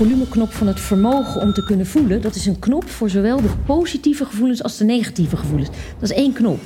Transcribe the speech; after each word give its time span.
volumeknop 0.00 0.52
van 0.52 0.66
het 0.66 0.80
vermogen 0.80 1.40
om 1.40 1.52
te 1.52 1.64
kunnen 1.64 1.86
voelen, 1.86 2.22
dat 2.22 2.34
is 2.34 2.46
een 2.46 2.58
knop 2.58 2.88
voor 2.88 3.10
zowel 3.10 3.40
de 3.40 3.48
positieve 3.66 4.24
gevoelens 4.24 4.62
als 4.62 4.76
de 4.76 4.84
negatieve 4.84 5.36
gevoelens. 5.36 5.68
Dat 5.98 6.10
is 6.10 6.16
één 6.16 6.32
knop. 6.32 6.60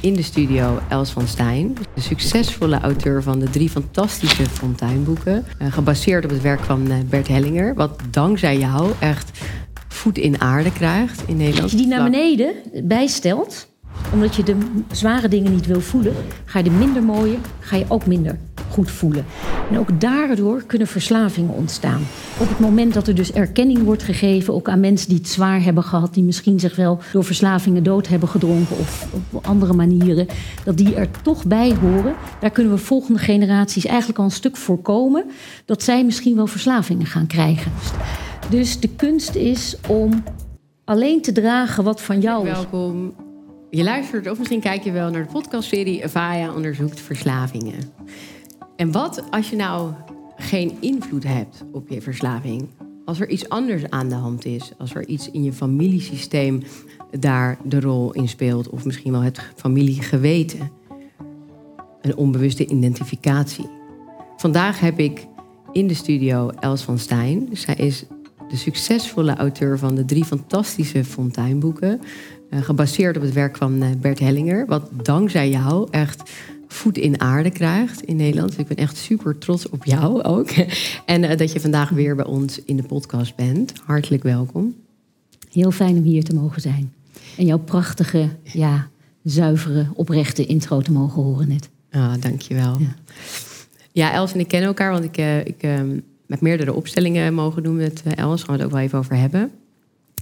In 0.00 0.14
de 0.14 0.22
studio 0.22 0.80
Els 0.88 1.10
van 1.10 1.26
Stijn, 1.26 1.76
de 1.94 2.00
succesvolle 2.00 2.80
auteur 2.80 3.22
van 3.22 3.38
de 3.38 3.50
drie 3.50 3.68
fantastische 3.68 4.46
Fonteinboeken. 4.46 5.44
Eh, 5.58 5.72
gebaseerd 5.72 6.24
op 6.24 6.30
het 6.30 6.42
werk 6.42 6.60
van 6.60 6.90
eh, 6.90 6.96
Bert 7.08 7.28
Hellinger, 7.28 7.74
wat 7.74 8.00
dankzij 8.10 8.58
jou 8.58 8.92
echt 8.98 9.38
voet 9.88 10.18
in 10.18 10.40
aarde 10.40 10.72
krijgt 10.72 11.22
in 11.26 11.36
Nederland. 11.36 11.62
Als 11.62 11.72
je 11.72 11.78
die 11.78 11.86
naar 11.86 12.10
beneden 12.10 12.54
bijstelt, 12.82 13.68
omdat 14.12 14.34
je 14.34 14.42
de 14.42 14.56
zware 14.92 15.28
dingen 15.28 15.52
niet 15.52 15.66
wil 15.66 15.80
voelen, 15.80 16.14
ga 16.44 16.58
je 16.58 16.64
de 16.64 16.70
minder 16.70 17.02
mooie, 17.02 17.36
ga 17.60 17.76
je 17.76 17.84
ook 17.88 18.06
minder 18.06 18.38
goed 18.68 18.90
voelen. 18.90 19.24
En 19.70 19.78
ook 19.78 20.00
daardoor 20.00 20.62
kunnen 20.62 20.88
verslavingen 20.88 21.54
ontstaan. 21.54 22.00
Op 22.40 22.48
het 22.48 22.58
moment 22.58 22.94
dat 22.94 23.08
er 23.08 23.14
dus 23.14 23.32
erkenning 23.32 23.82
wordt 23.82 24.02
gegeven, 24.02 24.54
ook 24.54 24.68
aan 24.68 24.80
mensen 24.80 25.08
die 25.08 25.18
het 25.18 25.28
zwaar 25.28 25.62
hebben 25.62 25.82
gehad, 25.82 26.14
die 26.14 26.22
misschien 26.24 26.60
zich 26.60 26.76
wel 26.76 27.00
door 27.12 27.24
verslavingen 27.24 27.82
dood 27.82 28.08
hebben 28.08 28.28
gedronken 28.28 28.78
of 28.78 29.08
op 29.30 29.46
andere 29.46 29.72
manieren, 29.72 30.26
dat 30.64 30.76
die 30.76 30.94
er 30.94 31.08
toch 31.22 31.44
bij 31.44 31.74
horen, 31.80 32.14
daar 32.40 32.50
kunnen 32.50 32.72
we 32.72 32.78
volgende 32.78 33.18
generaties 33.18 33.86
eigenlijk 33.86 34.18
al 34.18 34.24
een 34.24 34.30
stuk 34.30 34.56
voorkomen 34.56 35.24
dat 35.64 35.82
zij 35.82 36.04
misschien 36.04 36.36
wel 36.36 36.46
verslavingen 36.46 37.06
gaan 37.06 37.26
krijgen. 37.26 37.72
Dus 38.50 38.80
de 38.80 38.88
kunst 38.88 39.34
is 39.34 39.76
om 39.88 40.22
alleen 40.84 41.22
te 41.22 41.32
dragen 41.32 41.84
wat 41.84 42.02
van 42.02 42.20
jou 42.20 42.48
is. 42.48 42.52
Welkom. 42.52 43.14
Je 43.70 43.82
luistert 43.82 44.30
of 44.30 44.38
misschien 44.38 44.60
kijk 44.60 44.82
je 44.82 44.92
wel 44.92 45.10
naar 45.10 45.22
de 45.22 45.32
podcastserie 45.32 46.08
Vaya 46.08 46.54
onderzoekt 46.54 47.00
verslavingen. 47.00 47.92
En 48.78 48.92
wat 48.92 49.22
als 49.30 49.50
je 49.50 49.56
nou 49.56 49.92
geen 50.36 50.76
invloed 50.80 51.24
hebt 51.24 51.64
op 51.72 51.88
je 51.88 52.02
verslaving? 52.02 52.68
Als 53.04 53.20
er 53.20 53.28
iets 53.28 53.48
anders 53.48 53.90
aan 53.90 54.08
de 54.08 54.14
hand 54.14 54.44
is, 54.44 54.72
als 54.78 54.94
er 54.94 55.06
iets 55.06 55.30
in 55.30 55.42
je 55.42 55.52
familiesysteem 55.52 56.62
daar 57.20 57.58
de 57.64 57.80
rol 57.80 58.12
in 58.12 58.28
speelt, 58.28 58.68
of 58.68 58.84
misschien 58.84 59.12
wel 59.12 59.20
het 59.20 59.40
familiegeweten, 59.56 60.70
een 62.00 62.16
onbewuste 62.16 62.66
identificatie. 62.66 63.66
Vandaag 64.36 64.80
heb 64.80 64.98
ik 64.98 65.26
in 65.72 65.86
de 65.86 65.94
studio 65.94 66.48
Els 66.48 66.82
van 66.82 66.98
Stijn. 66.98 67.48
Zij 67.52 67.74
is 67.74 68.04
de 68.48 68.56
succesvolle 68.56 69.36
auteur 69.36 69.78
van 69.78 69.94
de 69.94 70.04
drie 70.04 70.24
fantastische 70.24 71.04
Fonteinboeken. 71.04 72.00
Uh, 72.50 72.62
gebaseerd 72.62 73.16
op 73.16 73.22
het 73.22 73.32
werk 73.32 73.56
van 73.56 73.82
uh, 73.82 73.88
Bert 74.00 74.18
Hellinger. 74.18 74.66
Wat 74.66 74.90
dankzij 75.02 75.50
jou 75.50 75.88
echt 75.90 76.30
voet 76.68 76.98
in 76.98 77.20
aarde 77.20 77.50
krijgt 77.50 78.02
in 78.02 78.16
Nederland. 78.16 78.48
Dus 78.48 78.58
ik 78.58 78.66
ben 78.66 78.76
echt 78.76 78.96
super 78.96 79.38
trots 79.38 79.68
op 79.68 79.84
jou 79.84 80.22
ook. 80.22 80.50
En 81.06 81.22
uh, 81.22 81.36
dat 81.36 81.52
je 81.52 81.60
vandaag 81.60 81.90
weer 81.90 82.16
bij 82.16 82.24
ons 82.24 82.64
in 82.64 82.76
de 82.76 82.82
podcast 82.82 83.36
bent. 83.36 83.72
Hartelijk 83.84 84.22
welkom. 84.22 84.74
Heel 85.52 85.70
fijn 85.70 85.96
om 85.96 86.02
hier 86.02 86.24
te 86.24 86.34
mogen 86.34 86.60
zijn. 86.60 86.92
En 87.36 87.46
jouw 87.46 87.58
prachtige, 87.58 88.28
ja, 88.42 88.88
zuivere, 89.22 89.86
oprechte 89.94 90.46
intro 90.46 90.80
te 90.80 90.92
mogen 90.92 91.22
horen 91.22 91.48
net. 91.48 91.68
Ah, 91.90 92.12
dankjewel. 92.20 92.76
Ja, 92.78 92.94
ja 93.92 94.12
Els 94.12 94.32
en 94.32 94.40
ik 94.40 94.48
ken 94.48 94.62
elkaar, 94.62 94.92
want 94.92 95.04
ik, 95.04 95.16
ik 95.46 95.66
met 96.26 96.40
meerdere 96.40 96.72
opstellingen 96.72 97.34
mogen 97.34 97.62
doen 97.62 97.76
met 97.76 98.02
Els. 98.14 98.42
Gaan 98.42 98.54
we 98.54 98.62
het 98.62 98.70
ook 98.70 98.76
wel 98.76 98.84
even 98.84 98.98
over 98.98 99.16
hebben. 99.16 99.50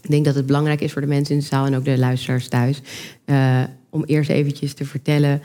Ik 0.03 0.11
denk 0.11 0.25
dat 0.25 0.35
het 0.35 0.47
belangrijk 0.47 0.81
is 0.81 0.93
voor 0.93 1.01
de 1.01 1.07
mensen 1.07 1.35
in 1.35 1.41
de 1.41 1.47
zaal 1.47 1.67
en 1.67 1.77
ook 1.77 1.85
de 1.85 1.99
luisteraars 1.99 2.49
thuis. 2.49 2.81
Uh, 3.27 3.63
om 3.91 4.05
eerst 4.05 4.31
eventjes 4.31 4.75
te 4.75 4.85
vertellen, 4.85 5.43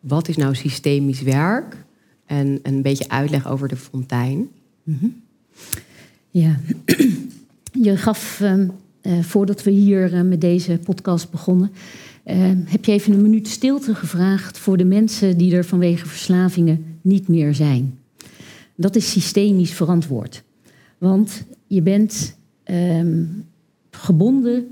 wat 0.00 0.28
is 0.28 0.36
nou 0.36 0.54
systemisch 0.54 1.22
werk? 1.22 1.76
En 2.26 2.58
een 2.62 2.82
beetje 2.82 3.08
uitleg 3.08 3.48
over 3.48 3.68
de 3.68 3.76
fontein. 3.76 4.48
-hmm. 4.84 5.22
Ja, 6.30 6.60
je 7.72 7.96
gaf, 7.96 8.40
uh, 8.42 8.54
uh, 9.02 9.22
voordat 9.22 9.62
we 9.62 9.70
hier 9.70 10.24
met 10.24 10.40
deze 10.40 10.78
podcast 10.84 11.30
begonnen... 11.30 11.70
heb 12.64 12.84
je 12.84 12.92
even 12.92 13.12
een 13.12 13.22
minuut 13.22 13.48
stilte 13.48 13.94
gevraagd 13.94 14.58
voor 14.58 14.76
de 14.76 14.84
mensen 14.84 15.38
die 15.38 15.54
er 15.54 15.64
vanwege 15.64 16.06
verslavingen 16.06 16.84
niet 17.00 17.28
meer 17.28 17.54
zijn. 17.54 17.98
Dat 18.74 18.96
is 18.96 19.10
systemisch 19.10 19.72
verantwoord. 19.72 20.42
Want 20.98 21.44
je 21.66 21.82
bent 21.82 22.36
um, 22.70 23.44
gebonden, 23.90 24.66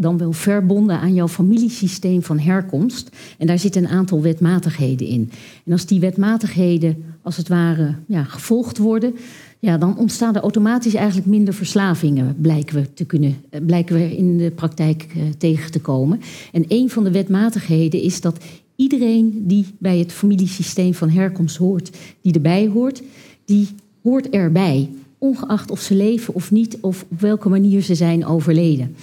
dan 0.00 0.18
wel 0.18 0.32
verbonden 0.32 1.00
aan 1.00 1.14
jouw 1.14 1.28
familiesysteem 1.28 2.22
van 2.22 2.38
herkomst. 2.38 3.10
En 3.38 3.46
daar 3.46 3.58
zitten 3.58 3.84
een 3.84 3.90
aantal 3.90 4.22
wetmatigheden 4.22 5.06
in. 5.06 5.30
En 5.64 5.72
als 5.72 5.86
die 5.86 6.00
wetmatigheden 6.00 7.04
als 7.22 7.36
het 7.36 7.48
ware 7.48 7.94
ja, 8.06 8.24
gevolgd 8.24 8.78
worden, 8.78 9.14
ja, 9.58 9.78
dan 9.78 9.98
ontstaan 9.98 10.34
er 10.34 10.42
automatisch 10.42 10.94
eigenlijk 10.94 11.26
minder 11.26 11.54
verslavingen, 11.54 12.36
blijken 12.40 12.74
we, 12.74 12.92
te 12.94 13.04
kunnen, 13.04 13.36
eh, 13.50 13.60
blijken 13.66 13.96
we 13.96 14.16
in 14.16 14.38
de 14.38 14.50
praktijk 14.50 15.06
uh, 15.16 15.22
tegen 15.38 15.70
te 15.70 15.80
komen. 15.80 16.20
En 16.52 16.64
een 16.68 16.90
van 16.90 17.04
de 17.04 17.10
wetmatigheden 17.10 18.02
is 18.02 18.20
dat 18.20 18.38
iedereen 18.76 19.42
die 19.46 19.66
bij 19.78 19.98
het 19.98 20.12
familiesysteem 20.12 20.94
van 20.94 21.10
herkomst 21.10 21.56
hoort, 21.56 21.96
die 22.20 22.32
erbij 22.32 22.68
hoort, 22.68 23.02
die 23.44 23.68
hoort 24.02 24.30
erbij. 24.30 24.88
Ongeacht 25.18 25.70
of 25.70 25.80
ze 25.80 25.94
leven 25.94 26.34
of 26.34 26.50
niet, 26.50 26.78
of 26.80 27.04
op 27.08 27.20
welke 27.20 27.48
manier 27.48 27.82
ze 27.82 27.94
zijn 27.94 28.26
overleden. 28.26 28.94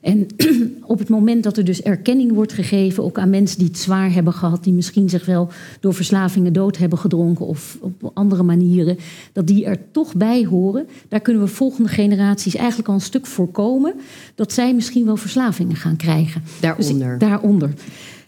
En 0.00 0.26
op 0.82 0.98
het 0.98 1.08
moment 1.08 1.42
dat 1.42 1.56
er 1.56 1.64
dus 1.64 1.82
erkenning 1.82 2.32
wordt 2.32 2.52
gegeven, 2.52 3.04
ook 3.04 3.18
aan 3.18 3.30
mensen 3.30 3.58
die 3.58 3.66
het 3.66 3.78
zwaar 3.78 4.12
hebben 4.12 4.32
gehad, 4.32 4.64
die 4.64 4.72
misschien 4.72 5.08
zich 5.08 5.26
wel 5.26 5.48
door 5.80 5.94
verslavingen 5.94 6.52
dood 6.52 6.76
hebben 6.76 6.98
gedronken 6.98 7.46
of 7.46 7.78
op 7.80 8.10
andere 8.14 8.42
manieren, 8.42 8.98
dat 9.32 9.46
die 9.46 9.64
er 9.64 9.78
toch 9.90 10.14
bij 10.14 10.44
horen, 10.44 10.86
daar 11.08 11.20
kunnen 11.20 11.42
we 11.42 11.48
volgende 11.48 11.88
generaties 11.88 12.54
eigenlijk 12.54 12.88
al 12.88 12.94
een 12.94 13.00
stuk 13.00 13.26
voorkomen 13.26 13.94
dat 14.34 14.52
zij 14.52 14.74
misschien 14.74 15.04
wel 15.04 15.16
verslavingen 15.16 15.76
gaan 15.76 15.96
krijgen. 15.96 16.42
Daaronder. 16.60 17.18
Dus 17.18 17.28
daaronder. 17.28 17.70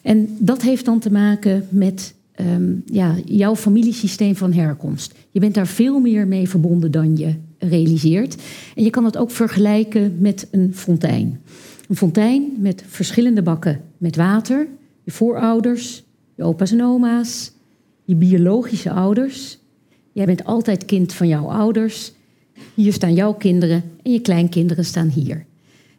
En 0.02 0.36
dat 0.38 0.62
heeft 0.62 0.84
dan 0.84 0.98
te 0.98 1.12
maken 1.12 1.66
met 1.68 2.14
um, 2.40 2.82
ja, 2.86 3.14
jouw 3.24 3.56
familiesysteem 3.56 4.36
van 4.36 4.52
herkomst. 4.52 5.14
Je 5.30 5.40
bent 5.40 5.54
daar 5.54 5.66
veel 5.66 5.98
meer 5.98 6.26
mee 6.26 6.48
verbonden 6.48 6.90
dan 6.90 7.16
je 7.16 7.34
realiseert. 7.58 8.36
En 8.74 8.84
je 8.84 8.90
kan 8.90 9.04
het 9.04 9.16
ook 9.16 9.30
vergelijken 9.30 10.16
met 10.18 10.48
een 10.50 10.74
fontein. 10.74 11.40
Een 11.88 11.96
fontein 11.96 12.52
met 12.58 12.84
verschillende 12.86 13.42
bakken 13.42 13.80
met 13.98 14.16
water. 14.16 14.68
Je 15.04 15.10
voorouders, 15.10 16.02
je 16.34 16.42
opa's 16.42 16.72
en 16.72 16.82
oma's, 16.82 17.52
je 18.04 18.14
biologische 18.14 18.90
ouders. 18.90 19.58
Jij 20.12 20.26
bent 20.26 20.44
altijd 20.44 20.84
kind 20.84 21.12
van 21.12 21.28
jouw 21.28 21.44
ouders. 21.44 22.12
Hier 22.74 22.92
staan 22.92 23.14
jouw 23.14 23.34
kinderen 23.34 23.82
en 24.02 24.12
je 24.12 24.20
kleinkinderen 24.20 24.84
staan 24.84 25.08
hier. 25.08 25.46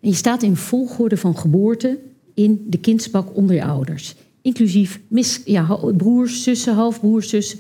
En 0.02 0.10
je 0.10 0.16
staat 0.16 0.44
in 0.44 0.56
volgorde 0.56 1.18
van 1.18 1.38
geboorte 1.38 1.98
in 2.34 2.66
de 2.68 2.78
kindsbak 2.78 3.36
onder 3.36 3.56
je 3.56 3.64
ouders. 3.64 4.16
Inclusief 4.42 5.00
mis, 5.08 5.42
ja, 5.46 5.80
broers, 5.98 6.44
zussen, 6.44 6.74
halfbroers, 6.74 7.30
zussen, 7.30 7.60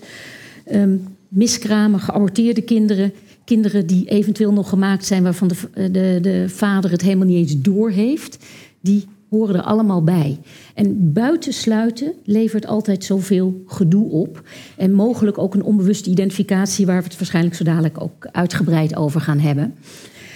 um, 0.71 1.07
miskramen, 1.27 1.99
geaborteerde 1.99 2.61
kinderen. 2.61 3.13
Kinderen 3.49 3.87
die 3.87 4.09
eventueel 4.09 4.53
nog 4.53 4.69
gemaakt 4.69 5.05
zijn 5.05 5.23
waarvan 5.23 5.47
de, 5.47 5.91
de, 5.91 6.19
de 6.21 6.45
vader 6.49 6.91
het 6.91 7.01
helemaal 7.01 7.27
niet 7.27 7.37
eens 7.37 7.61
door 7.61 7.89
heeft. 7.89 8.37
Die 8.81 9.05
horen 9.29 9.55
er 9.55 9.61
allemaal 9.61 10.03
bij. 10.03 10.39
En 10.73 11.13
buitensluiten 11.13 12.13
levert 12.23 12.65
altijd 12.65 13.03
zoveel 13.03 13.63
gedoe 13.65 14.09
op. 14.09 14.43
En 14.77 14.93
mogelijk 14.93 15.37
ook 15.37 15.53
een 15.53 15.63
onbewuste 15.63 16.09
identificatie, 16.09 16.85
waar 16.85 16.97
we 16.97 17.07
het 17.07 17.17
waarschijnlijk 17.17 17.55
zo 17.55 17.63
dadelijk 17.63 18.01
ook 18.01 18.27
uitgebreid 18.31 18.95
over 18.95 19.21
gaan 19.21 19.39
hebben. 19.39 19.73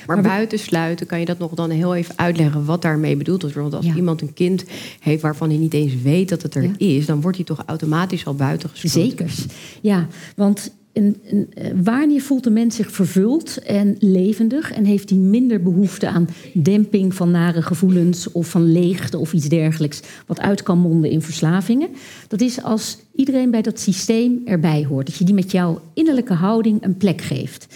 Maar, 0.07 0.21
maar 0.21 0.31
buitensluiten, 0.31 1.05
kan 1.05 1.19
je 1.19 1.25
dat 1.25 1.39
nog 1.39 1.53
dan 1.53 1.69
heel 1.69 1.95
even 1.95 2.17
uitleggen 2.17 2.65
wat 2.65 2.81
daarmee 2.81 3.17
bedoeld 3.17 3.41
wordt? 3.41 3.57
Want 3.57 3.73
als 3.73 3.85
ja. 3.85 3.95
iemand 3.95 4.21
een 4.21 4.33
kind 4.33 4.65
heeft 4.99 5.21
waarvan 5.21 5.49
hij 5.49 5.57
niet 5.57 5.73
eens 5.73 6.01
weet 6.01 6.29
dat 6.29 6.41
het 6.41 6.55
er 6.55 6.63
ja. 6.63 6.71
is, 6.77 7.05
dan 7.05 7.21
wordt 7.21 7.37
hij 7.37 7.45
toch 7.45 7.63
automatisch 7.65 8.25
al 8.25 8.35
buitengesloten. 8.35 9.01
Zeker. 9.01 9.33
Ja, 9.81 10.07
want 10.35 10.71
een, 10.93 11.21
een, 11.23 11.49
wanneer 11.83 12.21
voelt 12.21 12.45
een 12.45 12.53
mens 12.53 12.75
zich 12.75 12.91
vervuld 12.91 13.57
en 13.57 13.95
levendig 13.99 14.71
en 14.71 14.85
heeft 14.85 15.09
hij 15.09 15.19
minder 15.19 15.63
behoefte 15.63 16.07
aan 16.07 16.27
demping 16.53 17.13
van 17.13 17.31
nare 17.31 17.61
gevoelens 17.61 18.31
of 18.31 18.49
van 18.49 18.71
leegte 18.71 19.17
of 19.17 19.33
iets 19.33 19.49
dergelijks, 19.49 20.01
wat 20.25 20.39
uit 20.39 20.63
kan 20.63 20.79
monden 20.79 21.09
in 21.09 21.21
verslavingen? 21.21 21.89
Dat 22.27 22.41
is 22.41 22.63
als 22.63 22.97
iedereen 23.15 23.51
bij 23.51 23.61
dat 23.61 23.79
systeem 23.79 24.41
erbij 24.45 24.85
hoort, 24.85 25.05
dat 25.05 25.15
je 25.15 25.25
die 25.25 25.33
met 25.33 25.51
jouw 25.51 25.81
innerlijke 25.93 26.33
houding 26.33 26.83
een 26.83 26.97
plek 26.97 27.21
geeft. 27.21 27.75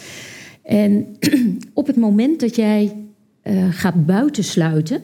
En 0.64 1.06
op 1.74 1.88
het 1.88 1.96
moment 1.96 2.40
dat 2.40 2.56
jij 2.56 2.96
uh, 3.44 3.68
gaat 3.70 4.06
buitensluiten, 4.06 5.02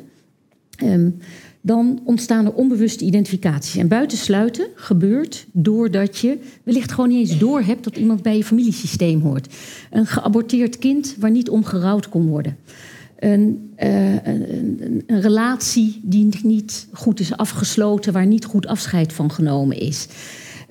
um, 0.83 1.17
dan 1.65 2.01
ontstaan 2.03 2.45
er 2.45 2.53
onbewuste 2.53 3.05
identificaties. 3.05 3.75
En 3.75 3.87
buitensluiten 3.87 4.67
gebeurt 4.75 5.45
doordat 5.51 6.17
je 6.17 6.37
wellicht 6.63 6.91
gewoon 6.91 7.09
niet 7.09 7.29
eens 7.29 7.39
door 7.39 7.61
hebt 7.61 7.83
dat 7.83 7.97
iemand 7.97 8.21
bij 8.21 8.37
je 8.37 8.43
familiesysteem 8.43 9.21
hoort. 9.21 9.53
Een 9.91 10.05
geaborteerd 10.05 10.77
kind 10.77 11.15
waar 11.19 11.31
niet 11.31 11.49
om 11.49 11.63
gerouwd 11.63 12.09
kon 12.09 12.27
worden. 12.27 12.57
Een, 13.19 13.73
een, 13.75 14.29
een, 14.29 15.03
een, 15.07 15.21
relatie 15.21 15.99
die 16.03 16.29
niet 16.43 16.87
goed 16.91 17.19
is 17.19 17.37
afgesloten, 17.37 18.13
waar 18.13 18.25
niet 18.25 18.45
goed 18.45 18.67
afscheid 18.67 19.13
van 19.13 19.31
genomen 19.31 19.79
is. 19.79 20.07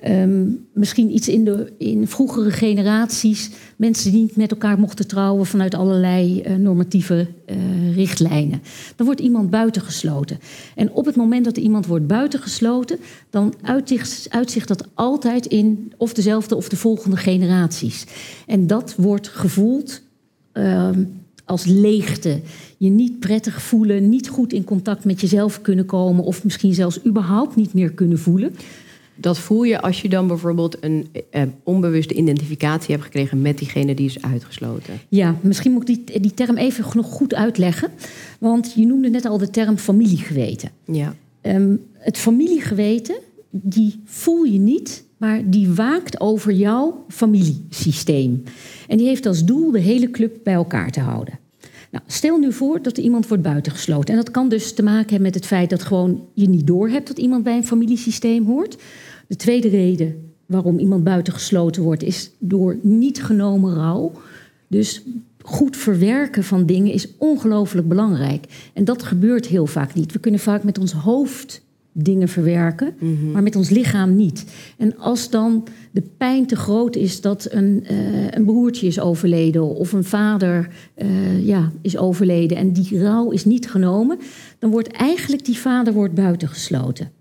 Ehm, 0.03 0.45
misschien 0.73 1.13
iets 1.13 1.27
in, 1.27 1.45
de, 1.45 1.73
in 1.77 2.07
vroegere 2.07 2.51
generaties. 2.51 3.49
Mensen 3.75 4.11
die 4.11 4.21
niet 4.21 4.35
met 4.35 4.51
elkaar 4.51 4.79
mochten 4.79 5.07
trouwen 5.07 5.45
vanuit 5.45 5.75
allerlei 5.75 6.43
uh, 6.47 6.55
normatieve 6.55 7.27
uh, 7.45 7.95
richtlijnen. 7.95 8.61
Dan 8.95 9.05
wordt 9.05 9.21
iemand 9.21 9.49
buitengesloten. 9.49 10.39
En 10.75 10.91
op 10.91 11.05
het 11.05 11.15
moment 11.15 11.45
dat 11.45 11.57
iemand 11.57 11.85
wordt 11.85 12.07
buitengesloten, 12.07 12.99
dan 13.29 13.53
uitzicht, 13.61 14.25
uitzicht 14.29 14.67
dat 14.67 14.87
altijd 14.93 15.45
in 15.45 15.93
of 15.97 16.13
dezelfde 16.13 16.55
of 16.55 16.69
de 16.69 16.77
volgende 16.77 17.17
generaties. 17.17 18.05
En 18.47 18.67
dat 18.67 18.95
wordt 18.97 19.27
gevoeld. 19.27 20.01
Uh, 20.53 20.89
als 21.45 21.65
leegte. 21.65 22.41
Je 22.77 22.89
niet 22.89 23.19
prettig 23.19 23.61
voelen, 23.61 24.09
niet 24.09 24.29
goed 24.29 24.53
in 24.53 24.63
contact 24.63 25.05
met 25.05 25.21
jezelf 25.21 25.61
kunnen 25.61 25.85
komen 25.85 26.23
of 26.23 26.43
misschien 26.43 26.73
zelfs 26.73 27.05
überhaupt 27.05 27.55
niet 27.55 27.73
meer 27.73 27.91
kunnen 27.91 28.19
voelen. 28.19 28.55
Dat 29.15 29.39
voel 29.39 29.63
je 29.63 29.81
als 29.81 30.01
je 30.01 30.09
dan 30.09 30.27
bijvoorbeeld 30.27 30.77
een 30.79 31.07
eh, 31.29 31.43
onbewuste 31.63 32.13
identificatie 32.13 32.91
hebt 32.91 33.03
gekregen 33.03 33.41
met 33.41 33.57
diegene 33.57 33.95
die 33.95 34.05
is 34.05 34.21
uitgesloten. 34.21 34.93
Ja, 35.09 35.35
misschien 35.41 35.71
moet 35.71 35.89
ik 35.89 36.07
die, 36.07 36.19
die 36.19 36.33
term 36.33 36.57
even 36.57 36.85
nog 36.93 37.05
goed 37.05 37.33
uitleggen. 37.33 37.89
Want 38.39 38.73
je 38.75 38.85
noemde 38.85 39.09
net 39.09 39.25
al 39.25 39.37
de 39.37 39.49
term 39.49 39.77
familiegeweten. 39.77 40.69
Ja. 40.85 41.15
Um, 41.41 41.81
het 41.93 42.17
familiegeweten, 42.17 43.15
die 43.49 44.01
voel 44.05 44.43
je 44.43 44.59
niet, 44.59 45.03
maar 45.17 45.49
die 45.49 45.69
waakt 45.69 46.19
over 46.19 46.51
jouw 46.51 47.05
familiesysteem. 47.07 48.43
En 48.87 48.97
die 48.97 49.07
heeft 49.07 49.25
als 49.25 49.45
doel 49.45 49.71
de 49.71 49.79
hele 49.79 50.11
club 50.11 50.37
bij 50.43 50.53
elkaar 50.53 50.91
te 50.91 50.99
houden. 50.99 51.39
Nou, 51.93 52.05
stel 52.07 52.37
nu 52.37 52.53
voor 52.53 52.81
dat 52.81 52.97
er 52.97 53.03
iemand 53.03 53.27
wordt 53.27 53.43
buitengesloten. 53.43 54.09
En 54.09 54.15
dat 54.15 54.31
kan 54.31 54.49
dus 54.49 54.73
te 54.73 54.83
maken 54.83 55.09
hebben 55.09 55.21
met 55.21 55.35
het 55.35 55.45
feit 55.45 55.69
dat 55.69 55.83
gewoon 55.83 56.27
je 56.33 56.49
niet 56.49 56.67
doorhebt 56.67 57.07
dat 57.07 57.17
iemand 57.17 57.43
bij 57.43 57.55
een 57.55 57.65
familiesysteem 57.65 58.45
hoort. 58.45 58.77
De 59.27 59.35
tweede 59.35 59.67
reden 59.69 60.31
waarom 60.45 60.79
iemand 60.79 61.03
buitengesloten 61.03 61.83
wordt, 61.83 62.03
is 62.03 62.31
door 62.39 62.77
niet 62.81 63.23
genomen 63.23 63.73
rouw. 63.75 64.11
Dus 64.67 65.03
goed 65.41 65.77
verwerken 65.77 66.43
van 66.43 66.65
dingen 66.65 66.91
is 66.91 67.07
ongelooflijk 67.17 67.87
belangrijk. 67.87 68.45
En 68.73 68.83
dat 68.83 69.03
gebeurt 69.03 69.45
heel 69.45 69.65
vaak 69.65 69.93
niet. 69.93 70.11
We 70.11 70.19
kunnen 70.19 70.39
vaak 70.39 70.63
met 70.63 70.77
ons 70.77 70.91
hoofd 70.91 71.61
dingen 71.95 72.27
verwerken, 72.27 72.93
Mhm. 72.99 73.31
maar 73.31 73.43
met 73.43 73.55
ons 73.55 73.69
lichaam 73.69 74.15
niet. 74.15 74.45
En 74.77 74.97
als 74.97 75.29
dan 75.29 75.67
de 75.91 76.03
pijn 76.17 76.45
te 76.45 76.55
groot 76.55 76.95
is 76.95 77.21
dat 77.21 77.47
een, 77.49 77.83
uh, 77.91 78.27
een 78.29 78.45
broertje 78.45 78.87
is 78.87 78.99
overleden 78.99 79.75
of 79.75 79.91
een 79.91 80.03
vader 80.03 80.69
uh, 80.97 81.45
ja, 81.47 81.71
is 81.81 81.97
overleden 81.97 82.57
en 82.57 82.71
die 82.73 82.99
rouw 82.99 83.31
is 83.31 83.45
niet 83.45 83.69
genomen, 83.69 84.19
dan 84.59 84.71
wordt 84.71 84.87
eigenlijk 84.87 85.45
die 85.45 85.57
vader 85.57 85.93
wordt 85.93 86.13
buitengesloten. 86.13 87.11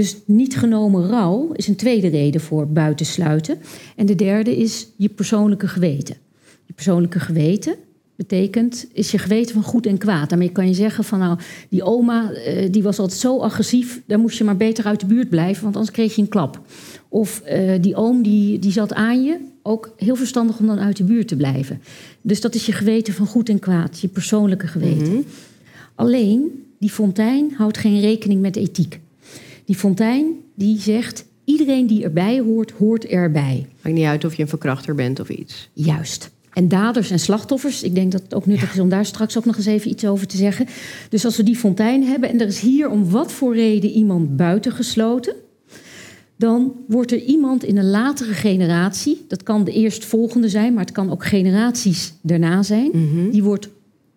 Dus 0.00 0.16
niet 0.24 0.56
genomen 0.56 1.08
rouw 1.08 1.50
is 1.52 1.68
een 1.68 1.76
tweede 1.76 2.08
reden 2.08 2.40
voor 2.40 2.68
buitensluiten. 2.68 3.58
En 3.96 4.06
de 4.06 4.14
derde 4.14 4.56
is 4.56 4.88
je 4.96 5.08
persoonlijke 5.08 5.68
geweten. 5.68 6.16
Je 6.64 6.72
persoonlijke 6.72 7.20
geweten 7.20 7.74
betekent, 8.16 8.86
is 8.92 9.10
je 9.10 9.18
geweten 9.18 9.54
van 9.54 9.62
goed 9.62 9.86
en 9.86 9.98
kwaad. 9.98 10.28
Daarmee 10.28 10.52
kan 10.52 10.66
je 10.66 10.74
zeggen 10.74 11.04
van 11.04 11.18
nou, 11.18 11.38
die 11.68 11.82
oma 11.82 12.30
uh, 12.32 12.66
die 12.70 12.82
was 12.82 12.98
altijd 12.98 13.20
zo 13.20 13.38
agressief, 13.38 14.02
daar 14.06 14.18
moest 14.18 14.38
je 14.38 14.44
maar 14.44 14.56
beter 14.56 14.84
uit 14.84 15.00
de 15.00 15.06
buurt 15.06 15.28
blijven, 15.28 15.62
want 15.62 15.74
anders 15.74 15.94
kreeg 15.94 16.14
je 16.14 16.22
een 16.22 16.28
klap. 16.28 16.60
Of 17.08 17.42
uh, 17.46 17.72
die 17.80 17.94
oom 17.94 18.22
die, 18.22 18.58
die 18.58 18.72
zat 18.72 18.94
aan 18.94 19.24
je, 19.24 19.36
ook 19.62 19.94
heel 19.96 20.16
verstandig 20.16 20.58
om 20.58 20.66
dan 20.66 20.78
uit 20.78 20.96
de 20.96 21.04
buurt 21.04 21.28
te 21.28 21.36
blijven. 21.36 21.82
Dus 22.20 22.40
dat 22.40 22.54
is 22.54 22.66
je 22.66 22.72
geweten 22.72 23.14
van 23.14 23.26
goed 23.26 23.48
en 23.48 23.58
kwaad, 23.58 24.00
je 24.00 24.08
persoonlijke 24.08 24.66
geweten. 24.66 25.12
Mhm. 25.12 25.22
Alleen, 25.94 26.64
die 26.78 26.90
fontein 26.90 27.52
houdt 27.56 27.78
geen 27.78 28.00
rekening 28.00 28.40
met 28.40 28.56
ethiek. 28.56 29.00
Die 29.70 29.78
fontein 29.78 30.26
die 30.54 30.78
zegt, 30.78 31.24
iedereen 31.44 31.86
die 31.86 32.04
erbij 32.04 32.40
hoort, 32.40 32.70
hoort 32.70 33.06
erbij. 33.06 33.66
Maakt 33.82 33.96
niet 33.96 34.04
uit 34.04 34.24
of 34.24 34.34
je 34.34 34.42
een 34.42 34.48
verkrachter 34.48 34.94
bent 34.94 35.20
of 35.20 35.28
iets. 35.28 35.70
Juist. 35.72 36.30
En 36.52 36.68
daders 36.68 37.10
en 37.10 37.18
slachtoffers, 37.18 37.82
ik 37.82 37.94
denk 37.94 38.12
dat 38.12 38.22
het 38.22 38.34
ook 38.34 38.46
nuttig 38.46 38.68
ja. 38.68 38.74
is 38.74 38.80
om 38.80 38.88
daar 38.88 39.04
straks 39.04 39.38
ook 39.38 39.44
nog 39.44 39.56
eens 39.56 39.66
even 39.66 39.90
iets 39.90 40.06
over 40.06 40.26
te 40.26 40.36
zeggen. 40.36 40.66
Dus 41.08 41.24
als 41.24 41.36
we 41.36 41.42
die 41.42 41.56
fontein 41.56 42.02
hebben 42.02 42.28
en 42.28 42.40
er 42.40 42.46
is 42.46 42.60
hier 42.60 42.88
om 42.88 43.10
wat 43.10 43.32
voor 43.32 43.54
reden 43.54 43.90
iemand 43.90 44.36
buitengesloten, 44.36 45.34
dan 46.36 46.72
wordt 46.86 47.12
er 47.12 47.22
iemand 47.22 47.64
in 47.64 47.76
een 47.76 47.90
latere 47.90 48.32
generatie, 48.32 49.24
dat 49.28 49.42
kan 49.42 49.64
de 49.64 49.72
eerstvolgende 49.72 50.48
zijn, 50.48 50.74
maar 50.74 50.84
het 50.84 50.92
kan 50.92 51.10
ook 51.10 51.24
generaties 51.24 52.12
daarna 52.22 52.62
zijn, 52.62 52.90
mm 52.92 53.10
-hmm. 53.10 53.30
die 53.30 53.42
wordt 53.42 53.68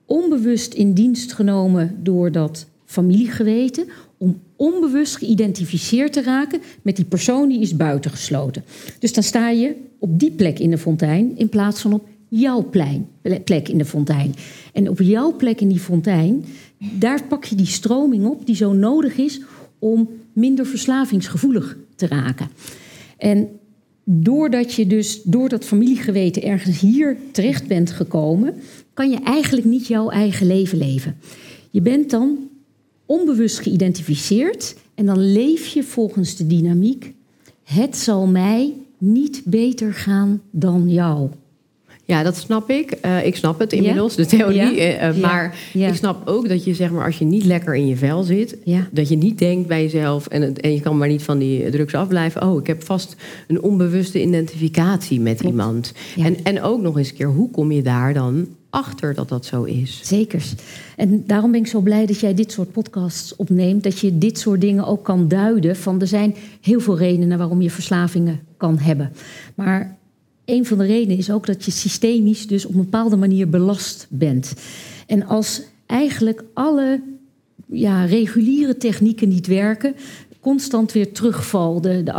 onbewust 0.06 0.74
in 0.74 0.94
dienst 0.94 1.34
genomen 1.34 2.00
door 2.04 2.32
dat 2.32 2.66
familiegeweten 2.86 3.86
om 4.18 4.40
onbewust 4.64 5.16
geïdentificeerd 5.16 6.14
te 6.14 6.22
raken 6.22 6.62
met 6.82 6.96
die 6.96 7.06
persoon 7.06 7.50
die 7.50 7.62
is 7.62 7.76
buitengesloten. 7.76 8.64
Dus 9.00 9.14
dan 9.14 9.24
sta 9.24 9.50
je 9.50 9.76
op 10.00 10.20
die 10.20 10.32
plek 10.32 10.60
in 10.60 10.70
de 10.70 10.78
fontein 10.78 11.38
in 11.38 11.50
plaats 11.50 11.82
van 11.82 11.94
op 11.94 12.08
jouw 12.28 12.70
plein, 12.70 13.08
plek 13.44 13.70
in 13.70 13.78
de 13.78 13.86
fontein. 13.86 14.36
En 14.74 14.90
op 14.90 15.02
jouw 15.02 15.36
plek 15.36 15.62
in 15.62 15.68
die 15.68 15.80
fontein, 15.80 16.46
daar 17.00 17.24
pak 17.24 17.46
je 17.46 17.56
die 17.56 17.66
stroming 17.66 18.26
op 18.26 18.46
die 18.46 18.56
zo 18.56 18.74
nodig 18.74 19.18
is 19.18 19.42
om 19.80 20.10
minder 20.34 20.66
verslavingsgevoelig 20.66 21.78
te 21.96 22.08
raken. 22.08 22.48
En 23.18 23.50
doordat 24.04 24.74
je 24.74 24.88
dus 24.88 25.22
door 25.24 25.50
dat 25.50 25.66
familiegeweten 25.66 26.44
ergens 26.44 26.80
hier 26.80 27.18
terecht 27.32 27.68
bent 27.68 27.92
gekomen, 27.92 28.54
kan 28.94 29.10
je 29.10 29.20
eigenlijk 29.24 29.66
niet 29.66 29.88
jouw 29.88 30.10
eigen 30.10 30.48
leven 30.48 30.78
leven. 30.78 31.16
Je 31.70 31.82
bent 31.82 32.10
dan 32.10 32.38
onbewust 33.06 33.60
geïdentificeerd 33.60 34.76
en 34.96 35.06
dan 35.06 35.32
leef 35.32 35.68
je 35.68 35.84
volgens 35.84 36.36
de 36.36 36.48
dynamiek: 36.48 37.14
het 37.64 37.98
zal 37.98 38.28
mij 38.28 38.74
niet 38.98 39.42
beter 39.46 39.94
gaan 39.94 40.42
dan 40.52 40.90
jou. 40.90 41.30
Ja, 42.06 42.24
dat 42.24 42.38
snap 42.38 42.70
ik. 42.70 42.98
Uh, 43.06 43.26
ik 43.26 43.36
snap 43.36 43.60
het 43.60 43.74
inmiddels, 43.74 44.16
ja? 44.16 44.24
de 44.24 44.30
theorie. 44.30 44.76
Ja? 44.76 45.14
Uh, 45.14 45.22
maar 45.22 45.58
ja. 45.74 45.88
ik 45.88 45.96
snap 45.96 46.28
ook 46.28 46.50
dat 46.50 46.64
je, 46.64 46.74
zeg 46.74 46.92
maar, 46.92 47.06
als 47.06 47.18
je 47.18 47.26
niet 47.26 47.46
lekker 47.46 47.76
in 47.76 47.88
je 47.88 47.96
vel 47.96 48.24
zit, 48.24 48.58
dat 48.92 49.10
je 49.10 49.16
niet 49.16 49.40
denkt 49.40 49.68
bij 49.68 49.82
jezelf 49.82 50.28
en, 50.28 50.42
het, 50.42 50.60
en 50.60 50.74
je 50.74 50.82
kan 50.82 50.98
maar 50.98 51.08
niet 51.08 51.24
van 51.24 51.38
die 51.38 51.70
drugs 51.70 51.94
afblijven. 51.94 52.48
Oh, 52.48 52.60
ik 52.60 52.68
heb 52.68 52.84
vast 52.84 53.16
een 53.48 53.62
onbewuste 53.62 54.22
identificatie 54.22 55.20
met 55.20 55.38
Klopt. 55.38 55.52
iemand. 55.52 55.94
En, 56.18 56.38
en 56.44 56.62
ook 56.62 56.82
nog 56.82 56.98
eens 56.98 57.10
een 57.10 57.16
keer, 57.16 57.28
hoe 57.28 57.52
kom 57.52 57.72
je 57.72 57.82
daar 57.82 58.14
dan 58.14 58.48
achter 58.74 59.14
dat 59.14 59.30
dat 59.30 59.46
zo 59.46 59.64
is? 59.64 60.00
Zeker. 60.04 60.46
En 60.96 61.24
daarom 61.28 61.52
ben 61.52 61.60
ik 61.60 61.68
zo 61.68 61.80
blij 61.80 62.06
dat 62.06 62.20
jij 62.20 62.34
dit 62.34 62.52
soort 62.52 62.72
podcasts 62.72 63.36
opneemt. 63.36 63.84
Dat 63.84 64.00
je 64.00 64.18
dit 64.18 64.40
soort 64.40 64.62
dingen 64.62 64.86
ook 64.86 65.04
kan 65.04 65.28
duiden. 65.28 65.76
Van 65.76 66.02
er 66.02 66.08
zijn 66.08 66.36
heel 66.62 66.80
veel 66.80 66.98
redenen 66.98 67.38
waarom 67.38 67.62
je 67.62 67.70
verslavingen 67.70 68.40
kan 68.58 68.78
hebben. 68.78 69.12
Maar 69.56 69.98
een 70.46 70.66
van 70.66 70.78
de 70.78 70.86
redenen 70.86 71.18
is 71.18 71.32
ook 71.32 71.46
dat 71.46 71.66
je 71.66 71.72
systemisch 71.72 72.48
dus 72.48 72.66
op 72.66 72.74
een 72.74 72.82
bepaalde 72.84 73.16
manier 73.16 73.50
belast 73.50 74.08
bent. 74.10 74.54
En 75.08 75.26
als 75.26 75.62
eigenlijk 75.86 76.44
alle 76.54 77.02
ja, 77.66 78.06
reguliere 78.06 78.78
technieken 78.78 79.30
niet 79.30 79.48
werken, 79.48 79.96
constant 80.44 80.92
weer 80.92 81.12
terugval, 81.12 81.82
de, 81.82 82.04
de, 82.04 82.14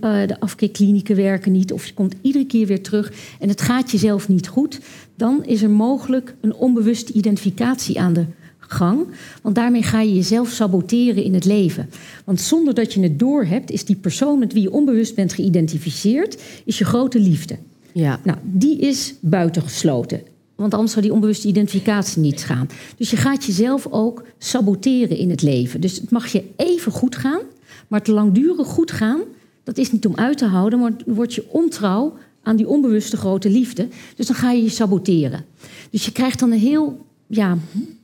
uh, 0.00 0.26
de 0.26 0.40
afkeerklinieken 0.40 1.16
werken 1.16 1.52
niet, 1.52 1.72
of 1.72 1.86
je 1.86 1.94
komt 1.94 2.14
iedere 2.20 2.46
keer 2.46 2.66
weer 2.66 2.82
terug 2.82 3.12
en 3.38 3.48
het 3.48 3.60
gaat 3.60 3.90
jezelf 3.90 4.28
niet 4.28 4.48
goed, 4.48 4.80
dan 5.20 5.44
is 5.44 5.62
er 5.62 5.70
mogelijk 5.70 6.34
een 6.40 6.54
onbewuste 6.54 7.12
identificatie 7.12 8.00
aan 8.00 8.12
de 8.12 8.24
gang. 8.58 9.06
Want 9.42 9.54
daarmee 9.54 9.82
ga 9.82 10.00
je 10.00 10.14
jezelf 10.14 10.48
saboteren 10.48 11.22
in 11.22 11.34
het 11.34 11.44
leven. 11.44 11.90
Want 12.24 12.40
zonder 12.40 12.74
dat 12.74 12.92
je 12.92 13.00
het 13.00 13.18
doorhebt, 13.18 13.70
is 13.70 13.84
die 13.84 13.96
persoon 13.96 14.38
met 14.38 14.52
wie 14.52 14.62
je 14.62 14.72
onbewust 14.72 15.14
bent 15.14 15.32
geïdentificeerd, 15.32 16.42
is 16.64 16.78
je 16.78 16.84
grote 16.84 17.18
liefde. 17.18 17.56
Ja. 17.92 18.20
Nou, 18.24 18.38
die 18.42 18.78
is 18.78 19.14
buitengesloten. 19.20 20.20
Want 20.54 20.74
anders 20.74 20.92
zou 20.92 21.04
die 21.04 21.14
onbewuste 21.14 21.48
identificatie 21.48 22.22
niet 22.22 22.44
gaan. 22.44 22.68
Dus 22.96 23.10
je 23.10 23.16
gaat 23.16 23.44
jezelf 23.44 23.86
ook 23.90 24.24
saboteren 24.38 25.16
in 25.16 25.30
het 25.30 25.42
leven. 25.42 25.80
Dus 25.80 26.00
het 26.00 26.10
mag 26.10 26.26
je 26.26 26.44
even 26.56 26.92
goed 26.92 27.16
gaan. 27.16 27.40
Maar 27.88 27.98
het 27.98 28.08
langdurig 28.08 28.66
goed 28.66 28.90
gaan, 28.90 29.20
dat 29.64 29.78
is 29.78 29.92
niet 29.92 30.06
om 30.06 30.16
uit 30.16 30.38
te 30.38 30.46
houden. 30.46 30.78
Maar 30.78 30.92
word 31.06 31.34
je 31.34 31.44
ontrouw 31.48 32.16
aan 32.42 32.56
die 32.56 32.68
onbewuste 32.68 33.16
grote 33.16 33.50
liefde. 33.50 33.88
Dus 34.16 34.26
dan 34.26 34.36
ga 34.36 34.50
je 34.50 34.62
je 34.62 34.68
saboteren. 34.68 35.44
Dus 35.90 36.04
je 36.04 36.12
krijgt 36.12 36.38
dan 36.38 36.52
een 36.52 36.58
heel 36.58 37.06
ja, 37.26 37.58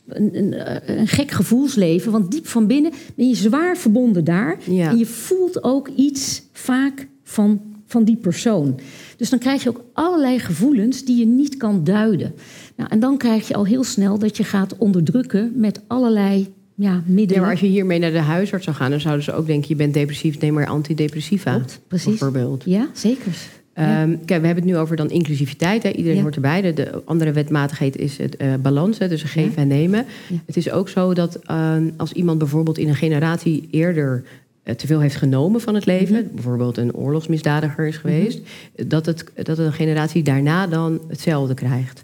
een, 0.08 0.36
een, 0.36 0.98
een, 0.98 1.08
gek 1.08 1.30
gevoelsleven. 1.30 2.12
Want 2.12 2.30
diep 2.30 2.46
van 2.46 2.66
binnen 2.66 2.92
ben 3.14 3.28
je 3.28 3.34
zwaar 3.34 3.76
verbonden 3.76 4.24
daar. 4.24 4.58
Ja. 4.64 4.90
En 4.90 4.98
je 4.98 5.06
voelt 5.06 5.62
ook 5.62 5.88
iets 5.96 6.42
vaak 6.52 7.08
van, 7.22 7.60
van 7.86 8.04
die 8.04 8.16
persoon. 8.16 8.80
Dus 9.16 9.30
dan 9.30 9.38
krijg 9.38 9.62
je 9.62 9.68
ook 9.68 9.84
allerlei 9.92 10.38
gevoelens 10.38 11.04
die 11.04 11.18
je 11.18 11.26
niet 11.26 11.56
kan 11.56 11.84
duiden. 11.84 12.34
Nou, 12.76 12.90
en 12.90 13.00
dan 13.00 13.16
krijg 13.16 13.48
je 13.48 13.54
al 13.54 13.66
heel 13.66 13.84
snel 13.84 14.18
dat 14.18 14.36
je 14.36 14.44
gaat 14.44 14.76
onderdrukken 14.78 15.52
met 15.54 15.80
allerlei 15.86 16.54
ja, 16.74 17.02
middelen. 17.06 17.34
Ja, 17.34 17.40
maar 17.40 17.50
als 17.50 17.60
je 17.60 17.66
hiermee 17.66 17.98
naar 17.98 18.12
de 18.12 18.18
huisarts 18.18 18.64
zou 18.64 18.76
gaan, 18.76 18.90
dan 18.90 19.00
zouden 19.00 19.24
ze 19.24 19.32
ook 19.32 19.46
denken: 19.46 19.68
je 19.68 19.76
bent 19.76 19.94
depressief, 19.94 20.40
neem 20.40 20.54
maar 20.54 20.66
antidepressiva. 20.66 21.54
Klopt, 21.54 21.80
precies. 21.88 22.06
Bijvoorbeeld. 22.06 22.62
Ja, 22.64 22.88
zeker. 22.92 23.32
Ja. 23.76 24.02
Um, 24.02 24.24
kijk, 24.24 24.40
we 24.40 24.46
hebben 24.46 24.64
het 24.64 24.72
nu 24.72 24.76
over 24.76 24.96
dan 24.96 25.10
inclusiviteit. 25.10 25.82
Hè. 25.82 25.90
Iedereen 25.90 26.16
ja. 26.16 26.22
hoort 26.22 26.34
erbij. 26.34 26.62
De, 26.62 26.72
de, 26.72 27.02
andere 27.04 27.32
wetmatigheid 27.32 27.96
is 27.96 28.18
het 28.18 28.36
uh, 28.42 28.54
balans, 28.54 28.98
hè, 28.98 29.08
dus 29.08 29.22
geven 29.22 29.52
ja. 29.52 29.58
en 29.58 29.68
nemen. 29.68 30.04
Het 30.46 30.56
is 30.56 30.70
ook 30.70 30.88
zo 30.88 31.14
dat 31.14 31.38
uh, 31.50 31.76
als 31.96 32.12
iemand 32.12 32.38
bijvoorbeeld 32.38 32.78
in 32.78 32.88
een 32.88 32.94
generatie 32.94 33.68
eerder 33.70 34.24
eh, 34.62 34.74
te 34.74 34.86
veel 34.86 35.00
heeft 35.00 35.16
genomen 35.16 35.60
van 35.60 35.74
het 35.74 35.86
leven, 35.86 36.30
bijvoorbeeld 36.34 36.76
een 36.76 36.94
oorlogsmisdadiger 36.94 37.86
is 37.86 37.96
geweest, 37.96 38.40
dat, 38.86 39.06
het, 39.06 39.24
dat 39.42 39.58
een 39.58 39.72
generatie 39.72 40.22
daarna 40.22 40.66
dan 40.66 41.00
hetzelfde 41.08 41.54
krijgt. 41.54 42.02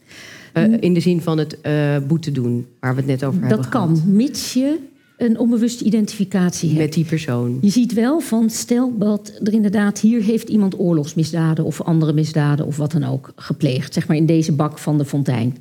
Eh, 0.52 0.64
in 0.80 0.94
de 0.94 1.00
zin 1.00 1.20
van 1.20 1.38
het 1.38 1.58
boete 2.06 2.32
doen, 2.32 2.66
waar 2.80 2.94
we 2.94 3.00
het 3.00 3.10
net 3.10 3.24
over 3.24 3.40
hebben 3.40 3.58
Dat 3.58 3.68
kan, 3.68 4.02
mits 4.06 4.52
je 4.52 4.78
een 5.24 5.38
onbewuste 5.38 5.84
identificatie 5.84 6.68
hebt. 6.68 6.80
Met 6.80 6.92
die 6.92 7.04
persoon. 7.04 7.58
Je 7.60 7.70
ziet 7.70 7.92
wel 7.92 8.20
van, 8.20 8.50
stel 8.50 8.98
dat 8.98 9.32
er 9.42 9.52
inderdaad 9.52 10.00
hier 10.00 10.22
heeft 10.22 10.48
iemand 10.48 10.78
oorlogsmisdaden 10.78 11.64
of 11.64 11.80
andere 11.80 12.12
misdaden 12.12 12.66
of 12.66 12.76
wat 12.76 12.92
dan 12.92 13.04
ook 13.04 13.32
gepleegd, 13.36 13.94
zeg 13.94 14.08
maar 14.08 14.16
in 14.16 14.26
deze 14.26 14.52
bak 14.52 14.78
van 14.78 14.98
de 14.98 15.04
fontein. 15.04 15.56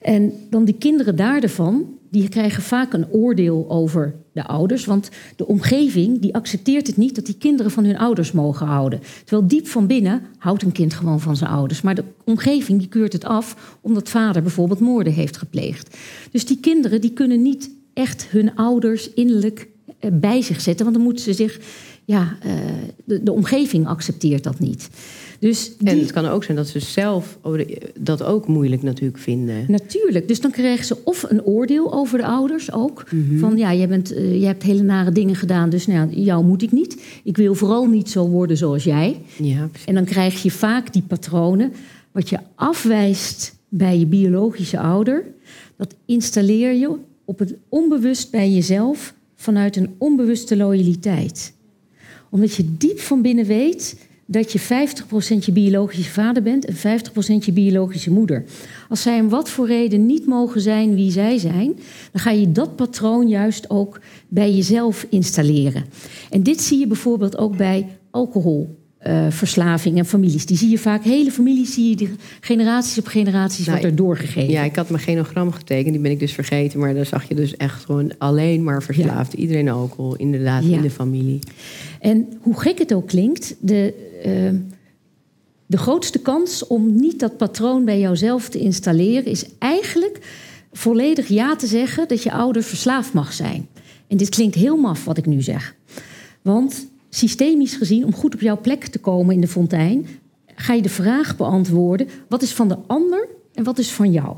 En 0.00 0.32
dan 0.50 0.64
die 0.64 0.74
kinderen 0.78 1.16
daarvan, 1.16 1.84
die 2.10 2.28
krijgen 2.28 2.62
vaak 2.62 2.92
een 2.92 3.10
oordeel 3.10 3.70
over 3.70 4.14
de 4.32 4.46
ouders, 4.46 4.84
want 4.84 5.10
de 5.36 5.46
omgeving 5.46 6.20
die 6.20 6.34
accepteert 6.34 6.86
het 6.86 6.96
niet 6.96 7.14
dat 7.14 7.26
die 7.26 7.36
kinderen 7.38 7.70
van 7.70 7.84
hun 7.84 7.98
ouders 7.98 8.32
mogen 8.32 8.66
houden. 8.66 9.00
Terwijl 9.24 9.48
diep 9.48 9.66
van 9.66 9.86
binnen 9.86 10.22
houdt 10.38 10.62
een 10.62 10.72
kind 10.72 10.94
gewoon 10.94 11.20
van 11.20 11.36
zijn 11.36 11.50
ouders, 11.50 11.80
maar 11.82 11.94
de 11.94 12.04
omgeving 12.24 12.78
die 12.78 12.88
keurt 12.88 13.12
het 13.12 13.24
af 13.24 13.76
omdat 13.80 14.08
vader 14.08 14.42
bijvoorbeeld 14.42 14.80
moorden 14.80 15.12
heeft 15.12 15.36
gepleegd. 15.36 15.96
Dus 16.30 16.46
die 16.46 16.60
kinderen 16.60 17.00
die 17.00 17.12
kunnen 17.12 17.42
niet 17.42 17.70
echt 17.94 18.26
hun 18.30 18.54
ouders 18.54 19.12
innerlijk 19.12 19.68
eh, 19.98 20.10
bij 20.12 20.42
zich 20.42 20.60
zetten. 20.60 20.84
Want 20.84 20.96
dan 20.96 21.04
moeten 21.04 21.24
ze 21.24 21.32
zich. 21.32 21.60
Ja, 22.04 22.36
uh, 22.46 22.52
de, 23.04 23.22
de, 23.22 23.32
omgeving 23.32 23.86
accepteert 23.86 24.44
dat 24.44 24.58
niet. 24.58 24.88
Dus 25.38 25.76
die, 25.78 25.88
en 25.88 25.98
het 25.98 26.12
kan 26.12 26.26
ook 26.26 26.44
zijn 26.44 26.56
dat 26.56 26.68
ze 26.68 26.80
zelf 26.80 27.38
dat 27.98 28.22
ook 28.22 28.48
moeilijk 28.48 28.82
natuurlijk 28.82 29.18
vinden. 29.18 29.64
Natuurlijk. 29.68 30.28
Dus 30.28 30.40
dan 30.40 30.50
krijgen 30.50 30.84
ze 30.84 30.96
of 31.04 31.26
een 31.28 31.44
oordeel 31.44 31.92
over 31.92 32.18
de 32.18 32.24
ouders 32.24 32.72
ook. 32.72 33.04
Mm 33.10 33.28
-hmm. 33.28 33.38
Van 33.38 33.56
ja, 33.56 33.74
jij, 33.74 33.88
bent, 33.88 34.12
uh, 34.12 34.38
jij 34.38 34.46
hebt 34.46 34.62
hele 34.62 34.82
nare 34.82 35.12
dingen 35.12 35.34
gedaan, 35.34 35.70
dus 35.70 35.86
nou, 35.86 36.10
jou 36.10 36.44
moet 36.44 36.62
ik 36.62 36.72
niet. 36.72 37.02
Ik 37.24 37.36
wil 37.36 37.54
vooral 37.54 37.86
niet 37.86 38.10
zo 38.10 38.28
worden 38.28 38.56
zoals 38.56 38.84
jij. 38.84 39.22
Ja, 39.36 39.68
en 39.86 39.94
dan 39.94 40.04
krijg 40.04 40.42
je 40.42 40.50
vaak 40.50 40.92
die 40.92 41.02
patronen. 41.02 41.72
Wat 42.12 42.28
je 42.28 42.38
afwijst 42.54 43.54
bij 43.68 43.98
je 43.98 44.06
biologische 44.06 44.78
ouder, 44.78 45.24
dat 45.76 45.94
installeer 46.04 46.72
je 46.72 46.96
op 47.30 47.38
het 47.38 47.54
onbewust 47.68 48.30
bij 48.30 48.50
jezelf 48.50 49.14
vanuit 49.34 49.76
een 49.76 49.94
onbewuste 49.98 50.56
loyaliteit. 50.56 51.52
Omdat 52.30 52.54
je 52.54 52.76
diep 52.76 52.98
van 52.98 53.22
binnen 53.22 53.44
weet 53.44 54.06
dat 54.26 54.52
je 54.52 54.60
50% 54.60 54.62
je 55.44 55.52
biologische 55.52 56.10
vader 56.10 56.42
bent 56.42 56.64
en 56.64 56.74
50% 56.74 56.78
je 57.44 57.52
biologische 57.52 58.10
moeder. 58.10 58.44
Als 58.88 59.02
zij 59.02 59.20
om 59.20 59.28
wat 59.28 59.48
voor 59.48 59.66
reden 59.66 60.06
niet 60.06 60.26
mogen 60.26 60.60
zijn 60.60 60.94
wie 60.94 61.10
zij 61.10 61.38
zijn, 61.38 61.78
dan 62.12 62.20
ga 62.20 62.30
je 62.30 62.52
dat 62.52 62.76
patroon 62.76 63.28
juist 63.28 63.70
ook 63.70 64.00
bij 64.28 64.52
jezelf 64.52 65.06
installeren. 65.10 65.84
En 66.30 66.42
dit 66.42 66.60
zie 66.60 66.78
je 66.78 66.86
bijvoorbeeld 66.86 67.38
ook 67.38 67.56
bij 67.56 67.86
alcohol. 68.10 68.79
Uh, 69.06 69.26
verslaving 69.30 69.98
en 69.98 70.06
families. 70.06 70.46
Die 70.46 70.56
zie 70.56 70.70
je 70.70 70.78
vaak, 70.78 71.04
hele 71.04 71.30
families 71.30 71.74
zie 71.74 71.88
je, 71.88 71.96
die 71.96 72.10
generaties 72.40 72.98
op 72.98 73.06
generaties 73.06 73.66
nou, 73.66 73.70
wordt 73.78 73.84
er 73.84 73.96
doorgegeven. 73.96 74.50
Ja, 74.50 74.62
ik 74.62 74.76
had 74.76 74.90
mijn 74.90 75.02
genogram 75.02 75.52
getekend, 75.52 75.92
die 75.92 76.02
ben 76.02 76.10
ik 76.10 76.18
dus 76.18 76.32
vergeten. 76.32 76.78
Maar 76.78 76.94
daar 76.94 77.06
zag 77.06 77.28
je 77.28 77.34
dus 77.34 77.56
echt 77.56 77.84
gewoon 77.84 78.12
alleen 78.18 78.64
maar 78.64 78.82
verslaafd. 78.82 79.32
Ja. 79.32 79.38
Iedereen 79.38 79.68
alcohol, 79.68 80.16
inderdaad, 80.16 80.64
ja. 80.64 80.76
in 80.76 80.82
de 80.82 80.90
familie. 80.90 81.38
En 82.00 82.28
hoe 82.40 82.60
gek 82.60 82.78
het 82.78 82.94
ook 82.94 83.08
klinkt, 83.08 83.54
de, 83.58 83.94
uh, 84.26 84.58
de 85.66 85.78
grootste 85.78 86.18
kans 86.18 86.66
om 86.66 86.94
niet 87.00 87.20
dat 87.20 87.36
patroon 87.36 87.84
bij 87.84 88.00
jouzelf 88.00 88.48
te 88.48 88.58
installeren... 88.58 89.24
is 89.24 89.44
eigenlijk 89.58 90.18
volledig 90.72 91.28
ja 91.28 91.56
te 91.56 91.66
zeggen 91.66 92.08
dat 92.08 92.22
je 92.22 92.32
ouder 92.32 92.62
verslaafd 92.62 93.12
mag 93.12 93.32
zijn. 93.32 93.68
En 94.08 94.16
dit 94.16 94.28
klinkt 94.28 94.54
heel 94.54 94.76
maf 94.76 95.04
wat 95.04 95.18
ik 95.18 95.26
nu 95.26 95.42
zeg. 95.42 95.74
Want 96.42 96.86
systemisch 97.10 97.74
gezien, 97.74 98.04
om 98.04 98.14
goed 98.14 98.34
op 98.34 98.40
jouw 98.40 98.60
plek 98.60 98.86
te 98.86 98.98
komen 98.98 99.34
in 99.34 99.40
de 99.40 99.48
fontein, 99.48 100.06
ga 100.54 100.72
je 100.72 100.82
de 100.82 100.88
vraag 100.88 101.36
beantwoorden: 101.36 102.08
wat 102.28 102.42
is 102.42 102.52
van 102.52 102.68
de 102.68 102.76
ander 102.86 103.28
en 103.54 103.64
wat 103.64 103.78
is 103.78 103.92
van 103.92 104.10
jou? 104.10 104.36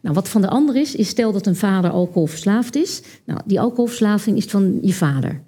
Nou, 0.00 0.14
wat 0.14 0.28
van 0.28 0.40
de 0.40 0.48
ander 0.48 0.76
is, 0.76 0.94
is 0.94 1.08
stel 1.08 1.32
dat 1.32 1.46
een 1.46 1.56
vader 1.56 1.90
alcoholverslaafd 1.90 2.76
is. 2.76 3.02
Nou, 3.24 3.40
die 3.44 3.60
alcoholverslaving 3.60 4.36
is 4.36 4.44
van 4.44 4.78
je 4.82 4.92
vader. 4.92 5.42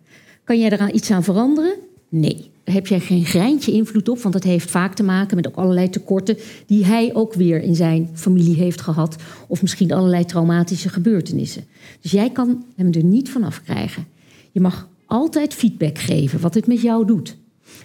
Kan 0.44 0.58
jij 0.58 0.70
eraan 0.70 0.94
iets 0.94 1.10
aan 1.10 1.24
veranderen? 1.24 1.74
Nee. 2.08 2.50
Daar 2.64 2.76
heb 2.76 2.86
jij 2.86 3.00
geen 3.00 3.24
greintje 3.24 3.72
invloed 3.72 4.08
op, 4.08 4.18
want 4.18 4.34
dat 4.34 4.44
heeft 4.44 4.70
vaak 4.70 4.94
te 4.94 5.02
maken 5.02 5.36
met 5.36 5.46
ook 5.46 5.56
allerlei 5.56 5.90
tekorten 5.90 6.36
die 6.66 6.84
hij 6.84 7.14
ook 7.14 7.34
weer 7.34 7.62
in 7.62 7.74
zijn 7.74 8.10
familie 8.14 8.54
heeft 8.54 8.80
gehad. 8.80 9.16
Of 9.46 9.62
misschien 9.62 9.92
allerlei 9.92 10.24
traumatische 10.24 10.88
gebeurtenissen. 10.88 11.64
Dus 12.00 12.10
jij 12.10 12.30
kan 12.30 12.64
hem 12.76 12.92
er 12.92 13.04
niet 13.04 13.30
van 13.30 13.42
afkrijgen. 13.42 14.06
Je 14.52 14.60
mag 14.60 14.88
altijd 15.08 15.54
feedback 15.54 15.98
geven 15.98 16.40
wat 16.40 16.54
het 16.54 16.66
met 16.66 16.80
jou 16.80 17.06
doet. 17.06 17.36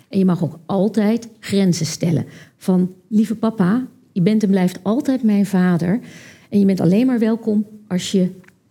En 0.09 0.19
je 0.19 0.25
mag 0.25 0.43
ook 0.43 0.59
altijd 0.65 1.29
grenzen 1.39 1.85
stellen. 1.85 2.25
Van 2.57 2.93
lieve 3.07 3.35
papa, 3.35 3.87
je 4.11 4.21
bent 4.21 4.43
en 4.43 4.49
blijft 4.49 4.79
altijd 4.83 5.23
mijn 5.23 5.45
vader. 5.45 5.99
En 6.49 6.59
je 6.59 6.65
bent 6.65 6.79
alleen 6.79 7.05
maar 7.05 7.19
welkom 7.19 7.65
als 7.87 8.11
je, 8.11 8.29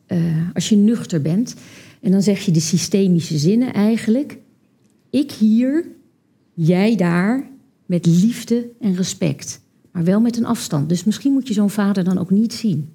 uh, 0.08 0.18
als 0.54 0.68
je 0.68 0.76
nuchter 0.76 1.22
bent. 1.22 1.54
En 2.00 2.10
dan 2.10 2.22
zeg 2.22 2.40
je 2.40 2.50
de 2.50 2.60
systemische 2.60 3.38
zinnen 3.38 3.72
eigenlijk. 3.72 4.38
Ik 5.10 5.30
hier, 5.30 5.86
jij 6.54 6.96
daar, 6.96 7.50
met 7.86 8.06
liefde 8.06 8.70
en 8.80 8.94
respect. 8.94 9.60
Maar 9.92 10.04
wel 10.04 10.20
met 10.20 10.36
een 10.36 10.46
afstand. 10.46 10.88
Dus 10.88 11.04
misschien 11.04 11.32
moet 11.32 11.48
je 11.48 11.54
zo'n 11.54 11.70
vader 11.70 12.04
dan 12.04 12.18
ook 12.18 12.30
niet 12.30 12.52
zien. 12.52 12.88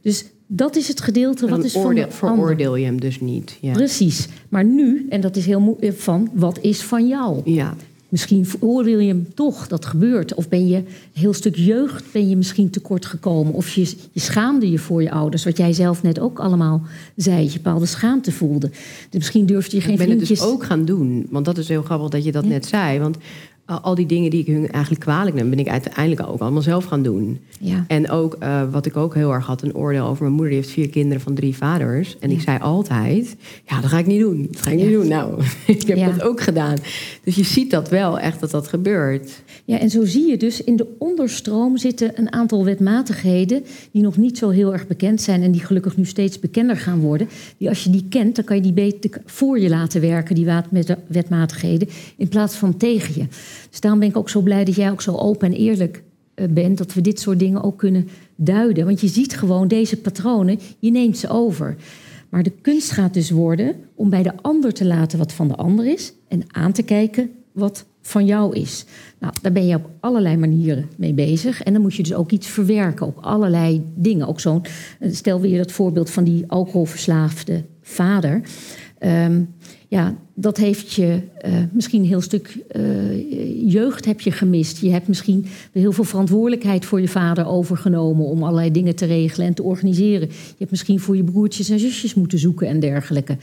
Dus 0.00 0.24
dat 0.56 0.76
is 0.76 0.88
het 0.88 1.00
gedeelte 1.00 1.48
wat 1.48 1.64
is 1.64 1.76
oordeel, 1.76 2.10
van 2.10 2.34
veroordeel 2.34 2.76
je 2.76 2.84
hem 2.84 3.00
dus 3.00 3.20
niet. 3.20 3.58
Ja. 3.60 3.72
Precies. 3.72 4.28
Maar 4.48 4.64
nu, 4.64 5.06
en 5.08 5.20
dat 5.20 5.36
is 5.36 5.46
heel 5.46 5.60
moeilijk 5.60 5.98
van, 5.98 6.30
wat 6.32 6.58
is 6.60 6.82
van 6.82 7.08
jou? 7.08 7.40
Ja. 7.44 7.74
Misschien 8.08 8.46
veroordeel 8.46 8.98
je 8.98 9.08
hem 9.08 9.26
toch, 9.34 9.66
dat 9.66 9.84
gebeurt. 9.84 10.34
Of 10.34 10.48
ben 10.48 10.68
je 10.68 10.76
een 10.76 10.86
heel 11.12 11.32
stuk 11.32 11.56
jeugd 11.56 12.12
ben 12.12 12.28
je 12.28 12.36
misschien 12.36 12.70
tekort 12.70 13.06
gekomen. 13.06 13.52
Of 13.52 13.68
je, 13.68 13.94
je 14.12 14.20
schaamde 14.20 14.70
je 14.70 14.78
voor 14.78 15.02
je 15.02 15.10
ouders. 15.10 15.44
Wat 15.44 15.56
jij 15.56 15.72
zelf 15.72 16.02
net 16.02 16.18
ook 16.18 16.38
allemaal 16.38 16.82
zei. 17.16 17.44
Je 17.44 17.52
bepaalde 17.52 17.86
schaamte 17.86 18.32
voelde. 18.32 18.68
Dus 18.68 18.78
misschien 19.10 19.46
durfde 19.46 19.76
je 19.76 19.82
geen 19.82 19.92
ik 19.92 19.98
ben 19.98 20.06
vriendjes... 20.06 20.28
het 20.28 20.38
dus 20.38 20.48
ook 20.48 20.64
gaan 20.64 20.84
doen. 20.84 21.26
Want 21.30 21.44
dat 21.44 21.58
is 21.58 21.68
heel 21.68 21.82
grappig 21.82 22.08
dat 22.08 22.24
je 22.24 22.32
dat 22.32 22.44
ja. 22.44 22.48
net 22.48 22.66
zei. 22.66 22.98
Want 22.98 23.16
al 23.66 23.94
die 23.94 24.06
dingen 24.06 24.30
die 24.30 24.40
ik 24.40 24.46
hun 24.46 24.70
eigenlijk 24.70 25.04
kwalijk 25.04 25.36
neem, 25.36 25.50
ben 25.50 25.58
ik 25.58 25.68
uiteindelijk 25.68 26.28
ook 26.28 26.40
allemaal 26.40 26.62
zelf 26.62 26.84
gaan 26.84 27.02
doen. 27.02 27.40
Ja. 27.60 27.84
En 27.88 28.10
ook 28.10 28.36
uh, 28.42 28.72
wat 28.72 28.86
ik 28.86 28.96
ook 28.96 29.14
heel 29.14 29.32
erg 29.32 29.46
had, 29.46 29.62
een 29.62 29.74
oordeel 29.74 30.06
over 30.06 30.22
mijn 30.22 30.34
moeder. 30.34 30.52
Die 30.52 30.60
heeft 30.60 30.72
vier 30.72 30.88
kinderen 30.88 31.22
van 31.22 31.34
drie 31.34 31.56
vaders. 31.56 32.16
En 32.18 32.30
ja. 32.30 32.36
ik 32.36 32.42
zei 32.42 32.58
altijd, 32.58 33.36
ja, 33.68 33.80
dat 33.80 33.90
ga 33.90 33.98
ik 33.98 34.06
niet 34.06 34.20
doen. 34.20 34.48
Dat 34.50 34.62
ga 34.62 34.70
ik 34.70 34.78
ja. 34.78 34.84
niet 34.84 34.94
doen. 34.94 35.08
Nou, 35.08 35.42
ik 35.66 35.86
heb 35.86 36.16
dat 36.16 36.22
ook 36.22 36.40
gedaan. 36.40 36.76
Dus 37.24 37.34
je 37.34 37.44
ziet 37.44 37.70
dat 37.70 37.88
wel 37.88 38.18
echt 38.18 38.40
dat 38.40 38.50
dat 38.50 38.68
gebeurt. 38.68 39.42
Ja, 39.64 39.78
en 39.78 39.90
zo 39.90 40.04
zie 40.04 40.30
je 40.30 40.36
dus 40.36 40.64
in 40.64 40.76
de 40.76 40.86
onderstroom 40.98 41.76
zitten 41.76 42.12
een 42.14 42.32
aantal 42.32 42.64
wetmatigheden 42.64 43.64
die 43.92 44.02
nog 44.02 44.16
niet 44.16 44.38
zo 44.38 44.48
heel 44.48 44.72
erg 44.72 44.86
bekend 44.86 45.20
zijn 45.20 45.42
en 45.42 45.52
die 45.52 45.64
gelukkig 45.64 45.96
nu 45.96 46.04
steeds 46.04 46.38
bekender 46.38 46.76
gaan 46.76 47.00
worden. 47.00 47.28
Die 47.58 47.68
als 47.68 47.84
je 47.84 47.90
die 47.90 48.06
kent, 48.08 48.36
dan 48.36 48.44
kan 48.44 48.56
je 48.56 48.62
die 48.62 48.72
beter 48.72 49.22
voor 49.24 49.58
je 49.58 49.68
laten 49.68 50.00
werken, 50.00 50.34
die 50.34 50.48
wetmatigheden, 51.06 51.88
in 52.16 52.28
plaats 52.28 52.54
van 52.54 52.76
tegen 52.76 53.14
je. 53.20 53.26
Dus 53.70 53.80
daarom 53.80 54.00
ben 54.00 54.08
ik 54.08 54.16
ook 54.16 54.30
zo 54.30 54.40
blij 54.40 54.64
dat 54.64 54.74
jij 54.74 54.90
ook 54.90 55.02
zo 55.02 55.16
open 55.16 55.52
en 55.52 55.58
eerlijk 55.58 56.02
bent. 56.50 56.78
Dat 56.78 56.94
we 56.94 57.00
dit 57.00 57.20
soort 57.20 57.38
dingen 57.38 57.62
ook 57.62 57.78
kunnen 57.78 58.08
duiden. 58.36 58.84
Want 58.84 59.00
je 59.00 59.08
ziet 59.08 59.36
gewoon 59.36 59.68
deze 59.68 59.96
patronen, 59.96 60.58
je 60.78 60.90
neemt 60.90 61.18
ze 61.18 61.28
over. 61.28 61.76
Maar 62.28 62.42
de 62.42 62.52
kunst 62.60 62.90
gaat 62.90 63.14
dus 63.14 63.30
worden 63.30 63.74
om 63.94 64.10
bij 64.10 64.22
de 64.22 64.32
ander 64.42 64.72
te 64.72 64.84
laten 64.84 65.18
wat 65.18 65.32
van 65.32 65.48
de 65.48 65.54
ander 65.54 65.86
is. 65.86 66.12
En 66.28 66.42
aan 66.50 66.72
te 66.72 66.82
kijken 66.82 67.30
wat 67.52 67.84
van 68.00 68.24
jou 68.26 68.56
is. 68.56 68.84
Nou, 69.18 69.34
daar 69.42 69.52
ben 69.52 69.66
je 69.66 69.74
op 69.74 69.90
allerlei 70.00 70.36
manieren 70.36 70.88
mee 70.96 71.12
bezig. 71.12 71.62
En 71.62 71.72
dan 71.72 71.82
moet 71.82 71.94
je 71.94 72.02
dus 72.02 72.14
ook 72.14 72.30
iets 72.30 72.46
verwerken 72.46 73.06
op 73.06 73.18
allerlei 73.20 73.86
dingen. 73.94 74.26
Ook 74.26 74.40
zo'n, 74.40 74.62
stel 75.00 75.40
weer 75.40 75.58
dat 75.58 75.72
voorbeeld 75.72 76.10
van 76.10 76.24
die 76.24 76.44
alcoholverslaafde 76.46 77.64
vader. 77.82 78.40
Um, 79.00 79.54
ja, 79.88 80.14
dat 80.34 80.56
heeft 80.56 80.92
je 80.92 81.20
uh, 81.46 81.52
misschien 81.72 82.00
een 82.00 82.08
heel 82.08 82.20
stuk 82.20 82.58
uh, 82.76 83.72
jeugd 83.72 84.04
heb 84.04 84.20
je 84.20 84.30
gemist. 84.30 84.78
Je 84.78 84.90
hebt 84.90 85.08
misschien 85.08 85.46
heel 85.72 85.92
veel 85.92 86.04
verantwoordelijkheid 86.04 86.84
voor 86.84 87.00
je 87.00 87.08
vader 87.08 87.46
overgenomen 87.46 88.26
om 88.26 88.42
allerlei 88.42 88.70
dingen 88.70 88.96
te 88.96 89.04
regelen 89.04 89.46
en 89.46 89.54
te 89.54 89.62
organiseren. 89.62 90.28
Je 90.28 90.54
hebt 90.58 90.70
misschien 90.70 91.00
voor 91.00 91.16
je 91.16 91.24
broertjes 91.24 91.68
en 91.68 91.78
zusjes 91.78 92.14
moeten 92.14 92.38
zoeken 92.38 92.68
en 92.68 92.80
dergelijke. 92.80 93.36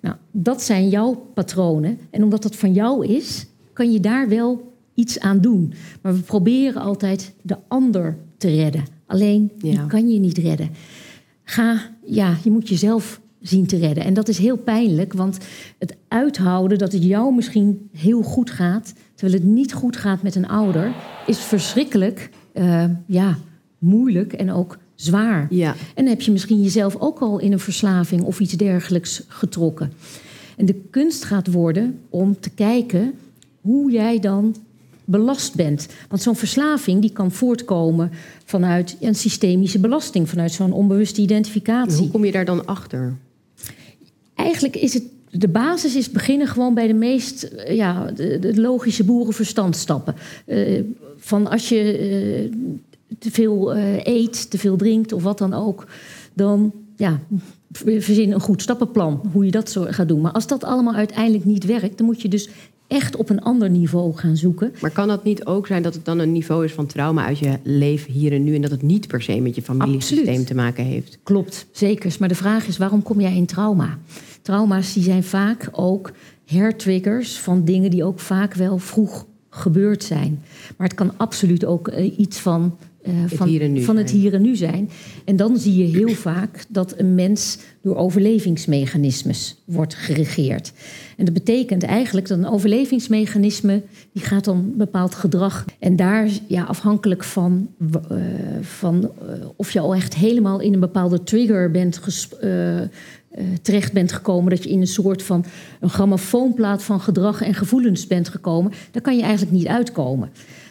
Nou, 0.00 0.16
dat 0.30 0.62
zijn 0.62 0.88
jouw 0.88 1.26
patronen. 1.34 1.98
En 2.10 2.22
omdat 2.22 2.42
dat 2.42 2.56
van 2.56 2.72
jou 2.72 3.06
is, 3.06 3.46
kan 3.72 3.92
je 3.92 4.00
daar 4.00 4.28
wel 4.28 4.72
iets 4.94 5.20
aan 5.20 5.40
doen. 5.40 5.72
Maar 6.02 6.14
we 6.14 6.20
proberen 6.20 6.82
altijd 6.82 7.32
de 7.42 7.56
ander 7.68 8.16
te 8.36 8.48
redden. 8.48 8.84
Alleen, 9.06 9.50
ja. 9.56 9.70
die 9.70 9.86
kan 9.86 10.08
je 10.08 10.18
niet 10.18 10.38
redden. 10.38 10.70
Ga, 11.44 11.90
ja, 12.04 12.36
je 12.44 12.50
moet 12.50 12.68
jezelf 12.68 13.20
zien 13.40 13.66
te 13.66 13.76
redden. 13.76 14.04
En 14.04 14.14
dat 14.14 14.28
is 14.28 14.38
heel 14.38 14.56
pijnlijk, 14.56 15.12
want 15.12 15.38
het 15.78 15.96
uithouden 16.08 16.78
dat 16.78 16.92
het 16.92 17.04
jou 17.04 17.34
misschien 17.34 17.88
heel 17.92 18.22
goed 18.22 18.50
gaat, 18.50 18.92
terwijl 19.14 19.42
het 19.42 19.50
niet 19.50 19.72
goed 19.72 19.96
gaat 19.96 20.22
met 20.22 20.34
een 20.34 20.48
ouder, 20.48 20.92
is 21.26 21.38
verschrikkelijk 21.38 22.30
uh, 22.54 22.84
ja, 23.06 23.38
moeilijk 23.78 24.32
en 24.32 24.52
ook 24.52 24.78
zwaar. 24.94 25.46
Ja. 25.50 25.70
En 25.70 26.04
dan 26.04 26.06
heb 26.06 26.20
je 26.20 26.32
misschien 26.32 26.62
jezelf 26.62 26.96
ook 26.96 27.18
al 27.18 27.38
in 27.38 27.52
een 27.52 27.58
verslaving 27.58 28.22
of 28.22 28.40
iets 28.40 28.52
dergelijks 28.52 29.22
getrokken. 29.28 29.92
En 30.56 30.66
de 30.66 30.80
kunst 30.90 31.24
gaat 31.24 31.52
worden 31.52 31.98
om 32.08 32.40
te 32.40 32.50
kijken 32.50 33.14
hoe 33.60 33.90
jij 33.90 34.18
dan 34.18 34.54
belast 35.04 35.54
bent. 35.54 35.88
Want 36.08 36.22
zo'n 36.22 36.36
verslaving 36.36 37.00
die 37.00 37.12
kan 37.12 37.32
voortkomen 37.32 38.10
vanuit 38.44 38.96
een 39.00 39.14
systemische 39.14 39.78
belasting, 39.78 40.28
vanuit 40.28 40.52
zo'n 40.52 40.72
onbewuste 40.72 41.20
identificatie. 41.20 41.98
Hoe 41.98 42.10
kom 42.10 42.24
je 42.24 42.32
daar 42.32 42.44
dan 42.44 42.66
achter? 42.66 43.16
Eigenlijk 44.38 44.76
is 44.76 44.94
het 44.94 45.02
de 45.30 45.48
basis 45.48 45.96
is 45.96 46.10
beginnen 46.10 46.46
gewoon 46.46 46.74
bij 46.74 46.86
de 46.86 46.94
meest 46.94 47.42
eh, 47.42 47.76
ja, 47.76 48.10
de, 48.10 48.52
logische 48.54 49.04
boerenverstand 49.04 49.76
stappen. 49.76 50.14
Uh, 50.46 50.80
van 51.16 51.50
als 51.50 51.68
je 51.68 52.50
uh, 52.50 52.52
te 53.18 53.30
veel 53.30 53.76
eet, 54.02 54.50
te 54.50 54.58
veel 54.58 54.76
drinkt 54.76 55.12
of 55.12 55.22
wat 55.22 55.38
dan 55.38 55.54
ook, 55.54 55.86
dan 56.34 56.72
ja, 56.96 57.20
verzin 57.72 58.32
een 58.32 58.40
goed 58.40 58.62
stappenplan 58.62 59.30
hoe 59.32 59.44
je 59.44 59.50
dat 59.50 59.70
zo 59.70 59.86
gaat 59.88 60.08
doen. 60.08 60.20
Maar 60.20 60.32
als 60.32 60.46
dat 60.46 60.64
allemaal 60.64 60.94
uiteindelijk 60.94 61.44
niet 61.44 61.64
werkt, 61.64 61.98
dan 61.98 62.06
moet 62.06 62.22
je 62.22 62.28
dus 62.28 62.48
echt 62.88 63.16
op 63.16 63.30
een 63.30 63.42
ander 63.42 63.70
niveau 63.70 64.16
gaan 64.16 64.36
zoeken. 64.36 64.72
Maar 64.80 64.90
kan 64.90 65.08
dat 65.08 65.24
niet 65.24 65.44
ook 65.44 65.66
zijn 65.66 65.82
dat 65.82 65.94
het 65.94 66.04
dan 66.04 66.18
een 66.18 66.32
niveau 66.32 66.64
is 66.64 66.72
van 66.72 66.86
trauma 66.86 67.24
uit 67.24 67.38
je 67.38 67.58
leven 67.62 68.12
hier 68.12 68.32
en 68.32 68.44
nu 68.44 68.54
en 68.54 68.60
dat 68.60 68.70
het 68.70 68.82
niet 68.82 69.06
per 69.06 69.22
se 69.22 69.40
met 69.40 69.54
je 69.54 69.62
familiesysteem 69.62 70.18
Absoluut. 70.20 70.46
te 70.46 70.54
maken 70.54 70.84
heeft? 70.84 71.18
Klopt, 71.22 71.66
zeker. 71.72 72.16
Maar 72.18 72.28
de 72.28 72.34
vraag 72.34 72.66
is 72.66 72.76
waarom 72.76 73.02
kom 73.02 73.20
jij 73.20 73.36
in 73.36 73.46
trauma? 73.46 73.98
Trauma's 74.42 74.92
die 74.92 75.02
zijn 75.02 75.24
vaak 75.24 75.68
ook 75.72 76.12
hertriggers 76.44 77.38
van 77.38 77.64
dingen 77.64 77.90
die 77.90 78.04
ook 78.04 78.20
vaak 78.20 78.54
wel 78.54 78.78
vroeg 78.78 79.26
gebeurd 79.50 80.04
zijn. 80.04 80.42
Maar 80.76 80.86
het 80.86 80.96
kan 80.96 81.12
absoluut 81.16 81.64
ook 81.64 81.88
uh, 81.88 82.18
iets 82.18 82.38
van 82.38 82.76
uh, 83.08 83.14
van, 83.26 83.48
het, 83.52 83.84
van 83.84 83.96
het 83.96 84.10
hier 84.10 84.34
en 84.34 84.42
nu 84.42 84.56
zijn. 84.56 84.90
En 85.24 85.36
dan 85.36 85.58
zie 85.58 85.76
je 85.76 85.98
heel 85.98 86.14
vaak 86.30 86.64
dat 86.68 86.94
een 86.98 87.14
mens 87.14 87.58
door 87.82 87.96
overlevingsmechanismes 87.96 89.62
wordt 89.64 89.94
geregeerd. 89.94 90.72
En 91.16 91.24
dat 91.24 91.34
betekent 91.34 91.82
eigenlijk 91.82 92.28
dat 92.28 92.38
een 92.38 92.48
overlevingsmechanisme 92.48 93.82
die 94.12 94.22
gaat 94.22 94.44
dan 94.44 94.72
bepaald 94.76 95.14
gedrag. 95.14 95.64
En 95.78 95.96
daar, 95.96 96.28
ja, 96.46 96.62
afhankelijk 96.62 97.24
van, 97.24 97.68
uh, 97.80 98.18
van 98.60 99.10
uh, 99.22 99.30
of 99.56 99.70
je 99.70 99.80
al 99.80 99.94
echt 99.94 100.14
helemaal 100.14 100.60
in 100.60 100.74
een 100.74 100.80
bepaalde 100.80 101.22
trigger 101.22 101.70
bent 101.70 101.98
terecht 103.62 103.92
bent 103.92 104.12
gekomen, 104.12 104.50
dat 104.50 104.64
je 104.64 104.70
in 104.70 104.80
een 104.80 104.86
soort 104.86 105.22
van 105.22 105.44
een 105.80 105.90
grammofoonplaat 105.90 106.82
van 106.82 107.00
gedrag 107.00 107.42
en 107.42 107.54
gevoelens 107.54 108.06
bent 108.06 108.28
gekomen, 108.28 108.72
daar 108.90 109.02
kan 109.02 109.16
je 109.16 109.22
eigenlijk 109.22 109.52
niet 109.52 109.66
uitkomen. 109.66 110.30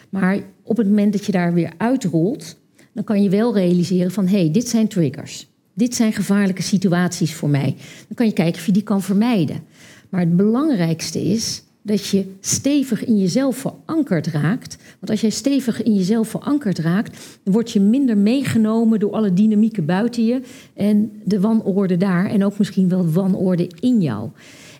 Maar 0.10 0.40
op 0.64 0.78
het 0.78 0.88
moment 0.88 1.14
dat 1.14 1.26
je 1.26 1.32
daar 1.32 1.54
weer 1.54 1.74
uitrolt, 1.78 2.58
dan 2.94 3.04
kan 3.04 3.24
je 3.24 3.30
wel 3.30 3.54
realiseren 3.54 4.12
van 4.12 4.28
hé, 4.28 4.40
hey, 4.40 4.52
dit 4.52 4.70
zijn 4.70 4.88
triggers. 4.88 5.48
Dit 5.74 5.96
zijn 5.96 6.14
gevaarlijke 6.14 6.62
situaties 6.62 7.34
voor 7.34 7.50
mij. 7.50 7.76
Dan 8.08 8.16
kan 8.16 8.26
je 8.26 8.34
kijken 8.34 8.60
of 8.60 8.66
je 8.66 8.72
die 8.72 8.84
kan 8.84 9.02
vermijden. 9.02 9.64
Maar 10.10 10.22
het 10.22 10.36
belangrijkste 10.36 11.22
is 11.24 11.64
dat 11.88 12.08
je 12.08 12.26
stevig 12.40 13.06
in 13.06 13.18
jezelf 13.18 13.58
verankerd 13.58 14.28
raakt. 14.28 14.78
Want 15.00 15.10
als 15.10 15.22
jij 15.22 15.30
stevig 15.30 15.84
in 15.84 15.94
jezelf 15.94 16.28
verankerd 16.28 16.80
raakt, 16.80 17.40
dan 17.44 17.54
word 17.54 17.72
je 17.72 17.80
minder 17.80 18.18
meegenomen 18.18 19.00
door 19.00 19.12
alle 19.12 19.34
dynamieken 19.34 19.86
buiten 19.86 20.26
je 20.26 20.42
en 20.74 21.12
de 21.24 21.40
wanorde 21.40 21.98
daar 21.98 22.26
en 22.26 22.46
ook 22.46 22.58
misschien 22.58 22.90
wel 22.90 23.12
wanorde 23.12 23.70
in 23.80 24.02
jou. 24.02 24.30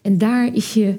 En 0.02 0.18
daar 0.18 0.56
is 0.56 0.74
je 0.74 0.96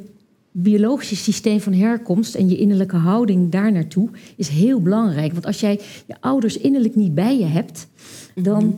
biologische 0.52 1.16
systeem 1.16 1.60
van 1.60 1.72
herkomst 1.72 2.34
en 2.34 2.48
je 2.48 2.56
innerlijke 2.56 2.96
houding 2.96 3.50
daar 3.50 3.72
naartoe 3.72 4.08
is 4.36 4.48
heel 4.48 4.82
belangrijk. 4.82 5.32
Want 5.32 5.46
als 5.46 5.60
jij 5.60 5.80
je 6.06 6.14
ouders 6.20 6.58
innerlijk 6.58 6.94
niet 6.94 7.14
bij 7.14 7.38
je 7.38 7.44
hebt, 7.44 7.86
dan, 8.34 8.64
mhm. 8.64 8.76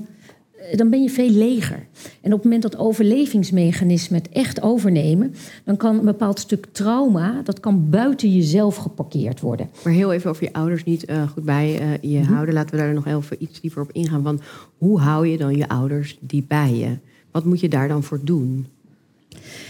Dan 0.74 0.90
ben 0.90 1.02
je 1.02 1.10
veel 1.10 1.30
leger. 1.30 1.86
En 2.20 2.32
op 2.32 2.42
het 2.42 2.44
moment 2.44 2.62
dat 2.62 2.76
overlevingsmechanismen 2.76 4.18
het 4.18 4.28
echt 4.28 4.62
overnemen, 4.62 5.34
dan 5.64 5.76
kan 5.76 5.98
een 5.98 6.04
bepaald 6.04 6.38
stuk 6.38 6.66
trauma, 6.72 7.40
dat 7.44 7.60
kan 7.60 7.90
buiten 7.90 8.34
jezelf 8.34 8.76
geparkeerd 8.76 9.40
worden. 9.40 9.70
Maar 9.84 9.92
heel 9.92 10.12
even 10.12 10.30
over 10.30 10.44
je 10.44 10.52
ouders 10.52 10.84
niet 10.84 11.10
uh, 11.10 11.28
goed 11.28 11.44
bij 11.44 11.80
uh, 11.80 12.12
je 12.12 12.18
mhm. 12.18 12.32
houden. 12.32 12.54
Laten 12.54 12.70
we 12.70 12.76
daar 12.76 12.94
nog 12.94 13.06
even 13.06 13.36
iets 13.42 13.60
dieper 13.60 13.82
op 13.82 13.92
ingaan. 13.92 14.22
Van 14.22 14.40
hoe 14.78 15.00
hou 15.00 15.26
je 15.26 15.36
dan 15.36 15.56
je 15.56 15.68
ouders 15.68 16.18
die 16.20 16.44
bij 16.48 16.74
je? 16.74 16.96
Wat 17.30 17.44
moet 17.44 17.60
je 17.60 17.68
daar 17.68 17.88
dan 17.88 18.02
voor 18.02 18.20
doen? 18.24 18.66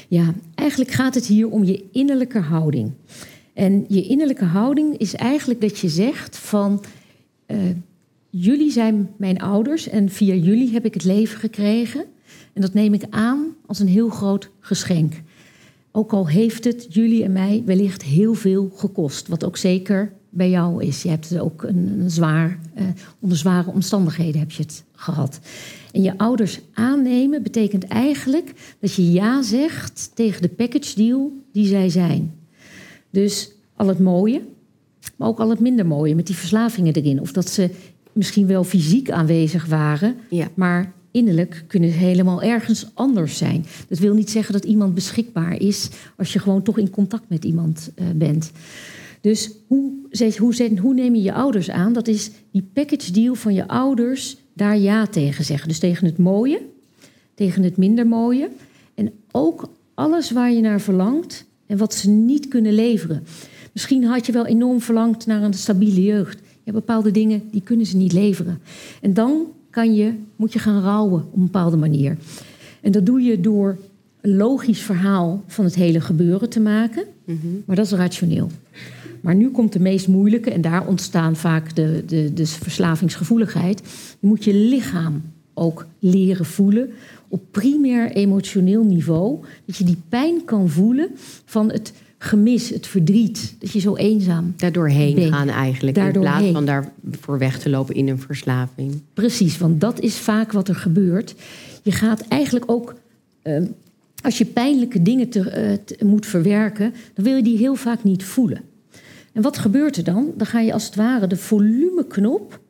Ja, 0.09 0.35
eigenlijk 0.55 0.91
gaat 0.91 1.15
het 1.15 1.27
hier 1.27 1.49
om 1.49 1.65
je 1.65 1.85
innerlijke 1.93 2.39
houding. 2.39 2.93
En 3.53 3.85
je 3.89 4.03
innerlijke 4.03 4.45
houding 4.45 4.97
is 4.97 5.15
eigenlijk 5.15 5.61
dat 5.61 5.79
je 5.79 5.89
zegt 5.89 6.37
van... 6.37 6.83
Uh, 7.47 7.59
jullie 8.31 8.71
zijn 8.71 9.11
mijn 9.17 9.41
ouders 9.41 9.89
en 9.89 10.09
via 10.09 10.35
jullie 10.35 10.73
heb 10.73 10.85
ik 10.85 10.95
het 10.95 11.05
leven 11.05 11.39
gekregen. 11.39 12.05
En 12.53 12.61
dat 12.61 12.75
neem 12.75 12.95
ik 12.95 13.03
aan 13.11 13.47
als 13.67 13.79
een 13.79 13.89
heel 13.89 14.09
groot 14.09 14.51
geschenk. 14.61 15.15
Ook 15.93 16.13
al 16.13 16.29
heeft 16.29 16.65
het 16.65 16.87
jullie 16.95 17.25
en 17.25 17.33
mij 17.33 17.63
wellicht 17.67 18.03
heel 18.03 18.35
veel 18.35 18.71
gekost. 18.75 19.29
Wat 19.29 19.45
ook 19.45 19.57
zeker 19.57 20.13
bij 20.31 20.51
jou 20.51 20.85
is. 20.85 21.03
Je 21.03 21.09
hebt 21.09 21.29
het 21.29 21.39
ook 21.39 21.63
een, 21.63 22.01
een 22.01 22.11
zwaar, 22.11 22.59
uh, 22.79 22.83
onder 23.19 23.39
zware 23.39 23.71
omstandigheden 23.71 24.41
heb 24.41 24.51
je 24.51 24.63
het 24.63 24.85
gehad. 24.95 25.41
En 25.93 26.03
je 26.03 26.19
ouders 26.19 26.61
aannemen 26.73 27.43
betekent 27.43 27.85
eigenlijk 27.85 28.77
dat 28.81 28.95
je 28.95 29.13
ja 29.13 29.43
zegt 29.43 30.11
tegen 30.15 30.43
de 30.43 30.49
package 30.49 30.95
deal 30.95 31.33
die 31.53 31.67
zij 31.67 31.89
zijn. 31.89 32.35
Dus 33.11 33.53
al 33.75 33.87
het 33.87 33.99
mooie, 33.99 34.43
maar 35.17 35.29
ook 35.29 35.41
al 35.41 35.51
het 35.51 35.61
minder 35.61 35.87
mooie 35.87 36.15
met 36.15 36.27
die 36.27 36.37
verslavingen 36.37 36.95
erin. 36.95 37.21
Of 37.21 37.33
dat 37.33 37.49
ze 37.49 37.71
misschien 38.13 38.47
wel 38.47 38.65
fysiek 38.65 39.11
aanwezig 39.11 39.67
waren, 39.67 40.17
ja. 40.31 40.49
maar 40.55 40.93
innerlijk 41.11 41.65
kunnen 41.67 41.91
ze 41.91 41.97
helemaal 41.97 42.43
ergens 42.43 42.87
anders 42.95 43.39
zijn. 43.39 43.65
Dat 43.89 43.99
wil 43.99 44.15
niet 44.15 44.31
zeggen 44.31 44.53
dat 44.53 44.65
iemand 44.65 44.95
beschikbaar 44.95 45.61
is 45.61 45.89
als 46.17 46.33
je 46.33 46.39
gewoon 46.39 46.63
toch 46.63 46.79
in 46.79 46.91
contact 46.91 47.29
met 47.29 47.45
iemand 47.45 47.91
uh, 47.95 48.07
bent. 48.15 48.51
Dus 49.21 49.51
hoe, 49.67 49.93
hoe, 50.39 50.79
hoe 50.81 50.95
neem 50.95 51.15
je 51.15 51.23
je 51.23 51.33
ouders 51.33 51.71
aan? 51.71 51.93
Dat 51.93 52.09
is 52.09 52.31
die 52.53 52.69
package 52.73 53.13
deal 53.13 53.35
van 53.35 53.55
je 53.55 53.69
ouders 53.69 54.37
daar 54.53 54.79
ja 54.79 55.07
tegen 55.07 55.45
zeggen. 55.45 55.69
Dus 55.69 55.79
tegen 55.79 56.07
het 56.07 56.19
mooie, 56.19 56.61
tegen 57.35 57.63
het 57.63 57.77
minder 57.77 58.07
mooie. 58.07 58.49
En 58.95 59.13
ook 59.31 59.69
alles 59.95 60.31
waar 60.31 60.53
je 60.53 60.61
naar 60.61 60.81
verlangt 60.81 61.45
en 61.67 61.77
wat 61.77 61.95
ze 61.95 62.11
niet 62.11 62.49
kunnen 62.49 62.73
leveren. 62.73 63.25
Misschien 63.73 64.05
had 64.05 64.27
je 64.27 64.33
wel 64.33 64.47
enorm 64.47 64.81
verlangd 64.81 65.27
naar 65.27 65.43
een 65.43 65.55
stabiele 65.55 66.03
jeugd. 66.03 66.41
Hebt 66.65 66.77
bepaalde 66.77 67.11
dingen 67.11 67.43
die 67.51 67.63
kunnen 67.63 67.87
ze 67.87 67.97
niet 67.97 68.13
leveren. 68.13 68.59
En 69.01 69.15
dan 69.15 69.47
kan 69.71 69.95
je, 69.95 70.13
moet 70.37 70.53
je 70.53 70.59
gaan 70.59 70.83
rouwen 70.83 71.23
op 71.23 71.37
een 71.37 71.45
bepaalde 71.45 71.77
manier. 71.77 72.17
En 72.81 72.93
dat 72.93 73.07
doe 73.07 73.21
je 73.21 73.41
door 73.41 73.79
een 74.21 74.37
logisch 74.37 74.81
verhaal 74.81 75.45
van 75.47 75.65
het 75.65 75.75
hele 75.75 76.01
gebeuren 76.01 76.49
te 76.49 76.61
maken. 76.61 77.05
Mhm. 77.25 77.37
Maar 77.65 77.77
dat 77.77 77.87
is 77.87 77.93
rationeel. 77.93 78.49
Maar 79.21 79.35
nu 79.35 79.51
komt 79.51 79.73
de 79.73 79.81
meest 79.81 80.09
moeilijke, 80.09 80.51
en 80.51 80.61
daar 80.61 80.87
ontstaan 80.87 81.37
vaak 81.37 81.75
de, 81.75 82.03
de, 82.07 82.33
de 82.33 82.47
verslavingsgevoeligheid. 82.47 83.83
Je 84.21 84.27
moet 84.27 84.45
je 84.45 84.55
lichaam 84.55 85.23
ook 85.55 85.87
leren 85.99 86.45
voelen 86.45 86.91
op 87.29 87.43
primair 87.51 88.11
emotioneel 88.11 88.85
niveau. 88.85 89.39
Dat 89.65 89.77
je 89.77 89.85
die 89.85 90.03
pijn 90.09 90.45
kan 90.45 90.69
voelen 90.69 91.09
van 91.45 91.71
het 91.71 91.93
gemis, 92.23 92.69
het 92.69 92.87
verdriet. 92.87 93.55
Dat 93.59 93.71
je 93.71 93.79
zo 93.79 93.97
eenzaam 93.97 94.55
Daardoorheen 94.57 95.15
bent. 95.15 95.35
gaan 95.35 95.49
eigenlijk. 95.49 95.97
In 95.97 96.13
plaats 96.13 96.47
van 96.47 96.67
daarvoor 96.67 97.39
weg 97.39 97.59
te 97.59 97.71
lopen 97.71 97.95
in 97.95 98.09
een 98.09 98.19
verslaving. 98.19 99.01
Precies, 99.15 99.59
want 99.59 99.81
dat 99.81 100.01
is 100.01 100.17
vaak 100.17 100.53
wat 100.53 100.69
er 100.69 100.75
gebeurt. 100.75 101.35
Je 101.83 101.93
gaat 101.93 102.21
eigenlijk 102.29 102.71
ook... 102.71 102.95
Uh, 103.43 103.63
als 104.23 104.39
je 104.39 104.45
pijnlijke 104.45 105.03
dingen 105.03 105.29
te, 105.29 105.79
uh, 106.01 106.09
moet 106.09 106.27
verwerken... 106.27 106.95
dan 107.15 107.25
wil 107.25 107.37
je 107.37 107.43
die 107.43 107.59
heel 107.59 107.75
vaak 107.75 108.05
niet 108.05 108.25
voelen. 108.25 108.61
En 109.33 109.43
wat 109.43 109.59
gebeurt 109.59 109.97
er 109.97 110.05
dan? 110.05 110.33
Dan 110.37 110.47
ga 110.47 110.61
je 110.61 110.73
als 110.73 110.85
het 110.85 110.95
ware 110.95 111.27
de 111.27 111.37
volumeknop 111.37 112.61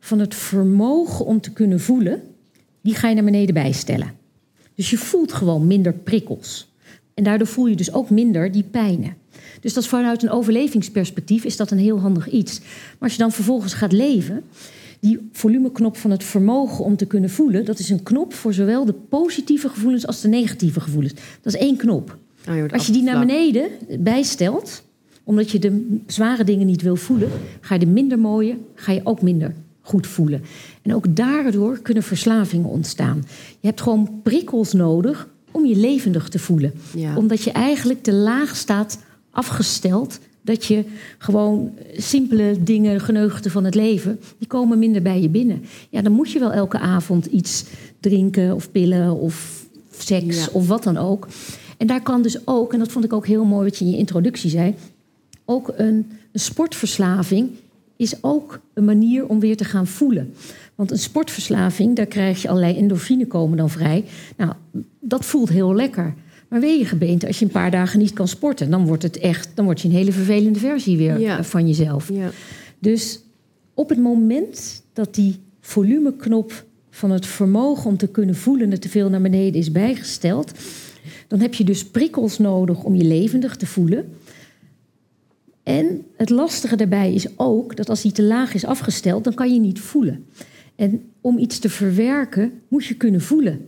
van 0.00 0.18
het 0.18 0.34
vermogen 0.34 1.24
om 1.24 1.40
te 1.40 1.52
kunnen 1.52 1.80
voelen, 1.80 2.22
die 2.80 2.94
ga 2.94 3.08
je 3.08 3.14
naar 3.14 3.24
beneden 3.24 3.54
bijstellen. 3.54 4.12
Dus 4.74 4.90
je 4.90 4.98
voelt 4.98 5.32
gewoon 5.32 5.66
minder 5.66 5.92
prikkels. 5.92 6.71
En 7.14 7.24
daardoor 7.24 7.46
voel 7.46 7.66
je 7.66 7.76
dus 7.76 7.92
ook 7.92 8.10
minder 8.10 8.52
die 8.52 8.62
pijnen. 8.62 9.16
Dus 9.60 9.74
dat 9.74 9.82
is 9.82 9.88
vanuit 9.88 10.22
een 10.22 10.30
overlevingsperspectief 10.30 11.44
is 11.44 11.56
dat 11.56 11.70
een 11.70 11.78
heel 11.78 12.00
handig 12.00 12.30
iets. 12.30 12.60
Maar 12.60 12.98
als 12.98 13.12
je 13.12 13.18
dan 13.18 13.32
vervolgens 13.32 13.74
gaat 13.74 13.92
leven, 13.92 14.44
die 15.00 15.28
volumeknop 15.32 15.96
van 15.96 16.10
het 16.10 16.24
vermogen 16.24 16.84
om 16.84 16.96
te 16.96 17.06
kunnen 17.06 17.30
voelen, 17.30 17.64
dat 17.64 17.78
is 17.78 17.90
een 17.90 18.02
knop 18.02 18.34
voor 18.34 18.54
zowel 18.54 18.84
de 18.84 18.92
positieve 18.92 19.68
gevoelens 19.68 20.06
als 20.06 20.20
de 20.20 20.28
negatieve 20.28 20.80
gevoelens. 20.80 21.14
Dat 21.40 21.54
is 21.54 21.60
één 21.60 21.76
knop. 21.76 22.18
Oh, 22.48 22.72
als 22.72 22.86
je 22.86 22.92
die 22.92 23.02
naar 23.02 23.26
beneden 23.26 23.68
bijstelt, 23.98 24.82
omdat 25.24 25.50
je 25.50 25.58
de 25.58 26.00
zware 26.06 26.44
dingen 26.44 26.66
niet 26.66 26.82
wil 26.82 26.96
voelen, 26.96 27.28
ga 27.60 27.74
je 27.74 27.80
de 27.80 27.86
minder 27.86 28.18
mooie, 28.18 28.56
ga 28.74 28.92
je 28.92 29.00
ook 29.04 29.22
minder 29.22 29.54
goed 29.80 30.06
voelen. 30.06 30.42
En 30.82 30.94
ook 30.94 31.16
daardoor 31.16 31.78
kunnen 31.78 32.02
verslavingen 32.02 32.68
ontstaan. 32.68 33.24
Je 33.60 33.66
hebt 33.66 33.80
gewoon 33.80 34.20
prikkels 34.22 34.72
nodig 34.72 35.28
om 35.52 35.66
je 35.66 35.76
levendig 35.76 36.28
te 36.28 36.38
voelen. 36.38 36.72
Omdat 37.16 37.42
je 37.42 37.50
eigenlijk 37.52 38.02
te 38.02 38.12
laag 38.12 38.56
staat 38.56 38.98
afgesteld 39.30 40.18
dat 40.42 40.64
je 40.64 40.84
gewoon 41.18 41.72
simpele 41.96 42.56
dingen, 42.60 43.00
geneugten 43.00 43.50
van 43.50 43.64
het 43.64 43.74
leven, 43.74 44.20
die 44.38 44.48
komen 44.48 44.78
minder 44.78 45.02
bij 45.02 45.20
je 45.20 45.28
binnen. 45.28 45.64
Ja, 45.90 46.02
dan 46.02 46.12
moet 46.12 46.30
je 46.30 46.38
wel 46.38 46.52
elke 46.52 46.78
avond 46.78 47.26
iets 47.26 47.64
drinken 48.00 48.54
of 48.54 48.70
pillen 48.70 49.16
of 49.16 49.66
seks 49.90 50.50
of 50.50 50.68
wat 50.68 50.82
dan 50.82 50.96
ook. 50.96 51.28
En 51.76 51.86
daar 51.86 52.02
kan 52.02 52.22
dus 52.22 52.46
ook, 52.46 52.72
en 52.72 52.78
dat 52.78 52.92
vond 52.92 53.04
ik 53.04 53.12
ook 53.12 53.26
heel 53.26 53.44
mooi 53.44 53.64
wat 53.64 53.78
je 53.78 53.84
in 53.84 53.90
je 53.90 53.96
introductie 53.96 54.50
zei, 54.50 54.74
ook 55.44 55.72
een, 55.76 56.10
een 56.32 56.40
sportverslaving 56.40 57.50
is 57.96 58.14
ook 58.20 58.60
een 58.74 58.84
manier 58.84 59.26
om 59.26 59.40
weer 59.40 59.56
te 59.56 59.64
gaan 59.64 59.86
voelen. 59.86 60.34
Want 60.74 60.90
een 60.90 60.98
sportverslaving, 60.98 61.96
daar 61.96 62.06
krijg 62.06 62.42
je 62.42 62.48
allerlei 62.48 62.76
endorfine 62.76 63.26
komen 63.26 63.56
dan 63.56 63.70
vrij. 63.70 64.04
Nou, 64.36 64.52
dat 65.00 65.24
voelt 65.24 65.48
heel 65.48 65.74
lekker. 65.74 66.14
Maar 66.48 66.60
weet 66.60 66.78
je 66.78 66.86
gebeente, 66.86 67.26
als 67.26 67.38
je 67.38 67.44
een 67.44 67.50
paar 67.50 67.70
dagen 67.70 67.98
niet 67.98 68.12
kan 68.12 68.28
sporten, 68.28 68.70
dan 68.70 68.86
wordt 68.86 69.02
het 69.02 69.18
echt, 69.18 69.48
dan 69.54 69.64
word 69.64 69.80
je 69.80 69.88
een 69.88 69.94
hele 69.94 70.12
vervelende 70.12 70.58
versie 70.58 70.96
weer 70.96 71.26
eh, 71.26 71.42
van 71.42 71.66
jezelf. 71.66 72.10
Ja. 72.12 72.30
Dus 72.78 73.20
op 73.74 73.88
het 73.88 73.98
moment 73.98 74.82
dat 74.92 75.14
die 75.14 75.40
volumeknop 75.60 76.64
van 76.90 77.10
het 77.10 77.26
vermogen 77.26 77.90
om 77.90 77.96
te 77.96 78.08
kunnen 78.08 78.34
voelen 78.34 78.70
dat 78.70 78.80
te 78.80 78.88
veel 78.88 79.08
naar 79.08 79.20
beneden 79.20 79.60
is 79.60 79.72
bijgesteld, 79.72 80.52
dan 81.28 81.40
heb 81.40 81.54
je 81.54 81.64
dus 81.64 81.84
prikkels 81.84 82.38
nodig 82.38 82.82
om 82.82 82.94
je 82.94 83.04
levendig 83.04 83.56
te 83.56 83.66
voelen. 83.66 84.14
En 85.62 86.04
het 86.16 86.30
lastige 86.30 86.76
daarbij 86.76 87.14
is 87.14 87.26
ook 87.36 87.76
dat 87.76 87.88
als 87.88 88.02
die 88.02 88.12
te 88.12 88.22
laag 88.22 88.54
is 88.54 88.64
afgesteld, 88.64 89.24
dan 89.24 89.34
kan 89.34 89.54
je 89.54 89.60
niet 89.60 89.80
voelen. 89.80 90.26
En 90.82 91.02
om 91.20 91.38
iets 91.38 91.58
te 91.58 91.68
verwerken, 91.68 92.52
moet 92.68 92.84
je 92.84 92.94
kunnen 92.94 93.20
voelen. 93.20 93.66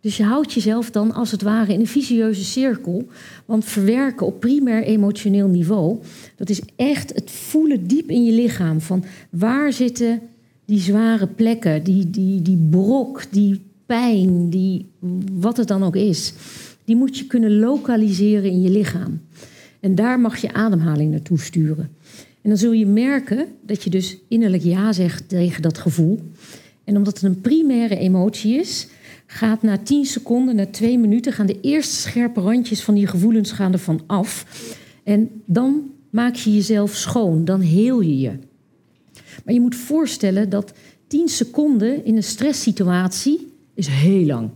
Dus 0.00 0.16
je 0.16 0.22
houdt 0.22 0.52
jezelf 0.52 0.90
dan 0.90 1.12
als 1.12 1.30
het 1.30 1.42
ware 1.42 1.72
in 1.72 1.80
een 1.80 1.86
visieuze 1.86 2.44
cirkel. 2.44 3.06
Want 3.44 3.64
verwerken 3.64 4.26
op 4.26 4.40
primair 4.40 4.82
emotioneel 4.82 5.48
niveau, 5.48 5.98
dat 6.36 6.50
is 6.50 6.60
echt 6.76 7.14
het 7.14 7.30
voelen 7.30 7.86
diep 7.86 8.10
in 8.10 8.24
je 8.24 8.32
lichaam. 8.32 8.80
Van 8.80 9.04
waar 9.30 9.72
zitten 9.72 10.20
die 10.64 10.80
zware 10.80 11.26
plekken, 11.26 11.84
die, 11.84 12.10
die, 12.10 12.42
die 12.42 12.66
brok, 12.70 13.22
die 13.30 13.60
pijn, 13.86 14.50
die, 14.50 14.86
wat 15.32 15.56
het 15.56 15.68
dan 15.68 15.82
ook 15.82 15.96
is. 15.96 16.32
Die 16.84 16.96
moet 16.96 17.18
je 17.18 17.26
kunnen 17.26 17.58
lokaliseren 17.58 18.50
in 18.50 18.62
je 18.62 18.70
lichaam. 18.70 19.20
En 19.80 19.94
daar 19.94 20.20
mag 20.20 20.36
je 20.36 20.52
ademhaling 20.52 21.10
naartoe 21.10 21.40
sturen. 21.40 21.90
En 22.46 22.52
dan 22.52 22.60
zul 22.60 22.72
je 22.72 22.86
merken 22.86 23.46
dat 23.62 23.82
je 23.82 23.90
dus 23.90 24.16
innerlijk 24.28 24.62
ja 24.62 24.92
zegt 24.92 25.28
tegen 25.28 25.62
dat 25.62 25.78
gevoel. 25.78 26.20
En 26.84 26.96
omdat 26.96 27.14
het 27.14 27.22
een 27.22 27.40
primaire 27.40 27.96
emotie 27.96 28.58
is, 28.58 28.88
gaat 29.26 29.62
na 29.62 29.78
10 29.78 30.04
seconden, 30.04 30.56
na 30.56 30.66
2 30.66 30.98
minuten, 30.98 31.32
gaan 31.32 31.46
de 31.46 31.60
eerste 31.60 31.94
scherpe 31.94 32.40
randjes 32.40 32.82
van 32.82 32.94
die 32.94 33.06
gevoelens 33.06 33.52
gaan 33.52 33.72
ervan 33.72 34.00
af. 34.06 34.46
En 35.04 35.30
dan 35.44 35.90
maak 36.10 36.34
je 36.34 36.54
jezelf 36.54 36.94
schoon, 36.94 37.44
dan 37.44 37.60
heel 37.60 38.00
je 38.00 38.18
je. 38.18 38.32
Maar 39.44 39.54
je 39.54 39.60
moet 39.60 39.74
voorstellen 39.74 40.48
dat 40.48 40.72
10 41.06 41.28
seconden 41.28 42.04
in 42.04 42.16
een 42.16 42.22
stresssituatie 42.22 43.52
is 43.74 43.86
heel 43.86 44.24
lang. 44.24 44.50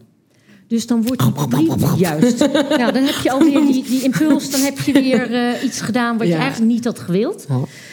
Dus 0.71 0.87
dan 0.87 1.03
wordt 1.03 1.23
die 1.23 1.47
brief 1.49 1.99
juist. 1.99 2.39
Nou, 2.53 2.93
dan 2.93 3.05
heb 3.05 3.15
je 3.23 3.31
alweer 3.31 3.61
die, 3.61 3.85
die 3.85 4.03
impuls, 4.03 4.51
dan 4.51 4.61
heb 4.61 4.79
je 4.79 4.93
weer 4.93 5.31
uh, 5.31 5.65
iets 5.65 5.81
gedaan 5.81 6.19
wat 6.19 6.27
je 6.27 6.35
eigenlijk 6.35 6.73
niet 6.73 6.85
had 6.85 6.99
gewild. 6.99 7.47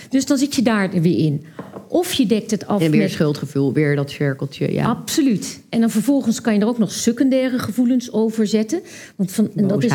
Dus 0.09 0.25
dan 0.25 0.37
zit 0.37 0.55
je 0.55 0.61
daar 0.61 0.89
weer 0.89 1.17
in. 1.17 1.45
Of 1.87 2.13
je 2.13 2.25
dekt 2.25 2.51
het 2.51 2.67
af. 2.67 2.81
En 2.81 2.91
weer 2.91 3.01
met... 3.01 3.11
schuldgevoel, 3.11 3.73
weer 3.73 3.95
dat 3.95 4.09
cirkeltje. 4.09 4.73
Ja. 4.73 4.85
Absoluut. 4.85 5.61
En 5.69 5.79
dan 5.79 5.89
vervolgens 5.89 6.41
kan 6.41 6.53
je 6.53 6.59
er 6.59 6.67
ook 6.67 6.77
nog 6.77 6.91
secundaire 6.91 7.59
gevoelens 7.59 8.11
over 8.11 8.47
zetten. 8.47 8.81
Want 9.15 9.31
van, 9.31 9.49
dat, 9.53 9.83
is 9.83 9.93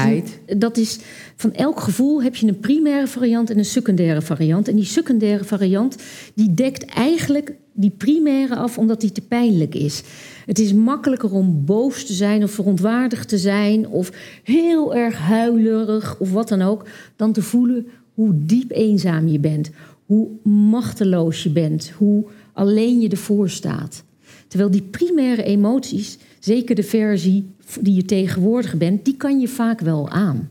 dat 0.56 0.76
is 0.76 0.98
van 1.36 1.52
elk 1.52 1.80
gevoel 1.80 2.22
heb 2.22 2.36
je 2.36 2.46
een 2.46 2.60
primaire 2.60 3.06
variant 3.06 3.50
en 3.50 3.58
een 3.58 3.64
secundaire 3.64 4.22
variant. 4.22 4.68
En 4.68 4.76
die 4.76 4.84
secundaire 4.84 5.44
variant 5.44 5.96
die 6.34 6.54
dekt 6.54 6.84
eigenlijk 6.84 7.52
die 7.72 7.94
primaire 7.98 8.56
af 8.56 8.78
omdat 8.78 9.00
die 9.00 9.12
te 9.12 9.20
pijnlijk 9.20 9.74
is. 9.74 10.02
Het 10.46 10.58
is 10.58 10.72
makkelijker 10.72 11.32
om 11.32 11.64
boos 11.64 12.06
te 12.06 12.12
zijn 12.12 12.42
of 12.42 12.50
verontwaardigd 12.50 13.28
te 13.28 13.38
zijn 13.38 13.88
of 13.88 14.10
heel 14.42 14.94
erg 14.94 15.18
huilerig 15.18 16.18
of 16.18 16.32
wat 16.32 16.48
dan 16.48 16.62
ook, 16.62 16.86
dan 17.16 17.32
te 17.32 17.42
voelen 17.42 17.86
hoe 18.14 18.32
diep 18.34 18.70
eenzaam 18.70 19.28
je 19.28 19.38
bent 19.38 19.70
hoe 20.12 20.28
machteloos 20.42 21.42
je 21.42 21.50
bent, 21.50 21.90
hoe 21.90 22.24
alleen 22.52 23.00
je 23.00 23.08
ervoor 23.08 23.50
staat. 23.50 24.04
Terwijl 24.48 24.70
die 24.70 24.82
primaire 24.82 25.42
emoties, 25.42 26.18
zeker 26.38 26.74
de 26.74 26.82
versie 26.82 27.46
die 27.80 27.94
je 27.94 28.04
tegenwoordig 28.04 28.76
bent, 28.76 29.04
die 29.04 29.16
kan 29.16 29.40
je 29.40 29.48
vaak 29.48 29.80
wel 29.80 30.08
aan. 30.08 30.50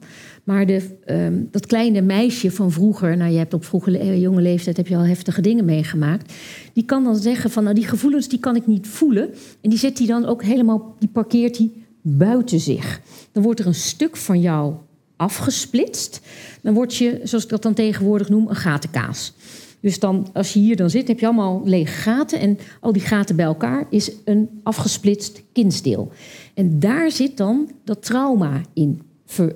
Maar 0.52 0.66
ehm, 1.06 1.44
dat 1.52 1.66
kleine 1.66 2.02
meisje 2.02 2.52
van 2.52 2.72
vroeger, 2.72 3.18
nou 3.18 3.32
je 3.32 3.38
hebt 3.38 3.54
op 3.54 3.66
vroege 3.66 3.98
eh, 3.98 4.22
jonge 4.22 4.42
leeftijd 4.42 4.78
heb 4.78 4.88
je 4.88 4.96
al 4.96 5.06
heftige 5.06 5.42
dingen 5.42 5.66
meegemaakt, 5.66 6.34
die 6.74 6.86
kan 6.86 7.04
dan 7.04 7.16
zeggen 7.16 7.50
van 7.50 7.64
nou 7.64 7.76
die 7.76 7.88
gevoelens 7.88 8.28
die 8.28 8.40
kan 8.40 8.56
ik 8.56 8.68
niet 8.68 8.88
voelen 8.88 9.30
en 9.62 9.70
die 9.70 9.80
zet 9.80 9.98
hij 9.98 10.08
dan 10.08 10.26
ook 10.26 10.44
helemaal, 10.44 10.96
die 11.00 11.10
parkeert 11.10 11.58
hij 11.58 11.72
buiten 12.02 12.60
zich. 12.60 13.02
Dan 13.32 13.44
wordt 13.44 13.60
er 13.60 13.68
een 13.68 13.74
stuk 13.74 14.18
van 14.18 14.42
jou 14.42 14.74
afgesplitst. 15.16 16.22
Dan 16.62 16.74
word 16.74 16.96
je, 16.96 17.20
zoals 17.24 17.44
ik 17.44 17.50
dat 17.50 17.64
dan 17.64 17.74
tegenwoordig 17.74 18.30
noem, 18.30 18.48
een 18.48 18.56
gatenkaas. 18.56 19.34
Dus 19.80 20.00
dan, 20.00 20.28
als 20.34 20.54
je 20.54 20.60
hier 20.60 20.76
dan 20.76 20.90
zit, 20.90 21.08
heb 21.08 21.20
je 21.20 21.26
allemaal 21.26 21.62
lege 21.66 21.94
gaten. 21.94 22.40
En 22.40 22.58
al 22.80 22.94
die 22.94 23.02
gaten 23.02 23.36
bij 23.36 23.46
elkaar 23.46 23.86
is 23.90 24.12
een 24.26 24.50
afgesplitst 24.64 25.42
kindsdeel. 25.54 26.12
En 26.54 26.80
daar 26.80 27.12
zit 27.12 27.38
dan 27.38 27.72
dat 27.84 28.04
trauma 28.04 28.62
in 28.74 29.02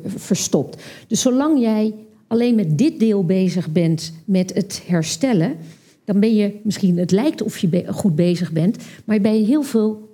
verstopt. 0.05 0.83
Dus 1.07 1.21
zolang 1.21 1.59
jij 1.59 1.93
alleen 2.27 2.55
met 2.55 2.77
dit 2.77 2.99
deel 2.99 3.25
bezig 3.25 3.71
bent 3.71 4.13
met 4.25 4.53
het 4.53 4.83
herstellen, 4.85 5.55
dan 6.05 6.19
ben 6.19 6.35
je 6.35 6.59
misschien, 6.63 6.97
het 6.97 7.11
lijkt 7.11 7.41
of 7.41 7.57
je 7.57 7.85
goed 7.87 8.15
bezig 8.15 8.51
bent, 8.51 8.77
maar 9.05 9.21
bij 9.21 9.37
heel 9.37 9.63
veel 9.63 10.09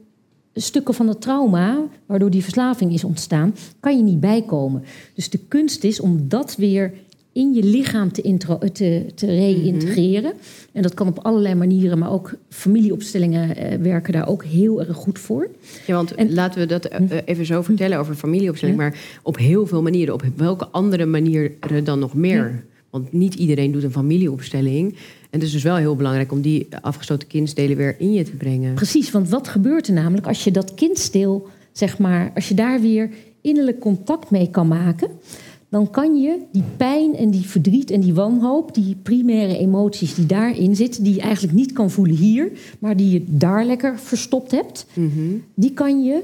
stukken 0.53 0.93
van 0.93 1.07
het 1.07 1.21
trauma, 1.21 1.87
waardoor 2.05 2.29
die 2.29 2.43
verslaving 2.43 2.93
is 2.93 3.03
ontstaan, 3.03 3.55
kan 3.79 3.97
je 3.97 4.03
niet 4.03 4.19
bijkomen. 4.19 4.83
Dus 5.13 5.29
de 5.29 5.39
kunst 5.47 5.83
is 5.83 5.99
om 5.99 6.29
dat 6.29 6.55
weer 6.55 6.93
in 7.33 7.53
je 7.53 7.63
lichaam 7.63 8.11
te, 8.11 8.21
intro, 8.21 8.57
te, 8.57 9.05
te 9.15 9.25
reïntegreren. 9.25 10.33
En 10.71 10.81
dat 10.81 10.93
kan 10.93 11.07
op 11.07 11.19
allerlei 11.19 11.55
manieren, 11.55 11.99
maar 11.99 12.11
ook 12.11 12.33
familieopstellingen 12.49 13.55
eh, 13.55 13.77
werken 13.77 14.13
daar 14.13 14.27
ook 14.27 14.43
heel 14.43 14.79
erg 14.79 14.97
goed 14.97 15.19
voor. 15.19 15.49
Ja, 15.87 15.95
want 15.95 16.15
en, 16.15 16.33
laten 16.33 16.59
we 16.59 16.65
dat 16.65 16.85
eh, 16.85 17.17
even 17.25 17.45
zo 17.45 17.61
vertellen 17.61 17.99
over 17.99 18.15
familieopstelling, 18.15 18.77
maar 18.77 18.99
op 19.23 19.37
heel 19.37 19.67
veel 19.67 19.81
manieren. 19.81 20.13
Op 20.13 20.23
welke 20.35 20.67
andere 20.67 21.05
manieren 21.05 21.83
dan 21.83 21.99
nog 21.99 22.13
meer? 22.13 22.63
Want 22.89 23.11
niet 23.11 23.33
iedereen 23.33 23.71
doet 23.71 23.83
een 23.83 23.91
familieopstelling. 23.91 24.91
En 24.91 25.39
het 25.39 25.43
is 25.43 25.51
dus 25.51 25.63
wel 25.63 25.75
heel 25.75 25.95
belangrijk 25.95 26.31
om 26.31 26.41
die 26.41 26.67
afgesloten 26.81 27.27
kindsdelen 27.27 27.77
weer 27.77 27.95
in 27.99 28.13
je 28.13 28.23
te 28.23 28.35
brengen. 28.35 28.73
Precies, 28.73 29.11
want 29.11 29.29
wat 29.29 29.47
gebeurt 29.47 29.87
er 29.87 29.93
namelijk 29.93 30.27
als 30.27 30.43
je 30.43 30.51
dat 30.51 30.73
kindsdeel, 30.73 31.47
zeg 31.71 31.97
maar, 31.97 32.31
als 32.35 32.47
je 32.47 32.53
daar 32.53 32.81
weer 32.81 33.09
innerlijk 33.41 33.79
contact 33.79 34.29
mee 34.29 34.49
kan 34.49 34.67
maken, 34.67 35.09
dan 35.71 35.89
kan 35.89 36.15
je 36.15 36.37
die 36.51 36.63
pijn 36.77 37.15
en 37.15 37.29
die 37.29 37.45
verdriet 37.45 37.91
en 37.91 38.01
die 38.01 38.13
wanhoop, 38.13 38.73
die 38.73 38.95
primaire 39.03 39.57
emoties 39.57 40.15
die 40.15 40.25
daarin 40.25 40.75
zitten, 40.75 41.03
die 41.03 41.15
je 41.15 41.21
eigenlijk 41.21 41.53
niet 41.53 41.71
kan 41.71 41.91
voelen 41.91 42.15
hier, 42.15 42.51
maar 42.79 42.97
die 42.97 43.09
je 43.09 43.23
daar 43.27 43.65
lekker 43.65 43.99
verstopt 43.99 44.51
hebt, 44.51 44.85
mhm. 44.93 45.35
die 45.53 45.73
kan 45.73 46.03
je 46.03 46.23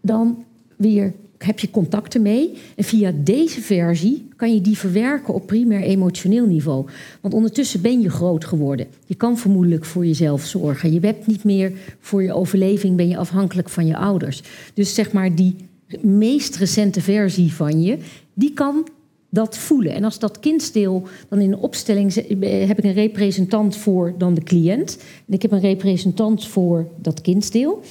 dan 0.00 0.44
weer 0.76 1.14
heb 1.38 1.58
je 1.58 1.70
contacten 1.70 2.22
mee. 2.22 2.52
En 2.76 2.84
via 2.84 3.12
deze 3.24 3.60
versie 3.60 4.28
kan 4.36 4.54
je 4.54 4.60
die 4.60 4.78
verwerken 4.78 5.34
op 5.34 5.46
primair 5.46 5.82
emotioneel 5.82 6.46
niveau. 6.46 6.86
Want 7.20 7.34
ondertussen 7.34 7.80
ben 7.80 8.00
je 8.00 8.10
groot 8.10 8.44
geworden. 8.44 8.86
Je 9.06 9.14
kan 9.14 9.38
vermoedelijk 9.38 9.84
voor 9.84 10.06
jezelf 10.06 10.44
zorgen. 10.44 10.92
Je 10.92 11.00
hebt 11.00 11.26
niet 11.26 11.44
meer 11.44 11.72
voor 12.00 12.22
je 12.22 12.32
overleving 12.32 12.96
ben 12.96 13.08
je 13.08 13.16
afhankelijk 13.16 13.68
van 13.68 13.86
je 13.86 13.96
ouders. 13.96 14.42
Dus 14.74 14.94
zeg 14.94 15.12
maar 15.12 15.34
die 15.34 15.56
meest 16.00 16.56
recente 16.56 17.00
versie 17.00 17.52
van 17.52 17.82
je, 17.82 17.98
die 18.36 18.52
kan 18.52 18.88
dat 19.28 19.58
voelen. 19.58 19.92
En 19.92 20.04
als 20.04 20.18
dat 20.18 20.40
kindsdeel 20.40 21.02
dan 21.28 21.40
in 21.40 21.50
de 21.50 21.58
opstelling 21.58 22.14
heb 22.66 22.78
ik 22.78 22.84
een 22.84 22.92
representant 22.92 23.76
voor 23.76 24.14
dan 24.18 24.34
de 24.34 24.42
cliënt. 24.42 24.98
En 25.26 25.34
ik 25.34 25.42
heb 25.42 25.52
een 25.52 25.60
representant 25.60 26.46
voor 26.46 26.88
dat 27.00 27.20
kindsdeel. 27.20 27.82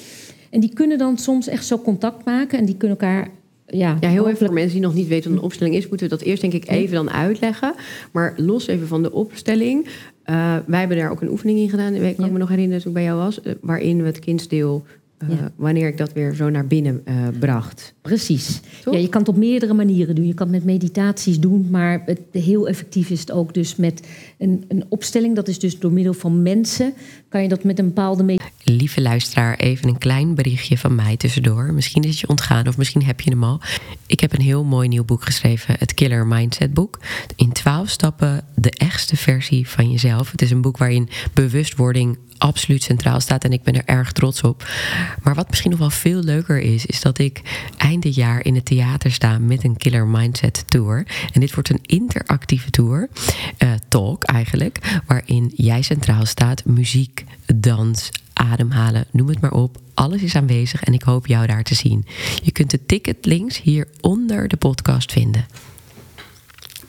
En 0.49 0.59
die 0.59 0.73
kunnen 0.73 0.97
dan 0.97 1.17
soms 1.17 1.47
echt 1.47 1.65
zo 1.65 1.77
contact 1.79 2.25
maken 2.25 2.59
en 2.59 2.65
die 2.65 2.77
kunnen 2.77 2.97
elkaar 2.97 3.29
ja, 3.67 3.97
ja, 3.99 4.09
heel 4.09 4.27
even 4.27 4.45
voor 4.45 4.53
mensen 4.53 4.73
die 4.73 4.81
nog 4.81 4.93
niet 4.93 5.07
weten 5.07 5.29
wat 5.29 5.39
een 5.39 5.45
opstelling 5.45 5.75
is, 5.75 5.87
moeten 5.87 6.09
we 6.09 6.15
dat 6.15 6.25
eerst 6.25 6.41
denk 6.41 6.53
ik 6.53 6.67
even 6.67 6.95
dan 6.95 7.09
uitleggen. 7.09 7.73
Maar 8.11 8.33
los 8.37 8.67
even 8.67 8.87
van 8.87 9.03
de 9.03 9.11
opstelling. 9.11 9.85
Uh, 9.85 10.55
wij 10.65 10.79
hebben 10.79 10.97
daar 10.97 11.11
ook 11.11 11.21
een 11.21 11.29
oefening 11.29 11.59
in 11.59 11.69
gedaan. 11.69 11.93
Ik 11.93 12.17
kan 12.17 12.31
me 12.31 12.37
nog 12.37 12.49
herinneren 12.49 12.81
toen 12.81 12.91
ik 12.91 12.97
bij 12.97 13.05
jou 13.05 13.17
was, 13.17 13.39
uh, 13.43 13.53
waarin 13.61 13.97
we 14.01 14.05
het 14.05 14.19
kindsdeel 14.19 14.83
uh, 15.29 15.45
wanneer 15.55 15.87
ik 15.87 15.97
dat 15.97 16.13
weer 16.13 16.33
zo 16.33 16.49
naar 16.49 16.67
binnen 16.67 17.03
bracht. 17.39 17.93
Precies. 18.01 18.61
Ja, 18.91 18.97
je 18.97 19.09
kan 19.09 19.19
het 19.19 19.29
op 19.29 19.37
meerdere 19.37 19.73
manieren 19.73 20.15
doen. 20.15 20.27
Je 20.27 20.33
kan 20.33 20.47
het 20.47 20.55
met 20.55 20.65
meditaties 20.65 21.39
doen, 21.39 21.67
maar 21.69 22.01
het, 22.05 22.19
heel 22.31 22.67
effectief 22.67 23.09
is 23.09 23.19
het 23.19 23.31
ook 23.31 23.53
dus 23.53 23.75
met 23.75 24.07
een, 24.37 24.65
een 24.67 24.85
opstelling. 24.89 25.35
Dat 25.35 25.47
is 25.47 25.59
dus 25.59 25.79
door 25.79 25.91
middel 25.91 26.13
van 26.13 26.41
mensen 26.41 26.93
kan 27.35 27.43
je 27.43 27.49
dat 27.49 27.63
met 27.63 27.79
een 27.79 27.85
bepaalde 27.85 28.39
Lieve 28.63 29.01
luisteraar, 29.01 29.55
even 29.55 29.87
een 29.87 29.97
klein 29.97 30.35
berichtje 30.35 30.77
van 30.77 30.95
mij 30.95 31.17
tussendoor. 31.17 31.73
Misschien 31.73 32.03
is 32.03 32.09
het 32.09 32.19
je 32.19 32.27
ontgaan 32.27 32.67
of 32.67 32.77
misschien 32.77 33.03
heb 33.03 33.21
je 33.21 33.29
hem 33.29 33.43
al. 33.43 33.61
Ik 34.05 34.19
heb 34.19 34.33
een 34.33 34.41
heel 34.41 34.63
mooi 34.63 34.87
nieuw 34.87 35.05
boek 35.05 35.23
geschreven, 35.23 35.75
het 35.79 35.93
Killer 35.93 36.27
Mindset 36.27 36.73
boek. 36.73 36.99
In 37.35 37.51
twaalf 37.51 37.89
stappen 37.89 38.43
de 38.55 38.71
echtste 38.71 39.15
versie 39.15 39.69
van 39.69 39.91
jezelf. 39.91 40.31
Het 40.31 40.41
is 40.41 40.51
een 40.51 40.61
boek 40.61 40.77
waarin 40.77 41.09
bewustwording 41.33 42.17
absoluut 42.37 42.83
centraal 42.83 43.19
staat 43.19 43.43
en 43.43 43.51
ik 43.51 43.63
ben 43.63 43.75
er 43.75 43.85
erg 43.85 44.11
trots 44.11 44.41
op. 44.41 44.67
Maar 45.23 45.35
wat 45.35 45.49
misschien 45.49 45.71
nog 45.71 45.79
wel 45.79 45.89
veel 45.89 46.23
leuker 46.23 46.59
is, 46.59 46.85
is 46.85 47.01
dat 47.01 47.17
ik 47.17 47.41
eind 47.77 48.15
jaar 48.15 48.45
in 48.45 48.55
het 48.55 48.65
theater 48.65 49.11
sta 49.11 49.37
met 49.39 49.63
een 49.63 49.77
Killer 49.77 50.07
Mindset 50.07 50.63
Tour. 50.67 51.07
En 51.33 51.39
dit 51.39 51.53
wordt 51.53 51.69
een 51.69 51.79
interactieve 51.81 52.69
tour, 52.69 53.09
uh, 53.63 53.71
talk 53.87 54.23
eigenlijk, 54.23 55.01
waarin 55.05 55.51
jij 55.55 55.81
centraal 55.81 56.25
staat, 56.25 56.65
muziek, 56.65 57.24
dans, 57.55 58.09
ademhalen, 58.33 59.05
noem 59.11 59.27
het 59.27 59.41
maar 59.41 59.53
op. 59.53 59.77
Alles 59.93 60.21
is 60.21 60.35
aanwezig 60.35 60.83
en 60.83 60.93
ik 60.93 61.01
hoop 61.01 61.27
jou 61.27 61.47
daar 61.47 61.63
te 61.63 61.75
zien. 61.75 62.05
Je 62.43 62.51
kunt 62.51 62.71
de 62.71 62.85
ticketlinks 62.85 63.61
hier 63.61 63.87
onder 64.01 64.47
de 64.47 64.57
podcast 64.57 65.11
vinden. 65.11 65.45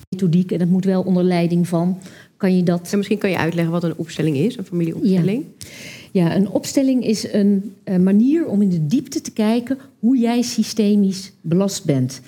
Methodiek, 0.08 0.50
en 0.50 0.58
dat 0.58 0.68
moet 0.68 0.84
wel 0.84 1.02
onder 1.02 1.24
leiding 1.24 1.68
van. 1.68 1.98
Kan 2.36 2.56
je 2.56 2.62
dat... 2.62 2.88
En 2.90 2.96
misschien 2.96 3.18
kan 3.18 3.30
je 3.30 3.38
uitleggen 3.38 3.72
wat 3.72 3.84
een 3.84 3.96
opstelling 3.96 4.36
is, 4.36 4.56
een 4.56 4.64
familieopstelling. 4.64 5.44
Ja, 6.12 6.28
ja 6.28 6.36
een 6.36 6.48
opstelling 6.48 7.04
is 7.04 7.32
een, 7.32 7.74
een 7.84 8.02
manier 8.02 8.46
om 8.46 8.62
in 8.62 8.70
de 8.70 8.86
diepte 8.86 9.20
te 9.20 9.30
kijken 9.30 9.78
hoe 9.98 10.18
jij 10.18 10.42
systemisch 10.42 11.32
belast 11.40 11.84
bent. 11.84 12.20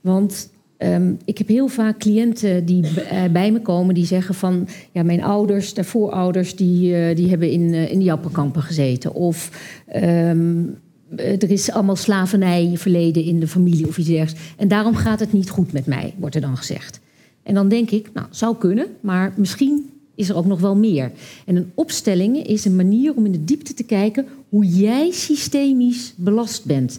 Want 0.00 0.48
Um, 0.84 1.18
ik 1.24 1.38
heb 1.38 1.48
heel 1.48 1.68
vaak 1.68 1.98
cliënten 1.98 2.64
die 2.64 2.82
uh, 2.82 3.24
bij 3.32 3.52
me 3.52 3.60
komen 3.60 3.94
die 3.94 4.06
zeggen 4.06 4.34
van 4.34 4.68
ja, 4.92 5.02
mijn 5.02 5.22
ouders, 5.22 5.74
de 5.74 5.84
voorouders, 5.84 6.56
die, 6.56 6.90
uh, 6.90 7.16
die 7.16 7.28
hebben 7.28 7.50
in, 7.50 7.60
uh, 7.60 7.90
in 7.90 7.98
die 7.98 8.06
jappenkampen 8.06 8.62
gezeten. 8.62 9.14
Of 9.14 9.50
um, 9.96 10.78
er 11.16 11.50
is 11.50 11.70
allemaal 11.70 11.96
slavernij 11.96 12.72
verleden 12.74 13.24
in 13.24 13.40
de 13.40 13.48
familie 13.48 13.86
of 13.86 13.98
iets 13.98 14.08
dergelijks. 14.08 14.54
En 14.56 14.68
daarom 14.68 14.94
gaat 14.94 15.20
het 15.20 15.32
niet 15.32 15.50
goed 15.50 15.72
met 15.72 15.86
mij, 15.86 16.14
wordt 16.18 16.34
er 16.34 16.40
dan 16.40 16.56
gezegd. 16.56 17.00
En 17.42 17.54
dan 17.54 17.68
denk 17.68 17.90
ik, 17.90 18.10
nou, 18.12 18.26
zou 18.30 18.56
kunnen, 18.56 18.86
maar 19.00 19.32
misschien 19.36 19.90
is 20.14 20.28
er 20.28 20.36
ook 20.36 20.46
nog 20.46 20.60
wel 20.60 20.76
meer. 20.76 21.10
En 21.46 21.56
een 21.56 21.70
opstelling 21.74 22.46
is 22.46 22.64
een 22.64 22.76
manier 22.76 23.14
om 23.14 23.26
in 23.26 23.32
de 23.32 23.44
diepte 23.44 23.74
te 23.74 23.82
kijken 23.82 24.26
hoe 24.54 24.66
jij 24.66 25.10
systemisch 25.10 26.12
belast 26.16 26.64
bent. 26.64 26.98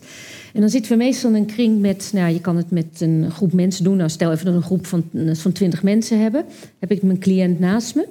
En 0.53 0.61
dan 0.61 0.69
zitten 0.69 0.91
we 0.91 0.97
meestal 0.97 1.29
in 1.29 1.35
een 1.35 1.45
kring 1.45 1.79
met, 1.79 2.09
nou, 2.13 2.33
je 2.33 2.41
kan 2.41 2.57
het 2.57 2.71
met 2.71 2.85
een 2.99 3.31
groep 3.31 3.53
mensen 3.53 3.83
doen. 3.83 3.97
Nou, 3.97 4.09
stel 4.09 4.31
even 4.31 4.45
dat 4.45 4.53
we 4.53 4.59
een 4.59 4.65
groep 4.65 4.85
van, 4.85 5.03
van 5.33 5.51
20 5.51 5.83
mensen 5.83 6.21
hebben. 6.21 6.45
Heb 6.79 6.91
ik 6.91 7.01
mijn 7.01 7.19
cliënt 7.19 7.59
naast 7.59 7.95
me. 7.95 8.07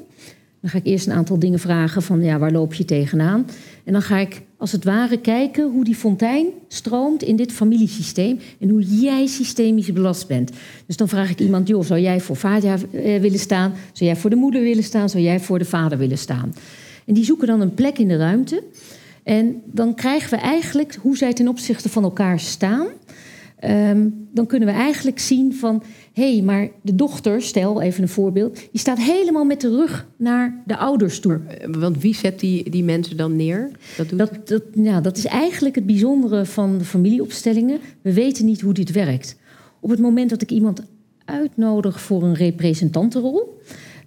Dan 0.60 0.70
ga 0.70 0.78
ik 0.78 0.86
eerst 0.86 1.06
een 1.06 1.12
aantal 1.12 1.38
dingen 1.38 1.58
vragen 1.58 2.02
van, 2.02 2.22
ja, 2.22 2.38
waar 2.38 2.52
loop 2.52 2.74
je 2.74 2.84
tegenaan? 2.84 3.46
En 3.84 3.92
dan 3.92 4.02
ga 4.02 4.18
ik 4.18 4.42
als 4.56 4.72
het 4.72 4.84
ware 4.84 5.20
kijken 5.20 5.70
hoe 5.70 5.84
die 5.84 5.94
fontein 5.94 6.46
stroomt 6.68 7.22
in 7.22 7.36
dit 7.36 7.52
familiesysteem 7.52 8.38
en 8.60 8.68
hoe 8.68 8.82
jij 8.82 9.26
systemisch 9.26 9.92
belast 9.92 10.26
bent. 10.26 10.50
Dus 10.86 10.96
dan 10.96 11.08
vraag 11.08 11.30
ik 11.30 11.40
iemand, 11.40 11.68
joh, 11.68 11.84
zou 11.84 12.00
jij 12.00 12.20
voor 12.20 12.36
vader 12.36 12.80
eh, 12.92 13.20
willen 13.20 13.38
staan? 13.38 13.72
Zou 13.92 14.10
jij 14.10 14.16
voor 14.16 14.30
de 14.30 14.36
moeder 14.36 14.62
willen 14.62 14.84
staan? 14.84 15.08
Zou 15.08 15.22
jij 15.22 15.40
voor 15.40 15.58
de 15.58 15.64
vader 15.64 15.98
willen 15.98 16.18
staan? 16.18 16.54
En 17.04 17.14
die 17.14 17.24
zoeken 17.24 17.46
dan 17.46 17.60
een 17.60 17.74
plek 17.74 17.98
in 17.98 18.08
de 18.08 18.16
ruimte. 18.16 18.62
En 19.24 19.62
dan 19.64 19.94
krijgen 19.94 20.30
we 20.30 20.36
eigenlijk 20.36 20.98
hoe 21.00 21.16
zij 21.16 21.32
ten 21.32 21.48
opzichte 21.48 21.88
van 21.88 22.02
elkaar 22.02 22.40
staan. 22.40 22.86
Um, 23.64 24.28
dan 24.32 24.46
kunnen 24.46 24.68
we 24.68 24.74
eigenlijk 24.74 25.18
zien 25.18 25.54
van... 25.54 25.82
hé, 26.12 26.32
hey, 26.32 26.42
maar 26.42 26.68
de 26.82 26.94
dochter, 26.94 27.42
stel 27.42 27.82
even 27.82 28.02
een 28.02 28.08
voorbeeld... 28.08 28.54
die 28.54 28.80
staat 28.80 28.98
helemaal 28.98 29.44
met 29.44 29.60
de 29.60 29.68
rug 29.68 30.06
naar 30.16 30.62
de 30.66 30.76
ouders 30.76 31.20
toe. 31.20 31.40
Eh, 31.48 31.68
want 31.78 32.00
wie 32.00 32.14
zet 32.14 32.40
die, 32.40 32.70
die 32.70 32.84
mensen 32.84 33.16
dan 33.16 33.36
neer? 33.36 33.70
Dat, 33.96 34.08
doet... 34.08 34.48
dat, 34.74 35.04
dat 35.04 35.16
is 35.16 35.24
eigenlijk 35.24 35.74
het 35.74 35.86
bijzondere 35.86 36.44
van 36.44 36.78
de 36.78 36.84
familieopstellingen. 36.84 37.78
We 38.02 38.12
weten 38.12 38.44
niet 38.44 38.60
hoe 38.60 38.74
dit 38.74 38.92
werkt. 38.92 39.36
Op 39.80 39.90
het 39.90 40.00
moment 40.00 40.30
dat 40.30 40.42
ik 40.42 40.50
iemand 40.50 40.82
uitnodig 41.24 42.00
voor 42.00 42.22
een 42.22 42.34
representantenrol... 42.34 43.58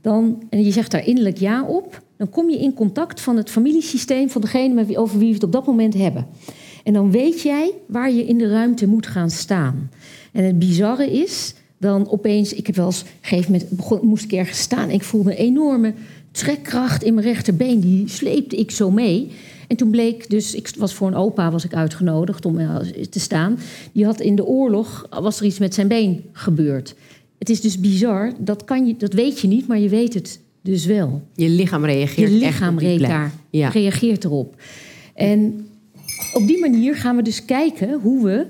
Dan, 0.08 0.44
en 0.50 0.64
je 0.64 0.72
zegt 0.72 0.92
daar 0.92 1.08
innerlijk 1.08 1.38
ja 1.38 1.64
op... 1.64 2.02
dan 2.18 2.30
kom 2.30 2.50
je 2.50 2.58
in 2.58 2.74
contact 2.74 3.22
van 3.22 3.38
het 3.38 3.50
familiesysteem... 3.50 4.30
van 4.30 4.42
degene 4.42 4.98
over 4.98 5.18
wie 5.18 5.28
we 5.28 5.34
het 5.34 5.44
op 5.44 5.52
dat 5.52 5.66
moment 5.66 5.94
hebben... 5.94 6.28
En 6.84 6.94
dan 6.94 7.12
weet 7.12 7.42
jij 7.42 7.72
waar 7.88 8.12
je 8.12 8.26
in 8.26 8.38
de 8.38 8.50
ruimte 8.50 8.88
moet 8.88 9.08
gaan 9.08 9.30
staan. 9.30 9.90
En 10.32 10.44
het 10.44 10.60
bizarre 10.60 11.12
is 11.12 11.54
dan 11.78 12.10
opeens, 12.10 12.54
ik 12.54 12.68
heb 12.68 12.76
wel 12.76 12.86
eens, 12.86 13.02
een 13.02 13.08
gegeven 13.22 13.52
moment 13.52 13.70
begon, 13.70 14.00
moest 14.08 14.24
ik 14.24 14.32
ergens 14.32 14.60
staan. 14.60 14.90
Ik 14.90 15.04
voelde 15.04 15.32
een 15.32 15.46
enorme 15.46 15.94
trekkracht 16.32 17.04
in 17.04 17.14
mijn 17.14 17.26
rechterbeen. 17.26 17.80
Die 17.80 18.08
sleepte 18.10 18.56
ik 18.56 18.72
zo 18.72 18.92
mee. 18.92 19.32
En 19.68 19.76
toen 19.76 19.90
bleek 19.90 20.30
dus, 20.30 20.54
ik 20.54 20.70
was 20.78 20.94
voor 20.94 21.08
een 21.08 21.16
opa 21.16 21.52
was 21.52 21.66
ik 21.66 21.74
uitgenodigd 21.74 22.46
om 22.46 22.60
eh, 22.60 22.76
te 23.10 23.20
staan. 23.20 23.60
Die 23.92 24.06
had 24.06 24.20
in 24.20 24.36
de 24.36 24.46
oorlog, 24.46 25.08
was 25.10 25.40
er 25.40 25.46
iets 25.46 25.60
met 25.60 25.74
zijn 25.74 25.88
been 25.88 26.24
gebeurd. 26.32 26.96
Het 27.38 27.50
is 27.50 27.62
dus 27.62 27.80
bizar, 27.80 28.32
dat, 28.40 28.64
kan 28.64 28.88
je, 28.88 28.96
dat 28.98 29.14
weet 29.14 29.40
je 29.40 29.48
niet, 29.48 29.68
maar 29.68 29.80
je 29.80 29.90
weet 29.90 30.14
het 30.14 30.40
dus 30.62 30.86
wel. 30.86 31.22
Je 31.36 31.50
lichaam 31.50 31.86
reageert 31.86 32.32
Je 32.32 32.38
lichaam 32.38 32.78
echt 32.80 33.00
daar, 33.00 33.32
ja. 33.50 33.70
reageert 33.70 34.24
erop. 34.24 34.56
En 35.14 35.68
op 36.34 36.48
die 36.48 36.60
manier 36.60 36.96
gaan 36.96 37.16
we 37.16 37.22
dus 37.22 37.46
kijken 37.46 38.00
hoe 38.02 38.24
we 38.24 38.46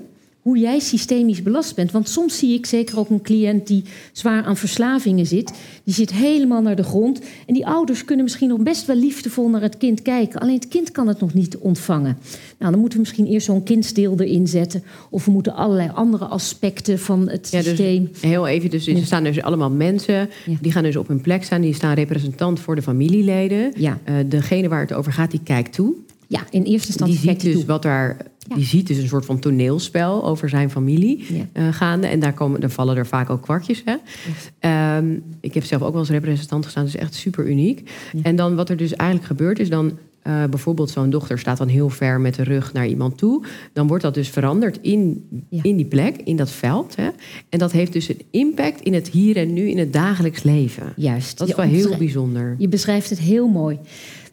hoe 0.48 0.58
jij 0.58 0.78
systemisch 0.78 1.42
belast 1.42 1.74
bent. 1.74 1.90
Want 1.90 2.08
soms 2.08 2.38
zie 2.38 2.54
ik 2.54 2.66
zeker 2.66 2.98
ook 2.98 3.10
een 3.10 3.22
cliënt 3.22 3.66
die 3.66 3.84
zwaar 4.12 4.44
aan 4.44 4.56
verslavingen 4.56 5.26
zit. 5.26 5.52
Die 5.84 5.94
zit 5.94 6.12
helemaal 6.12 6.62
naar 6.62 6.76
de 6.76 6.82
grond. 6.82 7.20
En 7.46 7.54
die 7.54 7.66
ouders 7.66 8.04
kunnen 8.04 8.24
misschien 8.24 8.48
nog 8.48 8.58
best 8.58 8.86
wel 8.86 8.96
liefdevol 8.96 9.48
naar 9.48 9.60
het 9.60 9.76
kind 9.76 10.02
kijken. 10.02 10.40
Alleen 10.40 10.54
het 10.54 10.68
kind 10.68 10.90
kan 10.90 11.08
het 11.08 11.20
nog 11.20 11.34
niet 11.34 11.56
ontvangen. 11.56 12.18
Nou, 12.58 12.70
dan 12.70 12.80
moeten 12.80 12.98
we 12.98 13.04
misschien 13.04 13.26
eerst 13.26 13.46
zo'n 13.46 13.62
kindsdeel 13.62 14.20
erin 14.20 14.46
zetten. 14.46 14.82
Of 15.10 15.24
we 15.24 15.30
moeten 15.30 15.54
allerlei 15.54 15.90
andere 15.94 16.24
aspecten 16.24 16.98
van 16.98 17.28
het 17.28 17.48
ja, 17.50 17.58
dus 17.58 17.68
systeem. 17.68 18.10
Heel 18.20 18.46
even, 18.46 18.70
dus 18.70 18.86
er 18.86 19.04
staan 19.04 19.24
dus 19.24 19.42
allemaal 19.42 19.70
mensen. 19.70 20.28
Die 20.60 20.72
gaan 20.72 20.82
dus 20.82 20.96
op 20.96 21.08
hun 21.08 21.20
plek 21.20 21.44
staan. 21.44 21.60
Die 21.60 21.74
staan 21.74 21.94
representant 21.94 22.60
voor 22.60 22.74
de 22.74 22.82
familieleden. 22.82 23.72
Uh, 23.78 23.94
degene 24.26 24.68
waar 24.68 24.80
het 24.80 24.92
over 24.92 25.12
gaat, 25.12 25.30
die 25.30 25.42
kijkt 25.44 25.72
toe. 25.72 25.94
Ja, 26.28 26.40
in 26.50 26.62
eerste 26.62 26.88
instantie. 26.88 27.20
Die 27.20 27.30
ziet 27.30 27.40
dus 27.40 27.64
wat 27.64 27.82
daar. 27.82 28.16
Die 28.54 28.64
ziet 28.64 28.86
dus 28.86 28.96
een 28.96 29.08
soort 29.08 29.24
van 29.24 29.38
toneelspel 29.38 30.24
over 30.24 30.48
zijn 30.48 30.70
familie 30.70 31.24
ja. 31.28 31.62
uh, 31.62 31.72
gaande. 31.72 32.06
En 32.06 32.20
daar, 32.20 32.32
komen, 32.32 32.60
dan 32.60 32.70
vallen 32.70 32.96
er 32.96 33.06
vaak 33.06 33.30
ook 33.30 33.42
kwartjes. 33.42 33.82
Hè? 33.84 34.96
Um, 34.96 35.22
ik 35.40 35.54
heb 35.54 35.64
zelf 35.64 35.82
ook 35.82 35.90
wel 35.90 36.00
als 36.00 36.10
representant 36.10 36.64
gestaan. 36.64 36.84
Is 36.84 36.96
echt 36.96 37.14
super 37.14 37.46
uniek. 37.46 37.90
En 38.22 38.36
dan 38.36 38.56
wat 38.56 38.70
er 38.70 38.76
dus 38.76 38.94
eigenlijk 38.94 39.28
gebeurt 39.28 39.58
is 39.58 39.68
dan... 39.68 39.98
Uh, 40.26 40.44
bijvoorbeeld 40.44 40.90
zo'n 40.90 41.10
dochter 41.10 41.38
staat 41.38 41.58
dan 41.58 41.68
heel 41.68 41.88
ver 41.88 42.20
met 42.20 42.34
de 42.34 42.42
rug 42.42 42.72
naar 42.72 42.86
iemand 42.86 43.18
toe. 43.18 43.44
Dan 43.72 43.86
wordt 43.86 44.02
dat 44.02 44.14
dus 44.14 44.28
veranderd 44.28 44.78
in, 44.82 45.28
ja. 45.48 45.62
in 45.62 45.76
die 45.76 45.86
plek, 45.86 46.16
in 46.16 46.36
dat 46.36 46.50
veld. 46.50 46.96
Hè? 46.96 47.08
En 47.48 47.58
dat 47.58 47.72
heeft 47.72 47.92
dus 47.92 48.08
een 48.08 48.20
impact 48.30 48.80
in 48.80 48.94
het 48.94 49.08
hier 49.08 49.36
en 49.36 49.52
nu, 49.52 49.68
in 49.68 49.78
het 49.78 49.92
dagelijks 49.92 50.42
leven. 50.42 50.92
Juist. 50.96 51.38
Dat 51.38 51.48
is 51.48 51.54
wel 51.54 51.66
heel 51.66 51.96
bijzonder. 51.96 52.54
Je 52.58 52.68
beschrijft 52.68 53.10
het 53.10 53.18
heel 53.18 53.48
mooi. 53.48 53.78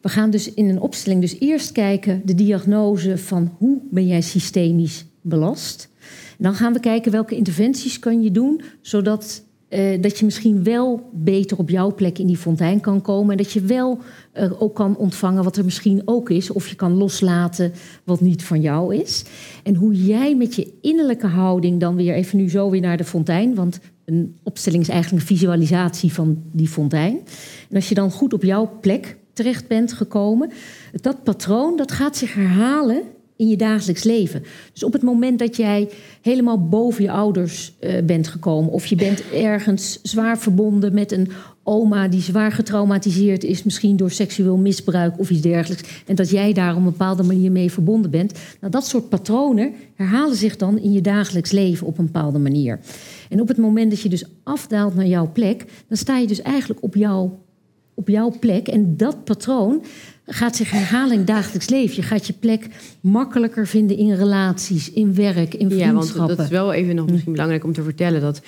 We 0.06 0.12
gaan 0.12 0.30
dus 0.30 0.54
in 0.54 0.70
een 0.70 0.80
opstelling 0.80 1.22
dus 1.22 1.40
eerst 1.40 1.72
kijken 1.72 2.22
de 2.26 2.36
diagnose 2.36 3.18
van 3.18 3.52
hoe 3.58 3.82
ben 3.92 4.08
jij 4.08 4.22
systemisch 4.22 5.06
belast. 5.22 5.90
dan 6.38 6.56
gaan 6.56 6.74
we 6.74 6.80
kijken 6.80 7.12
welke 7.12 7.36
interventies 7.36 8.00
kan 8.00 8.24
je 8.24 8.32
doen, 8.32 8.62
zodat 8.82 9.44
uh, 9.70 10.02
dat 10.02 10.20
je 10.20 10.26
misschien 10.26 10.64
wel 10.64 11.10
beter 11.14 11.58
op 11.58 11.70
jouw 11.70 11.94
plek 11.94 12.20
in 12.20 12.28
die 12.28 12.38
fontein 12.38 12.80
kan 12.80 13.02
komen. 13.02 13.32
En 13.32 13.38
dat 13.38 13.52
je 13.52 13.62
wel 13.62 14.00
uh, 14.34 14.62
ook 14.62 14.76
kan 14.76 14.98
ontvangen 14.98 15.44
wat 15.44 15.58
er 15.58 15.66
misschien 15.66 16.02
ook 16.06 16.30
is. 16.30 16.52
Of 16.52 16.68
je 16.68 16.76
kan 16.76 16.94
loslaten 16.94 17.72
wat 18.04 18.22
niet 18.22 18.44
van 18.44 18.62
jou 18.62 18.96
is. 18.96 19.26
En 19.64 19.76
hoe 19.76 20.06
jij 20.06 20.36
met 20.36 20.56
je 20.56 20.74
innerlijke 20.82 21.28
houding 21.28 21.80
dan 21.80 21.96
weer 21.96 22.14
even 22.14 22.38
nu 22.38 22.50
zo 22.50 22.70
weer 22.70 22.82
naar 22.82 22.98
de 22.98 23.04
fontein. 23.04 23.56
Want 23.56 23.80
een 24.06 24.36
opstelling 24.44 24.84
is 24.84 24.90
eigenlijk 24.90 25.22
een 25.22 25.38
visualisatie 25.38 26.14
van 26.14 26.44
die 26.52 26.68
fontein. 26.68 27.20
En 27.70 27.76
als 27.76 27.90
je 27.90 27.96
dan 27.96 28.12
goed 28.12 28.34
op 28.34 28.44
jouw 28.44 28.78
plek 28.82 29.18
terecht 29.36 29.68
bent 29.68 29.94
gekomen. 29.94 30.52
Dat 31.02 31.24
patroon 31.24 31.78
dat 31.78 31.92
gaat 31.92 32.18
zich 32.18 32.34
herhalen 32.34 33.04
in 33.38 33.48
je 33.48 33.58
dagelijks 33.58 34.04
leven. 34.04 34.44
Dus 34.74 34.84
op 34.84 34.94
het 34.94 35.02
moment 35.02 35.40
dat 35.40 35.56
jij 35.56 35.90
helemaal 36.22 36.68
boven 36.68 37.04
je 37.04 37.12
ouders 37.12 37.74
uh, 37.80 38.02
bent 38.04 38.28
gekomen... 38.28 38.72
of 38.72 38.86
je 38.86 38.96
bent 38.96 39.24
ergens 39.32 40.00
zwaar 40.02 40.38
verbonden 40.38 40.94
met 40.94 41.12
een 41.12 41.32
oma 41.64 42.08
die 42.08 42.22
zwaar 42.22 42.52
getraumatiseerd 42.52 43.44
is... 43.44 43.64
misschien 43.64 43.98
door 43.98 44.12
seksueel 44.12 44.58
misbruik 44.58 45.20
of 45.20 45.30
iets 45.30 45.42
dergelijks... 45.42 46.04
en 46.06 46.16
dat 46.16 46.30
jij 46.30 46.54
daar 46.54 46.72
op 46.72 46.78
een 46.78 46.84
bepaalde 46.84 47.24
manier 47.24 47.52
mee 47.52 47.72
verbonden 47.72 48.12
bent... 48.12 48.34
Nou, 48.60 48.72
dat 48.72 48.88
soort 48.88 49.10
patronen 49.10 49.74
herhalen 49.96 50.36
zich 50.36 50.56
dan 50.56 50.80
in 50.80 50.92
je 50.92 51.02
dagelijks 51.02 51.52
leven 51.52 51.88
op 51.88 51.98
een 51.98 52.06
bepaalde 52.06 52.40
manier. 52.40 52.80
En 53.30 53.42
op 53.42 53.48
het 53.48 53.58
moment 53.58 53.92
dat 53.92 54.02
je 54.02 54.10
dus 54.10 54.26
afdaalt 54.44 54.96
naar 54.96 55.08
jouw 55.08 55.32
plek... 55.32 55.66
dan 55.88 55.98
sta 55.98 56.18
je 56.18 56.28
dus 56.28 56.42
eigenlijk 56.42 56.84
op 56.84 56.96
jouw 56.96 57.45
op 57.96 58.08
jouw 58.08 58.34
plek. 58.40 58.68
En 58.68 58.98
dat 58.98 59.24
patroon 59.24 59.84
gaat 60.26 60.56
zich 60.56 60.72
herhalen 60.72 61.12
in 61.12 61.18
het 61.18 61.28
dagelijks 61.28 61.70
leven. 61.70 61.96
Je 61.96 62.02
gaat 62.02 62.28
je 62.28 62.34
plek 62.34 62.68
makkelijker 63.02 63.68
vinden 63.68 63.98
in 63.98 64.14
relaties, 64.14 64.92
in 64.92 65.16
werk, 65.16 65.54
in 65.54 65.70
vriendschappen. 65.70 66.08
Ja, 66.08 66.18
want 66.18 66.28
dat 66.28 66.40
is 66.40 66.50
wel 66.50 66.74
even 66.74 66.96
nog 66.96 67.10
misschien 67.10 67.32
belangrijk 67.32 67.64
om 67.64 67.74
te 67.74 67.84
vertellen... 67.84 68.22
dat 68.22 68.42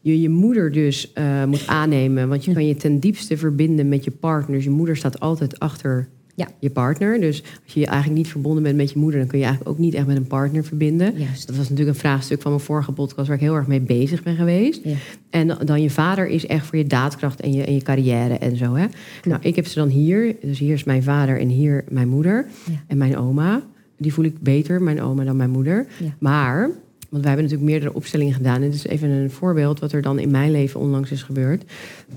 je 0.00 0.20
je 0.20 0.28
moeder 0.28 0.72
dus 0.72 1.12
uh, 1.14 1.44
moet 1.44 1.66
aannemen. 1.66 2.28
Want 2.28 2.44
je 2.44 2.52
kan 2.52 2.66
je 2.66 2.76
ten 2.76 2.98
diepste 2.98 3.36
verbinden 3.36 3.88
met 3.88 4.04
je 4.04 4.10
partner. 4.10 4.56
Dus 4.56 4.64
je 4.64 4.70
moeder 4.70 4.96
staat 4.96 5.20
altijd 5.20 5.58
achter 5.58 6.08
Ja. 6.48 6.54
je 6.58 6.70
partner. 6.70 7.20
Dus 7.20 7.42
als 7.64 7.74
je 7.74 7.86
eigenlijk 7.86 8.16
niet 8.18 8.28
verbonden 8.28 8.62
bent 8.62 8.76
met 8.76 8.90
je 8.90 8.98
moeder, 8.98 9.18
dan 9.20 9.28
kun 9.28 9.38
je 9.38 9.44
eigenlijk 9.44 9.74
ook 9.74 9.82
niet 9.82 9.94
echt 9.94 10.06
met 10.06 10.16
een 10.16 10.26
partner 10.26 10.64
verbinden. 10.64 11.18
Juist. 11.18 11.46
Dat 11.46 11.56
was 11.56 11.68
natuurlijk 11.68 11.96
een 11.96 12.02
vraagstuk 12.02 12.42
van 12.42 12.50
mijn 12.50 12.64
vorige 12.64 12.92
podcast 12.92 13.26
waar 13.26 13.36
ik 13.36 13.42
heel 13.42 13.54
erg 13.54 13.66
mee 13.66 13.80
bezig 13.80 14.22
ben 14.22 14.36
geweest. 14.36 14.84
Ja. 14.84 14.94
En 15.30 15.58
dan 15.64 15.82
je 15.82 15.90
vader 15.90 16.26
is 16.26 16.46
echt 16.46 16.66
voor 16.66 16.78
je 16.78 16.86
daadkracht 16.86 17.40
en 17.40 17.52
je, 17.52 17.64
en 17.64 17.74
je 17.74 17.82
carrière 17.82 18.34
en 18.34 18.56
zo. 18.56 18.74
Hè? 18.74 18.86
Nou, 19.24 19.40
ik 19.42 19.56
heb 19.56 19.66
ze 19.66 19.78
dan 19.78 19.88
hier. 19.88 20.36
Dus 20.42 20.58
hier 20.58 20.72
is 20.74 20.84
mijn 20.84 21.02
vader 21.02 21.40
en 21.40 21.48
hier 21.48 21.84
mijn 21.88 22.08
moeder 22.08 22.46
Ja. 22.70 22.82
en 22.86 22.96
mijn 22.98 23.16
oma. 23.16 23.62
Die 23.98 24.12
voel 24.12 24.24
ik 24.24 24.40
beter, 24.40 24.82
mijn 24.82 25.02
oma, 25.02 25.24
dan 25.24 25.36
mijn 25.36 25.50
moeder. 25.50 25.86
Maar, 26.18 26.70
want 27.12 27.24
wij 27.24 27.32
hebben 27.32 27.50
natuurlijk 27.50 27.70
meerdere 27.70 27.94
opstellingen 27.94 28.34
gedaan. 28.34 28.54
En 28.54 28.60
dit 28.60 28.74
is 28.74 28.86
even 28.86 29.08
een 29.10 29.30
voorbeeld 29.30 29.80
wat 29.80 29.92
er 29.92 30.02
dan 30.02 30.18
in 30.18 30.30
mijn 30.30 30.50
leven 30.50 30.80
onlangs 30.80 31.10
is 31.10 31.22
gebeurd. 31.22 31.64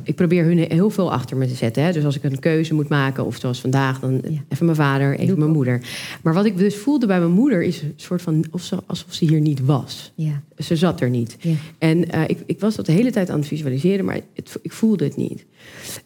Ik 0.04 0.16
probeer 0.16 0.44
hun 0.44 0.58
heel 0.58 0.90
veel 0.90 1.12
achter 1.12 1.38
me 1.38 1.48
te 1.48 1.56
zetten. 1.56 1.84
Hè? 1.84 1.92
Dus 1.92 2.06
als 2.06 2.16
ik 2.16 2.24
een 2.24 2.40
keuze 2.40 2.74
moet 2.74 2.88
maken, 2.90 3.26
of 3.26 3.38
zoals 3.40 3.62
vandaag, 3.62 4.00
dan 4.00 4.22
Ja. 4.24 4.44
even 4.50 4.66
mijn 4.66 4.78
vader, 4.78 5.20
even 5.20 5.40
mijn 5.40 5.52
moeder. 5.52 5.82
Maar 6.24 6.34
wat 6.34 6.46
ik 6.46 6.58
dus 6.58 6.76
voelde 6.76 7.08
bij 7.08 7.20
mijn 7.20 7.32
moeder 7.32 7.64
is 7.64 7.82
een 7.82 7.94
soort 7.96 8.22
van 8.22 8.46
alsof 8.86 9.14
ze 9.14 9.26
hier 9.26 9.42
niet 9.42 9.66
was. 9.66 10.12
Ja. 10.16 10.42
Ze 10.58 10.76
zat 10.76 11.02
er 11.02 11.10
niet. 11.10 11.38
Ja. 11.40 11.54
En 11.78 12.12
eh, 12.12 12.22
ik, 12.28 12.40
ik 12.46 12.60
was 12.60 12.76
dat 12.76 12.86
de 12.86 12.92
hele 12.92 13.12
tijd 13.12 13.30
aan 13.30 13.40
het 13.40 13.48
visualiseren, 13.48 14.06
maar 14.06 14.20
het, 14.34 14.58
ik 14.62 14.72
voelde 14.72 15.04
het 15.04 15.16
niet. 15.16 15.46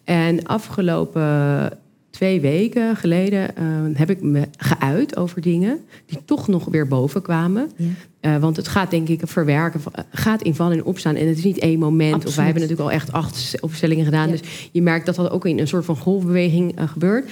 En 0.04 0.44
afgelopen 0.46 1.78
twee 2.10 2.40
weken 2.40 2.96
geleden 2.96 3.56
eh, 3.56 3.64
heb 3.92 4.10
ik 4.10 4.22
me 4.22 4.48
geuit 4.56 5.16
over 5.16 5.40
dingen 5.40 5.80
die 6.06 6.18
toch 6.24 6.48
nog 6.48 6.64
weer 6.64 6.88
boven 6.88 7.22
kwamen. 7.22 7.70
Ja. 7.76 7.86
Eh, 8.20 8.36
want 8.36 8.56
het 8.56 8.68
gaat 8.68 8.90
denk 8.90 9.08
ik 9.08 9.20
verwerken, 9.24 9.80
eh, 9.92 10.04
gaat 10.10 10.42
invallen 10.42 10.76
en 10.76 10.84
opstaan. 10.84 11.14
En 11.14 11.28
het 11.28 11.38
is 11.38 11.44
niet 11.44 11.58
één 11.58 11.78
moment. 11.78 12.08
Of 12.08 12.14
Absoluut. 12.14 12.36
wij 12.36 12.44
hebben 12.44 12.62
natuurlijk 12.62 12.90
al 12.90 12.96
echt 12.96 13.12
acht 13.12 13.60
opstellingen 13.60 14.04
gedaan. 14.04 14.26
Ja. 14.26 14.36
Dus 14.36 14.68
je 14.72 14.82
merkt 14.82 15.06
dat 15.06 15.14
dat 15.14 15.30
ook 15.30 15.46
in 15.46 15.58
een 15.58 15.68
soort 15.68 15.84
van 15.84 15.96
golfbeweging 15.96 16.74
gebeurt. 16.76 17.30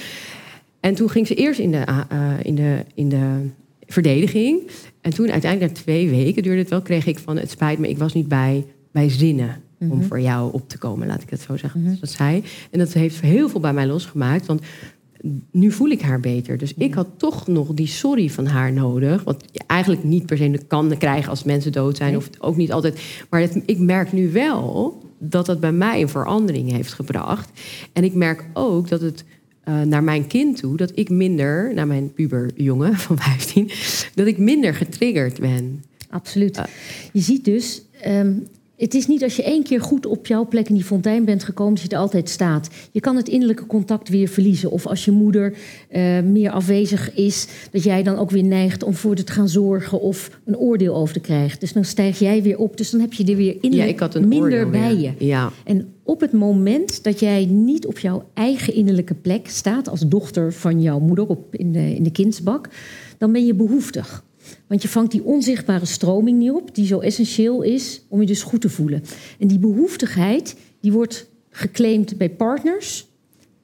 En 0.80 0.94
toen 0.94 1.10
ging 1.10 1.26
ze 1.26 1.34
eerst 1.34 1.60
in 1.60 1.70
de, 1.70 1.78
eh, 1.78 2.30
in 2.42 2.54
de, 2.54 2.84
in 2.94 3.08
de 3.08 3.48
verdediging. 3.86 4.70
En 5.00 5.14
toen 5.14 5.30
uiteindelijk 5.30 5.72
na 5.72 5.80
twee 5.80 6.08
weken 6.08 6.42
duurde 6.42 6.60
het 6.60 6.70
wel, 6.70 6.82
kreeg 6.82 7.06
ik 7.06 7.18
van 7.18 7.36
het 7.36 7.50
spijt 7.50 7.78
me, 7.78 7.88
ik 7.88 7.98
was 7.98 8.14
niet 8.14 8.28
bij, 8.28 8.66
bij 8.92 9.08
zinnen 9.08 9.62
om 9.78 9.86
Mhm. 9.88 10.02
voor 10.02 10.20
jou 10.20 10.52
op 10.52 10.68
te 10.68 10.78
komen, 10.78 11.06
laat 11.06 11.22
ik 11.22 11.30
het 11.30 11.40
zo 11.40 11.56
zeggen. 11.56 11.82
Mhm. 11.82 11.94
Dat 12.00 12.10
zei. 12.10 12.42
En 12.70 12.78
dat 12.78 12.92
heeft 12.92 13.20
heel 13.20 13.48
veel 13.48 13.60
bij 13.60 13.72
mij 13.72 13.86
losgemaakt. 13.86 14.46
Want 14.46 14.60
nu 15.50 15.70
voel 15.70 15.88
ik 15.88 16.00
haar 16.00 16.20
beter. 16.20 16.58
Dus 16.58 16.74
ik 16.74 16.94
had 16.94 17.06
toch 17.16 17.46
nog 17.46 17.74
die 17.74 17.86
sorry 17.86 18.30
van 18.30 18.46
haar 18.46 18.72
nodig. 18.72 19.24
Wat 19.24 19.44
je 19.52 19.60
eigenlijk 19.66 20.04
niet 20.04 20.26
per 20.26 20.36
se 20.36 20.60
kan 20.68 20.98
krijgen 20.98 21.30
als 21.30 21.44
mensen 21.44 21.72
dood 21.72 21.96
zijn. 21.96 22.16
Of 22.16 22.30
ook 22.38 22.56
niet 22.56 22.72
altijd. 22.72 23.00
Maar 23.30 23.40
het- 23.40 23.62
ik 23.66 23.78
merk 23.78 24.12
nu 24.12 24.30
wel 24.32 24.98
dat 25.18 25.46
dat 25.46 25.60
bij 25.60 25.72
mij 25.72 26.00
een 26.00 26.08
verandering 26.08 26.72
heeft 26.72 26.92
gebracht. 26.92 27.50
En 27.92 28.04
ik 28.04 28.14
merk 28.14 28.44
ook 28.52 28.88
dat 28.88 29.00
het 29.00 29.24
eh, 29.64 29.80
naar 29.82 30.02
mijn 30.04 30.26
kind 30.26 30.56
toe, 30.56 30.76
dat 30.76 30.92
ik 30.94 31.08
minder, 31.10 31.74
naar 31.74 31.86
mijn 31.86 32.12
puberjongen 32.12 32.96
van 32.96 33.18
15, 33.28 33.70
dat 34.14 34.26
ik 34.26 34.38
minder 34.38 34.74
getriggerd 34.74 35.40
ben. 35.40 35.84
Absoluut. 36.10 36.56
Ja. 36.56 36.66
Je 37.12 37.20
ziet 37.20 37.44
dus, 37.44 37.82
ehm, 38.00 38.32
het 38.78 38.94
is 38.94 39.06
niet 39.06 39.22
als 39.22 39.36
je 39.36 39.42
één 39.42 39.62
keer 39.62 39.80
goed 39.80 40.06
op 40.06 40.26
jouw 40.26 40.46
plek 40.46 40.68
in 40.68 40.74
die 40.74 40.84
fontein 40.84 41.24
bent 41.24 41.44
gekomen, 41.44 41.74
dat 41.74 41.82
je 41.82 41.88
er 41.88 41.98
altijd 41.98 42.28
staat. 42.28 42.68
Je 42.92 43.00
kan 43.00 43.16
het 43.16 43.28
innerlijke 43.28 43.66
contact 43.66 44.08
weer 44.08 44.28
verliezen. 44.28 44.70
Of 44.70 44.86
als 44.86 45.04
je 45.04 45.10
moeder 45.10 45.54
eh, 45.88 46.20
meer 46.20 46.50
afwezig 46.50 47.14
is, 47.14 47.46
dat 47.70 47.82
jij 47.82 48.02
dan 48.02 48.16
ook 48.16 48.30
weer 48.30 48.44
neigt 48.44 48.82
om 48.82 48.94
voor 48.94 49.14
te 49.14 49.32
gaan 49.32 49.48
zorgen 49.48 50.00
of 50.00 50.30
een 50.44 50.56
oordeel 50.56 50.94
over 50.96 51.14
te 51.14 51.20
krijgen. 51.20 51.60
Dus 51.60 51.72
dan 51.72 51.84
stijg 51.84 52.18
jij 52.18 52.42
weer 52.42 52.58
op. 52.58 52.76
Dus 52.76 52.90
dan 52.90 53.00
heb 53.00 53.12
je 53.12 53.24
er 53.24 53.36
weer 53.36 53.54
Ja, 53.54 53.58
innerlijk 53.60 53.90
ik 53.90 53.98
had 54.00 54.14
een 54.14 54.28
minder 54.28 54.70
bij 54.70 54.96
weer. 54.96 55.14
je. 55.18 55.26
Ja, 55.26 55.52
En 55.64 55.88
op 56.02 56.20
het 56.20 56.32
moment 56.32 57.04
dat 57.04 57.20
jij 57.20 57.44
niet 57.44 57.86
op 57.86 57.98
jouw 57.98 58.24
eigen 58.34 58.74
innerlijke 58.74 59.14
plek 59.14 59.48
staat, 59.48 59.88
als 59.88 60.00
dochter 60.08 60.52
van 60.52 60.80
jouw 60.82 60.98
moeder 60.98 61.26
op, 61.26 61.54
in, 61.54 61.72
de, 61.72 61.94
in 61.94 62.02
de 62.02 62.12
kindsbak, 62.12 62.68
dan 63.18 63.32
ben 63.32 63.46
je 63.46 63.54
behoeftig. 63.54 64.24
Want 64.66 64.82
je 64.82 64.88
vangt 64.88 65.10
die 65.10 65.24
onzichtbare 65.24 65.86
stroming 65.86 66.38
niet 66.38 66.50
op, 66.50 66.74
die 66.74 66.86
zo 66.86 66.98
essentieel 66.98 67.62
is 67.62 68.02
om 68.08 68.20
je 68.20 68.26
dus 68.26 68.42
goed 68.42 68.60
te 68.60 68.68
voelen. 68.68 69.02
En 69.38 69.46
die 69.46 69.58
behoeftigheid, 69.58 70.56
die 70.80 70.92
wordt 70.92 71.26
geclaimd 71.50 72.16
bij 72.16 72.30
partners, 72.30 73.06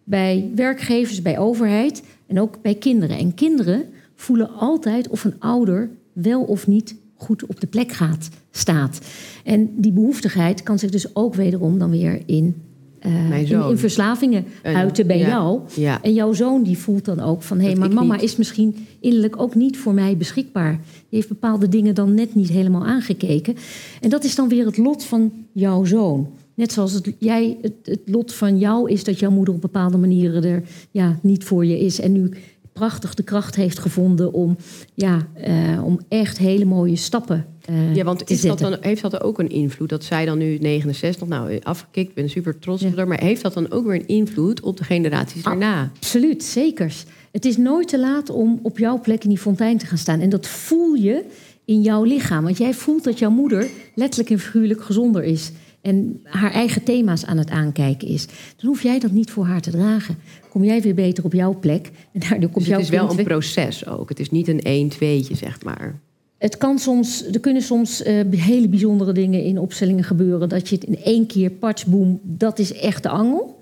bij 0.04 0.50
werkgevers, 0.54 1.22
bij 1.22 1.38
overheid 1.38 2.02
en 2.26 2.40
ook 2.40 2.62
bij 2.62 2.74
kinderen. 2.74 3.18
En 3.18 3.34
kinderen 3.34 3.84
voelen 4.14 4.54
altijd 4.54 5.08
of 5.08 5.24
een 5.24 5.40
ouder 5.40 5.90
wel 6.12 6.42
of 6.42 6.66
niet 6.66 6.94
goed 7.14 7.46
op 7.46 7.60
de 7.60 7.66
plek 7.66 7.92
gaat, 7.92 8.28
staat. 8.50 8.98
En 9.44 9.80
die 9.80 9.92
behoeftigheid 9.92 10.62
kan 10.62 10.78
zich 10.78 10.90
dus 10.90 11.14
ook 11.16 11.34
wederom 11.34 11.78
dan 11.78 11.90
weer 11.90 12.22
in, 12.26 12.62
eh, 13.04 13.50
in, 13.70 13.78
verslavingen 13.78 14.44
En- 14.62 14.74
uiten 14.74 15.06
bij 15.06 15.18
ja, 15.18 15.28
jou. 15.28 15.60
ja. 15.74 16.02
En 16.02 16.14
jouw 16.14 16.32
zoon 16.32 16.62
die 16.62 16.78
voelt 16.78 17.04
dan 17.04 17.20
ook 17.20 17.42
van... 17.42 17.60
hé, 17.60 17.68
Dat 17.68 17.78
maar 17.78 17.92
mama 17.92 18.14
niet. 18.14 18.22
is 18.22 18.36
misschien 18.36 18.86
innerlijk 19.00 19.40
ook 19.40 19.54
niet 19.54 19.78
voor 19.78 19.94
mij 19.94 20.16
beschikbaar. 20.16 20.72
Die 20.72 21.18
heeft 21.18 21.28
bepaalde 21.28 21.68
dingen 21.68 21.94
dan 21.94 22.14
net 22.14 22.34
niet 22.34 22.48
helemaal 22.48 22.84
aangekeken. 22.86 23.56
En 24.00 24.10
dat 24.10 24.24
is 24.24 24.34
dan 24.34 24.48
weer 24.48 24.66
het 24.66 24.76
lot 24.76 25.04
van 25.04 25.32
jouw 25.52 25.84
zoon. 25.84 26.28
Net 26.54 26.72
zoals 26.72 26.92
het, 26.92 27.12
jij, 27.18 27.58
het, 27.62 27.74
het 27.82 28.00
lot 28.04 28.34
van 28.34 28.58
jou 28.58 28.90
is 28.90 29.04
dat 29.04 29.18
jouw 29.18 29.30
moeder 29.30 29.54
op 29.54 29.60
bepaalde 29.60 29.96
manieren 29.96 30.44
er 30.44 30.62
ja, 30.90 31.18
niet 31.22 31.44
voor 31.44 31.64
je 31.64 31.78
is. 31.78 32.00
En 32.00 32.12
nu 32.12 32.30
prachtig 32.72 33.14
de 33.14 33.22
kracht 33.22 33.54
heeft 33.54 33.78
gevonden 33.78 34.32
om, 34.32 34.56
ja, 34.94 35.26
eh, 35.34 35.84
om 35.84 35.98
echt 36.08 36.38
hele 36.38 36.64
mooie 36.64 36.96
stappen 36.96 37.46
eh, 37.64 37.94
Ja, 37.94 38.04
want 38.04 38.30
is 38.30 38.40
dat 38.40 38.58
dan, 38.58 38.76
heeft 38.80 39.02
dat 39.02 39.22
ook 39.22 39.38
een 39.38 39.48
invloed? 39.50 39.88
Dat 39.88 40.04
zij 40.04 40.24
dan 40.24 40.38
nu 40.38 40.58
69, 40.58 41.28
nou 41.28 41.58
afgekikt, 41.62 42.08
ik 42.08 42.14
ben 42.14 42.28
super 42.30 42.58
trots 42.58 42.82
Ja. 42.82 42.88
op 42.88 42.96
haar. 42.96 43.08
Maar 43.08 43.20
heeft 43.20 43.42
dat 43.42 43.54
dan 43.54 43.70
ook 43.70 43.84
weer 43.86 43.94
een 43.94 44.06
invloed 44.08 44.60
op 44.60 44.76
de 44.76 44.84
generaties 44.84 45.38
Ah. 45.38 45.44
daarna? 45.44 45.90
Absoluut, 45.96 46.42
zeker. 46.44 46.94
Het 47.32 47.44
is 47.44 47.56
nooit 47.56 47.88
te 47.88 47.98
laat 47.98 48.30
om 48.30 48.58
op 48.62 48.78
jouw 48.78 49.00
plek 49.00 49.22
in 49.22 49.28
die 49.28 49.38
fontein 49.38 49.78
te 49.78 49.86
gaan 49.86 49.98
staan. 49.98 50.20
En 50.20 50.28
dat 50.28 50.46
voel 50.46 50.94
je 50.94 51.24
in 51.64 51.80
jouw 51.82 52.02
lichaam. 52.04 52.44
Want 52.44 52.58
jij 52.58 52.74
voelt 52.74 53.04
dat 53.04 53.18
jouw 53.18 53.30
moeder 53.30 53.66
letterlijk 53.94 54.30
en 54.30 54.38
figuurlijk 54.38 54.82
gezonder 54.82 55.22
is. 55.24 55.52
En 55.80 56.20
haar 56.22 56.52
eigen 56.52 56.82
thema's 56.82 57.24
aan 57.24 57.38
het 57.38 57.50
aankijken 57.50 58.08
is. 58.08 58.26
Dan 58.56 58.66
hoef 58.70 58.82
jij 58.82 58.98
dat 58.98 59.10
niet 59.10 59.30
voor 59.30 59.44
haar 59.46 59.60
te 59.60 59.70
dragen. 59.70 60.16
Kom 60.48 60.64
jij 60.64 60.82
weer 60.82 60.94
beter 60.94 61.24
op 61.24 61.32
jouw 61.32 61.58
plek. 61.58 61.90
En 62.12 62.20
daardoor 62.20 62.38
komt 62.50 62.54
Dus 62.54 62.66
jouw 62.66 62.76
het 62.78 62.88
is 62.88 62.94
wel 62.94 63.18
een 63.18 63.24
proces 63.24 63.86
ook. 63.86 64.08
Het 64.08 64.20
is 64.20 64.30
niet 64.30 64.48
een 64.48 64.60
1 64.62 64.88
2'tje, 64.92 65.36
zeg 65.36 65.62
maar. 65.64 66.00
Het 66.44 66.56
kan 66.56 66.78
soms, 66.78 67.26
er 67.26 67.40
kunnen 67.40 67.62
soms 67.62 68.02
eh, 68.02 68.20
hele 68.30 68.68
bijzondere 68.68 69.12
dingen 69.12 69.42
in 69.42 69.58
opstellingen 69.58 70.04
gebeuren. 70.04 70.48
Dat 70.48 70.68
je 70.68 70.74
het 70.74 70.84
in 70.84 71.02
één 71.02 71.26
keer, 71.26 71.50
patch, 71.50 71.86
boom, 71.86 72.20
dat 72.22 72.58
is 72.58 72.72
echt 72.72 73.02
de 73.02 73.08
angel. 73.08 73.58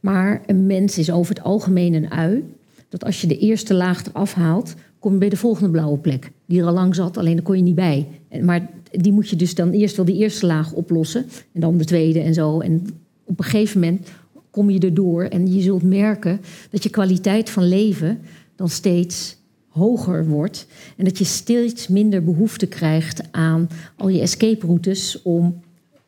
Maar 0.00 0.42
een 0.46 0.66
mens 0.66 0.98
is 0.98 1.10
over 1.10 1.34
het 1.34 1.44
algemeen 1.44 1.94
een 1.94 2.10
ui. 2.10 2.44
Dat 2.88 3.04
als 3.04 3.20
je 3.20 3.26
de 3.26 3.38
eerste 3.38 3.74
laag 3.74 4.06
eraf 4.06 4.34
haalt, 4.34 4.74
kom 4.98 5.12
je 5.12 5.18
bij 5.18 5.28
de 5.28 5.36
volgende 5.36 5.70
blauwe 5.70 5.98
plek. 5.98 6.30
Die 6.46 6.60
er 6.60 6.66
al 6.66 6.72
lang 6.72 6.94
zat, 6.94 7.16
alleen 7.16 7.34
daar 7.34 7.44
kon 7.44 7.56
je 7.56 7.62
niet 7.62 7.74
bij. 7.74 8.06
Maar 8.42 8.70
die 8.90 9.12
moet 9.12 9.28
je 9.28 9.36
dus 9.36 9.54
dan 9.54 9.70
eerst 9.70 9.96
wel 9.96 10.04
die 10.04 10.18
eerste 10.18 10.46
laag 10.46 10.72
oplossen. 10.72 11.26
En 11.52 11.60
dan 11.60 11.76
de 11.76 11.84
tweede 11.84 12.20
en 12.20 12.34
zo. 12.34 12.60
En 12.60 12.86
op 13.24 13.38
een 13.38 13.44
gegeven 13.44 13.80
moment 13.80 14.08
kom 14.50 14.70
je 14.70 14.78
erdoor. 14.78 15.22
En 15.24 15.52
je 15.54 15.62
zult 15.62 15.82
merken 15.82 16.40
dat 16.70 16.82
je 16.82 16.90
kwaliteit 16.90 17.50
van 17.50 17.68
leven 17.68 18.18
dan 18.56 18.68
steeds 18.68 19.36
hoger 19.74 20.26
wordt. 20.26 20.66
En 20.96 21.04
dat 21.04 21.18
je 21.18 21.24
steeds 21.24 21.88
minder 21.88 22.24
behoefte 22.24 22.66
krijgt 22.66 23.22
aan 23.32 23.68
al 23.96 24.08
je 24.08 24.20
escape 24.20 24.66
routes 24.66 25.22
om, 25.22 25.60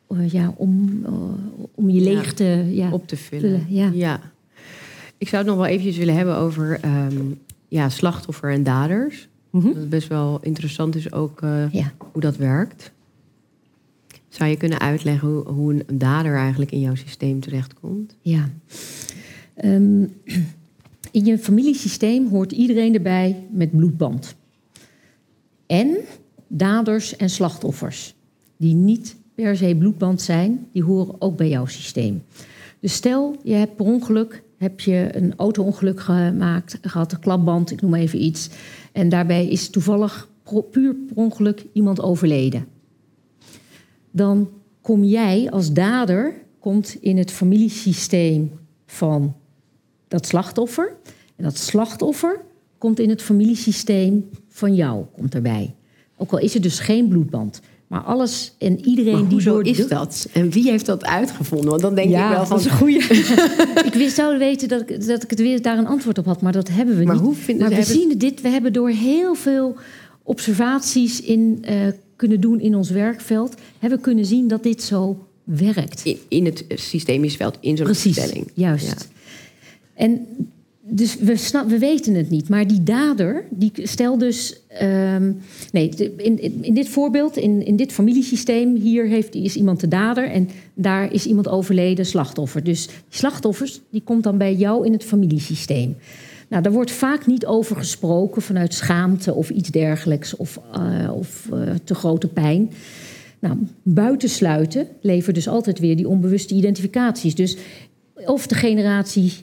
eh, 0.09 0.29
ja, 0.31 0.53
om, 0.57 0.99
eh, 1.05 1.13
om 1.75 1.89
je 1.89 2.01
leegte 2.01 2.43
ja, 2.69 2.91
Op 2.91 3.07
te 3.07 3.17
vullen. 3.17 3.65
vullen. 3.67 3.95
Ja. 3.97 4.19
Ik 5.17 5.27
zou 5.27 5.41
het 5.43 5.51
nog 5.51 5.59
wel 5.61 5.71
eventjes 5.71 5.97
willen 5.97 6.15
hebben 6.15 6.35
over 6.37 6.79
ehm, 6.81 7.17
ja, 7.67 7.89
slachtoffer 7.89 8.51
en 8.51 8.63
daders. 8.63 9.27
Mhm. 9.49 9.65
Dat 9.65 9.75
het 9.75 9.89
best 9.89 10.07
wel 10.07 10.39
interessant 10.41 10.95
is 10.95 11.11
ook 11.11 11.41
eh, 11.41 11.71
Ja. 11.71 11.91
hoe 12.11 12.21
dat 12.21 12.35
werkt. 12.37 12.91
Zou 14.29 14.49
je 14.49 14.57
kunnen 14.57 14.79
uitleggen 14.79 15.27
hoe, 15.27 15.47
hoe 15.47 15.73
een 15.87 15.97
dader 15.97 16.35
eigenlijk 16.35 16.71
in 16.71 16.79
jouw 16.79 16.95
systeem 16.95 17.39
terechtkomt? 17.39 18.15
Ja. 18.21 18.49
Ehm, 19.55 20.03
in 21.17 21.25
je 21.25 21.37
familiesysteem 21.37 22.27
hoort 22.27 22.51
iedereen 22.51 22.93
erbij 22.93 23.47
met 23.51 23.71
bloedband. 23.71 24.35
En 25.65 25.97
daders 26.47 27.15
en 27.15 27.29
slachtoffers. 27.29 28.15
Die 28.57 28.75
niet 28.75 29.15
per 29.35 29.57
se 29.57 29.75
bloedband 29.79 30.21
zijn, 30.21 30.67
die 30.71 30.83
horen 30.83 31.21
ook 31.21 31.37
bij 31.37 31.49
jouw 31.49 31.65
systeem. 31.65 32.23
Dus 32.79 32.93
stel, 32.93 33.35
je 33.43 33.53
hebt 33.53 33.75
per 33.75 33.85
ongeluk 33.85 34.43
heb 34.57 34.79
je 34.79 35.09
een 35.11 35.33
auto-ongeluk 35.35 35.99
gemaakt, 35.99 36.77
gehad, 36.81 37.11
een 37.11 37.19
klapband, 37.19 37.71
ik 37.71 37.81
noem 37.81 37.93
even 37.93 38.23
iets. 38.23 38.49
En 38.91 39.09
daarbij 39.09 39.47
is 39.47 39.69
toevallig 39.69 40.29
puur 40.71 40.95
per 40.95 41.15
ongeluk 41.15 41.65
iemand 41.73 42.01
overleden 42.01 42.65
dan 44.17 44.49
kom 44.81 45.03
jij 45.03 45.51
als 45.51 45.73
dader 45.73 46.41
komt 46.59 46.97
in 47.01 47.17
het 47.17 47.31
familiesysteem 47.31 48.51
van 48.85 49.35
dat 50.07 50.25
slachtoffer. 50.27 50.93
En 51.35 51.43
dat 51.43 51.57
slachtoffer 51.57 52.39
komt 52.77 52.99
in 52.99 53.09
het 53.09 53.21
familiesysteem 53.21 54.29
van 54.49 54.75
jou, 54.75 55.03
komt 55.17 55.33
erbij. 55.35 55.73
Ook 56.17 56.31
al 56.31 56.39
is 56.39 56.55
er 56.55 56.61
dus 56.61 56.79
geen 56.79 57.07
bloedband. 57.07 57.59
Maar 57.87 58.01
alles 58.01 58.53
en 58.57 58.85
iedereen 58.87 59.15
die 59.23 59.25
hoezo 59.31 59.51
door 59.51 59.65
is 59.65 59.87
dat? 59.87 60.27
En 60.33 60.49
wie 60.49 60.69
heeft 60.69 60.85
dat 60.85 61.05
uitgevonden? 61.05 61.69
Want 61.69 61.81
dan 61.81 61.95
denk 61.95 62.09
ik 62.09 62.15
wel 62.15 62.45
van... 62.45 62.57
dat 62.57 62.59
is 62.59 62.65
een 62.65 62.77
goeie. 62.77 62.97
ik 63.89 63.93
wist 63.93 64.15
zou 64.15 64.37
weten 64.37 64.67
dat 64.67 64.81
ik, 64.89 65.05
dat 65.07 65.23
ik 65.23 65.29
het 65.29 65.39
weer 65.39 65.61
daar 65.61 65.77
een 65.77 65.87
antwoord 65.87 66.17
op 66.17 66.25
had, 66.25 66.41
maar 66.41 66.51
dat 66.51 66.67
hebben 66.69 66.97
we 66.97 67.03
Maar 67.03 67.15
niet. 67.15 67.23
hoe 67.23 67.35
vinden 67.35 67.57
maar 67.69 67.69
we 67.69 67.75
hebben- 67.83 68.01
zien 68.01 68.17
dit. 68.17 68.41
We 68.41 68.49
hebben 68.49 68.73
door 68.73 68.89
heel 68.89 69.35
veel 69.35 69.75
observaties 70.23 71.21
in 71.21 71.57
eh, 71.61 71.75
kunnen 72.15 72.41
doen 72.41 72.59
in 72.59 72.75
ons 72.75 72.89
werkveld, 72.89 73.53
hebben 73.79 73.97
we 73.97 74.03
kunnen 74.05 74.25
zien 74.25 74.47
dat 74.47 74.63
dit 74.63 74.83
zo 74.83 75.27
werkt. 75.43 76.01
In, 76.03 76.17
in 76.27 76.45
het 76.45 76.65
systemisch 76.75 77.35
veld, 77.35 77.57
in 77.59 77.77
zo'n 77.77 77.85
Precies, 77.85 78.31
juist. 78.53 78.85
Ja. 78.87 78.93
En 79.97 80.27
dus 80.89 81.15
we, 81.15 81.35
snap, 81.35 81.69
we 81.69 81.77
weten 81.77 82.13
het 82.13 82.29
niet. 82.29 82.49
Maar 82.49 82.67
die 82.67 82.83
dader, 82.83 83.45
die 83.49 83.71
stel 83.73 84.17
dus... 84.17 84.61
ehm, 84.67 85.31
nee, 85.71 85.89
in, 86.17 86.63
in, 86.63 86.73
dit 86.73 86.89
voorbeeld, 86.89 87.37
in, 87.37 87.65
in 87.65 87.75
dit 87.75 87.91
familiesysteem... 87.91 88.75
hier 88.75 89.05
heeft, 89.05 89.35
is 89.35 89.55
iemand 89.55 89.79
de 89.79 89.87
dader 89.87 90.29
en 90.29 90.49
daar 90.73 91.13
is 91.13 91.25
iemand 91.25 91.47
overleden 91.47 92.05
slachtoffer. 92.05 92.63
Dus 92.63 92.89
slachtoffers, 93.09 93.81
die 93.89 94.01
komt 94.01 94.23
dan 94.23 94.37
bij 94.37 94.53
jou 94.53 94.85
in 94.85 94.91
het 94.91 95.03
familiesysteem. 95.03 95.95
Nou, 96.49 96.63
daar 96.63 96.71
wordt 96.71 96.91
vaak 96.91 97.25
niet 97.25 97.45
over 97.45 97.75
gesproken 97.75 98.41
vanuit 98.41 98.73
schaamte 98.73 99.33
of 99.33 99.49
iets 99.49 99.69
dergelijks... 99.69 100.35
of, 100.35 100.59
eh, 100.73 101.11
of 101.13 101.49
eh, 101.53 101.59
te 101.83 101.95
grote 101.95 102.27
pijn. 102.27 102.71
Nou, 103.39 103.57
buitensluiten 103.83 104.87
levert 105.01 105.35
dus 105.35 105.47
altijd 105.47 105.79
weer 105.79 105.95
die 105.95 106.07
onbewuste 106.07 106.53
identificaties. 106.53 107.35
Dus 107.35 107.57
of 108.25 108.47
de 108.47 108.55
generatie 108.55 109.33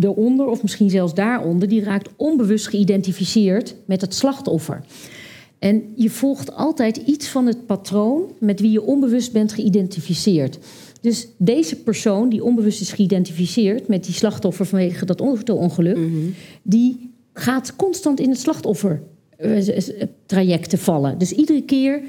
eronder, 0.00 0.46
of 0.46 0.62
misschien 0.62 0.90
zelfs 0.90 1.14
daaronder, 1.14 1.68
die 1.68 1.82
raakt 1.82 2.08
onbewust 2.16 2.68
geïdentificeerd 2.68 3.74
met 3.84 4.00
het 4.00 4.14
slachtoffer. 4.14 4.84
En 5.58 5.82
je 5.94 6.10
volgt 6.10 6.54
altijd 6.54 6.96
iets 6.96 7.28
van 7.28 7.46
het 7.46 7.66
patroon 7.66 8.22
met 8.38 8.60
wie 8.60 8.70
je 8.70 8.82
onbewust 8.82 9.32
bent 9.32 9.52
geïdentificeerd. 9.52 10.58
Dus 11.00 11.28
deze 11.36 11.76
persoon 11.76 12.28
die 12.28 12.44
onbewust 12.44 12.80
is 12.80 12.92
geïdentificeerd 12.92 13.88
met 13.88 14.04
die 14.04 14.14
slachtoffer 14.14 14.66
vanwege 14.66 15.04
dat 15.04 15.20
auto-ongeluk, 15.20 15.98
die 16.62 17.10
gaat 17.32 17.76
constant 17.76 18.20
in 18.20 18.30
het 18.30 18.40
slachtoffer 18.40 19.02
eh, 19.36 19.88
traject 20.26 20.70
te 20.70 20.78
vallen. 20.78 21.18
Dus 21.18 21.32
iedere 21.32 21.62
keer 21.62 22.02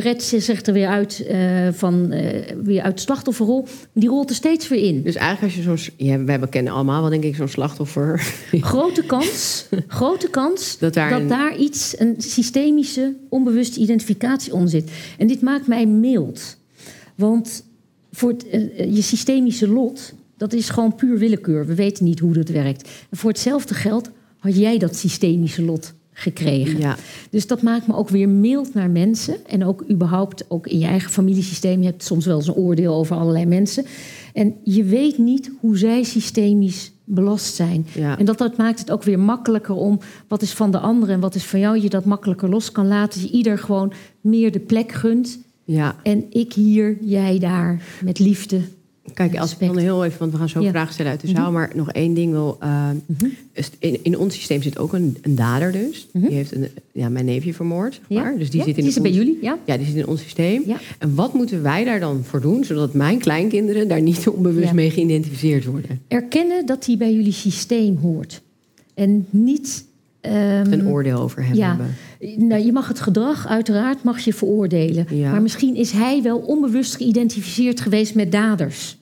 redt 0.00 0.22
ze 0.22 0.40
zich 0.40 0.62
er 0.62 0.72
weer 0.72 0.88
uit, 0.88 1.26
eh, 1.26 1.68
van, 1.72 2.12
eh, 2.12 2.56
weer 2.62 2.82
uit 2.82 2.94
de 2.94 3.00
slachtofferrol. 3.00 3.66
Die 3.92 4.08
rolt 4.08 4.30
er 4.30 4.36
steeds 4.36 4.68
weer 4.68 4.82
in. 4.82 5.02
Dus 5.02 5.14
eigenlijk 5.14 5.54
als 5.56 5.64
je 5.64 5.76
zo'n... 5.76 5.94
Ja, 6.06 6.38
we 6.40 6.48
kennen 6.48 6.72
allemaal 6.72 7.00
wel 7.00 7.10
denk 7.10 7.24
ik 7.24 7.34
zo'n 7.36 7.48
slachtoffer. 7.48 8.34
Grote 8.60 9.02
kans, 9.02 9.66
grote 9.86 10.30
kans 10.30 10.76
Dat 10.78 10.94
daar 10.94 11.10
dat 11.10 11.20
een- 11.20 11.28
daar 11.28 11.56
iets, 11.56 11.94
een 11.98 12.14
systemische, 12.18 13.14
onbewuste 13.28 13.80
identificatie 13.80 14.52
onder 14.52 14.68
zit. 14.68 14.90
En 15.18 15.26
dit 15.26 15.40
maakt 15.42 15.66
mij 15.66 15.86
mild. 15.86 16.56
Want 17.14 17.64
voor 18.12 18.30
het, 18.30 18.48
eh, 18.48 18.60
eh, 18.80 18.94
je 18.94 19.02
systemische 19.02 19.68
lot, 19.68 20.12
dat 20.36 20.52
is 20.52 20.68
gewoon 20.68 20.94
puur 20.94 21.18
willekeur. 21.18 21.66
We 21.66 21.74
weten 21.74 22.04
niet 22.04 22.18
hoe 22.18 22.32
dat 22.32 22.48
werkt. 22.48 22.88
En 23.10 23.16
voor 23.16 23.30
hetzelfde 23.30 23.74
geld 23.74 24.10
had 24.38 24.56
jij 24.56 24.78
dat 24.78 24.96
systemische 24.96 25.62
lot 25.62 25.94
gekregen. 26.18 26.78
Ja. 26.78 26.96
Dus 27.30 27.46
dat 27.46 27.62
maakt 27.62 27.86
me 27.86 27.94
ook 27.94 28.08
weer 28.08 28.28
mild 28.28 28.74
naar 28.74 28.90
mensen. 28.90 29.46
En 29.46 29.64
ook 29.64 29.84
überhaupt, 29.90 30.44
ook 30.48 30.66
in 30.66 30.78
je 30.78 30.86
eigen 30.86 31.10
familiesysteem. 31.10 31.80
Je 31.80 31.86
hebt 31.86 32.04
soms 32.04 32.26
wel 32.26 32.36
eens 32.36 32.46
een 32.46 32.54
oordeel 32.54 32.94
over 32.94 33.16
allerlei 33.16 33.46
mensen. 33.46 33.84
En 34.32 34.54
je 34.64 34.84
weet 34.84 35.18
niet 35.18 35.50
hoe 35.60 35.78
zij 35.78 36.02
systemisch 36.02 36.92
belast 37.04 37.54
zijn. 37.54 37.86
Ja. 37.94 38.18
En 38.18 38.24
dat, 38.24 38.38
dat 38.38 38.56
maakt 38.56 38.78
het 38.78 38.90
ook 38.90 39.02
weer 39.02 39.18
makkelijker 39.18 39.74
om 39.74 40.00
wat 40.28 40.42
is 40.42 40.52
van 40.52 40.70
de 40.70 40.78
ander 40.78 41.08
en 41.08 41.20
wat 41.20 41.34
is 41.34 41.44
van 41.44 41.60
jou. 41.60 41.80
Je 41.80 41.88
dat 41.88 42.04
makkelijker 42.04 42.48
los 42.48 42.72
kan 42.72 42.86
laten. 42.86 43.20
Je 43.20 43.30
ieder 43.30 43.58
gewoon 43.58 43.92
meer 44.20 44.52
de 44.52 44.60
plek 44.60 44.92
gunt. 44.92 45.38
ja. 45.64 45.96
En 46.02 46.24
ik 46.30 46.52
hier, 46.52 46.96
jij 47.00 47.38
daar, 47.38 47.82
met 48.02 48.18
liefde. 48.18 48.60
Kijk, 49.14 49.38
als 49.38 49.52
ik 49.52 49.58
dan 49.66 49.76
heel 49.78 50.04
even, 50.04 50.18
want 50.18 50.32
we 50.32 50.38
gaan 50.38 50.48
zo 50.48 50.58
Ja. 50.58 50.64
Mhm. 50.64 50.74
vragen 50.74 50.92
stellen 50.94 51.10
uit 51.12 51.20
de 51.20 51.28
zaal, 51.28 51.52
maar 51.52 51.70
nog 51.74 51.92
één 51.92 52.14
ding 52.14 52.32
wil. 52.32 52.56
eh, 52.60 52.88
is- 53.52 53.70
in, 53.78 53.98
in 54.02 54.18
ons 54.18 54.34
systeem 54.34 54.62
zit 54.62 54.78
ook 54.78 54.92
een, 54.92 55.16
een 55.22 55.34
dader 55.34 55.72
dus. 55.72 56.06
Die 56.12 56.34
heeft 56.34 56.54
een, 56.54 56.68
ja, 56.92 57.08
mijn 57.08 57.24
neefje 57.24 57.54
vermoord. 57.54 57.92
zeg 57.94 58.02
Mhm. 58.08 58.12
Ja? 58.14 58.22
Maar. 58.22 58.38
Dus 58.38 58.50
die 58.50 58.60
Ja, 58.60 58.66
zit 58.66 58.76
in 58.76 58.82
die 58.84 58.92
zit 58.92 59.02
bij 59.02 59.12
jullie, 59.12 59.38
ja? 59.42 59.58
Ja, 59.64 59.76
die 59.76 59.86
zit 59.86 59.94
in 59.96 60.06
ons 60.06 60.20
systeem. 60.22 60.62
En 60.98 61.14
wat 61.14 61.34
moeten 61.34 61.62
wij 61.62 61.84
daar 61.84 62.00
dan 62.00 62.24
voor 62.24 62.40
doen, 62.40 62.64
zodat 62.64 62.94
mijn 62.94 63.18
kleinkinderen 63.18 63.88
daar 63.88 64.02
niet 64.02 64.28
onbewust 64.28 64.72
mee 64.72 64.90
geïdentificeerd 64.90 65.64
worden? 65.64 66.00
Erkennen 66.08 66.66
dat 66.66 66.86
hij 66.86 66.96
bij 66.96 67.14
jullie 67.14 67.32
systeem 67.32 67.96
hoort. 67.96 68.42
En 68.94 69.26
niet... 69.30 69.84
ehm, 70.26 70.72
Een 70.72 70.88
oordeel 70.88 71.18
over 71.20 71.44
hem 71.44 71.54
ja. 71.54 71.68
hebben. 71.68 71.94
Nou, 72.48 72.64
je 72.64 72.72
mag 72.72 72.88
het 72.88 73.00
gedrag 73.00 73.46
uiteraard 73.46 74.02
mag 74.02 74.20
je 74.20 74.32
veroordelen. 74.32 75.06
Ja. 75.10 75.30
Maar 75.30 75.42
misschien 75.42 75.74
is 75.76 75.90
hij 75.90 76.22
wel 76.22 76.38
onbewust 76.38 76.96
geïdentificeerd 76.96 77.80
geweest 77.80 78.14
met 78.14 78.32
daders. 78.32 78.98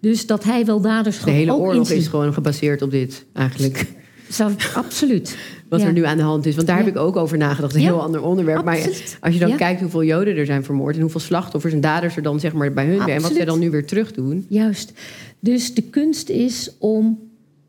Dus 0.00 0.26
dat 0.26 0.44
hij 0.44 0.64
wel 0.64 0.80
daders 0.80 1.20
De 1.20 1.30
hele 1.30 1.54
oorlog 1.54 1.90
is 1.90 2.06
gewoon 2.06 2.32
gebaseerd 2.32 2.82
op 2.82 2.90
dit, 2.90 3.24
eigenlijk. 3.32 3.86
Zou, 4.28 4.52
absoluut. 4.74 5.36
Wat 5.68 5.80
Ja. 5.80 5.86
er 5.86 5.92
nu 5.92 6.04
aan 6.04 6.16
de 6.16 6.22
hand 6.22 6.46
is. 6.46 6.54
Want 6.54 6.66
daar 6.66 6.76
heb 6.76 6.86
ik 6.86 6.96
ook 6.96 7.16
over 7.16 7.38
nagedacht. 7.38 7.74
Een 7.74 7.80
heel 7.80 8.02
ander 8.02 8.22
onderwerp. 8.22 8.64
Maar 8.64 8.76
absoluut. 8.76 9.16
als 9.20 9.34
je 9.34 9.40
dan 9.40 9.56
kijkt 9.56 9.80
hoeveel 9.80 10.04
Joden 10.04 10.36
er 10.36 10.46
zijn 10.46 10.64
vermoord... 10.64 10.94
en 10.94 11.00
hoeveel 11.00 11.20
slachtoffers 11.20 11.72
en 11.72 11.80
daders 11.80 12.16
er 12.16 12.22
dan 12.22 12.40
zeg 12.40 12.52
maar 12.52 12.72
bij 12.72 12.86
hun 12.86 12.96
zijn... 12.96 13.08
en 13.10 13.22
wat 13.22 13.32
zij 13.32 13.44
dan 13.44 13.58
nu 13.58 13.70
weer 13.70 13.86
terug 13.86 14.12
doen. 14.12 14.46
Juist. 14.48 14.92
Dus 15.40 15.74
de 15.74 15.82
kunst 15.82 16.28
is 16.28 16.70
om 16.78 17.18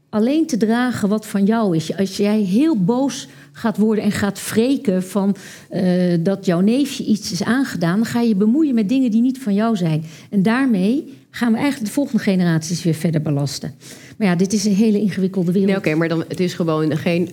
alleen 0.10 0.48
te 0.48 0.58
dragen 0.58 1.10
wat 1.10 1.26
van 1.26 1.46
jou 1.46 1.76
is. 1.76 1.98
Als 1.98 2.18
jij 2.18 2.40
heel 2.40 2.84
boos 2.84 3.28
gaat 3.52 3.78
worden 3.78 4.04
en 4.04 4.12
gaat 4.12 4.50
wreken 4.50 5.04
van 5.04 5.36
eh, 5.70 5.84
dat 6.20 6.46
jouw 6.46 6.60
neefje 6.60 7.06
iets 7.06 7.32
is 7.32 7.44
aangedaan, 7.44 7.96
dan 7.96 8.06
ga 8.06 8.22
je 8.22 8.28
je 8.28 8.36
bemoeien 8.36 8.76
met 8.76 8.90
dingen 8.90 9.12
die 9.12 9.22
niet 9.22 9.40
van 9.40 9.54
jou 9.54 9.76
zijn. 9.76 10.04
En 10.30 10.44
daarmee 10.44 11.18
gaan 11.32 11.52
we 11.52 11.58
eigenlijk 11.58 11.88
de 11.88 11.94
volgende 11.94 12.24
generaties 12.24 12.84
weer 12.84 12.94
verder 12.94 13.22
belasten. 13.22 13.74
Maar 14.20 14.28
ja, 14.28 14.36
dit 14.36 14.54
is 14.54 14.66
een 14.66 14.74
hele 14.74 15.00
ingewikkelde 15.00 15.52
wereld. 15.52 15.70
Nee, 15.70 15.78
oké, 15.78 15.96
maar 15.96 16.08
dan, 16.08 16.24
het 16.28 16.40
is 16.40 16.54
gewoon 16.54 16.98
geen, 16.98 17.30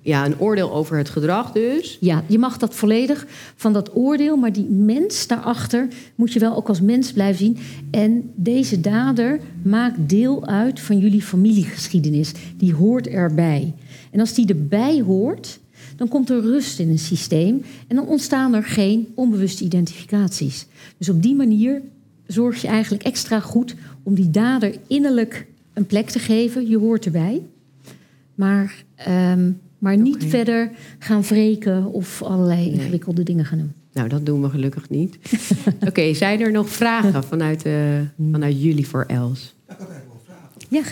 ja, 0.00 0.26
een 0.26 0.40
oordeel 0.40 0.72
over 0.72 0.96
het 0.96 1.08
gedrag 1.08 1.52
dus. 1.52 1.98
Ja, 2.00 2.24
je 2.26 2.38
mag 2.38 2.58
dat 2.58 2.74
volledig 2.74 3.26
van 3.56 3.72
dat 3.72 3.96
oordeel, 3.96 4.36
maar 4.36 4.52
die 4.52 4.68
mens 4.68 5.26
daarachter 5.26 5.88
moet 6.14 6.32
je 6.32 6.38
wel 6.38 6.56
ook 6.56 6.68
als 6.68 6.80
mens 6.80 7.12
blijven 7.12 7.38
zien. 7.38 7.58
En 7.90 8.30
deze 8.34 8.80
dader 8.80 9.40
maakt 9.62 10.08
deel 10.08 10.46
uit 10.46 10.80
van 10.80 10.98
jullie 10.98 11.22
familiegeschiedenis. 11.22 12.32
Die 12.56 12.74
hoort 12.74 13.06
erbij. 13.06 13.74
En 14.10 14.20
als 14.20 14.34
die 14.34 14.46
erbij 14.46 15.00
hoort, 15.00 15.58
dan 15.96 16.08
komt 16.08 16.30
er 16.30 16.40
rust 16.40 16.78
in 16.78 16.88
een 16.88 16.98
systeem 16.98 17.62
en 17.88 17.96
dan 17.96 18.06
ontstaan 18.06 18.54
er 18.54 18.64
geen 18.64 19.08
onbewuste 19.14 19.64
identificaties. 19.64 20.66
Dus 20.98 21.08
op 21.08 21.22
die 21.22 21.34
manier 21.34 21.82
zorg 22.26 22.62
je 22.62 22.68
eigenlijk 22.68 23.02
extra 23.02 23.40
goed 23.40 23.74
om 24.02 24.14
die 24.14 24.30
dader 24.30 24.74
innerlijk 24.86 25.48
een 25.80 25.86
plek 25.86 26.10
te 26.10 26.18
geven. 26.18 26.68
Je 26.68 26.78
hoort 26.78 27.04
erbij. 27.04 27.42
Maar, 28.34 28.84
ehm, 28.94 29.50
maar 29.78 29.96
niet 29.96 30.24
verder 30.24 30.70
gaan 30.98 31.22
wreken 31.22 31.86
of 31.86 32.22
allerlei 32.22 32.70
ingewikkelde 32.72 33.22
dingen 33.22 33.44
gaan 33.44 33.58
doen. 33.58 33.72
Nou, 33.92 34.08
dat 34.08 34.26
doen 34.26 34.42
we 34.42 34.48
gelukkig 34.50 34.88
niet. 34.90 35.18
Oké, 35.88 36.14
zijn 36.14 36.40
er 36.40 36.52
nog 36.52 36.68
vragen 36.68 37.24
vanuit, 37.24 37.62
eh, 37.64 38.00
vanuit 38.32 38.62
jullie 38.62 38.88
voor 38.88 39.04
Els? 39.04 39.54
Ja, 39.68 39.72
ik 39.74 39.78
had 39.80 39.88
eigenlijk 39.90 40.20
wel. 40.26 40.36
Ja, 40.80 40.82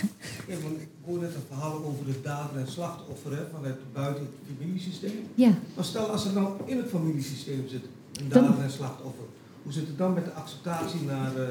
Ja, 0.47 0.61
want 0.63 0.81
ik 0.81 0.87
hoor 1.05 1.19
net 1.19 1.33
een 1.35 1.41
verhaal 1.47 1.83
over 1.85 2.05
de 2.05 2.19
dader 2.23 2.59
en 2.59 2.67
slachtoffer 2.67 3.31
hè, 3.31 3.41
vanuit 3.55 3.75
buiten 3.93 4.23
het 4.23 4.57
familiesysteem. 4.57 5.11
ja. 5.35 5.51
Maar 5.75 5.85
stel 5.85 6.05
als 6.05 6.25
er 6.25 6.33
nou 6.33 6.47
in 6.65 6.77
het 6.77 6.87
familiesysteem 6.89 7.63
zit, 7.67 7.81
een 8.21 8.29
Dan- 8.29 8.43
dader 8.43 8.63
en 8.63 8.71
slachtoffer. 8.71 9.23
Hoe 9.63 9.71
zit 9.73 9.87
het 9.87 9.97
dan 9.97 10.13
met 10.13 10.25
de 10.25 10.31
acceptatie 10.33 10.99
naar... 11.07 11.35
eh 11.35 11.47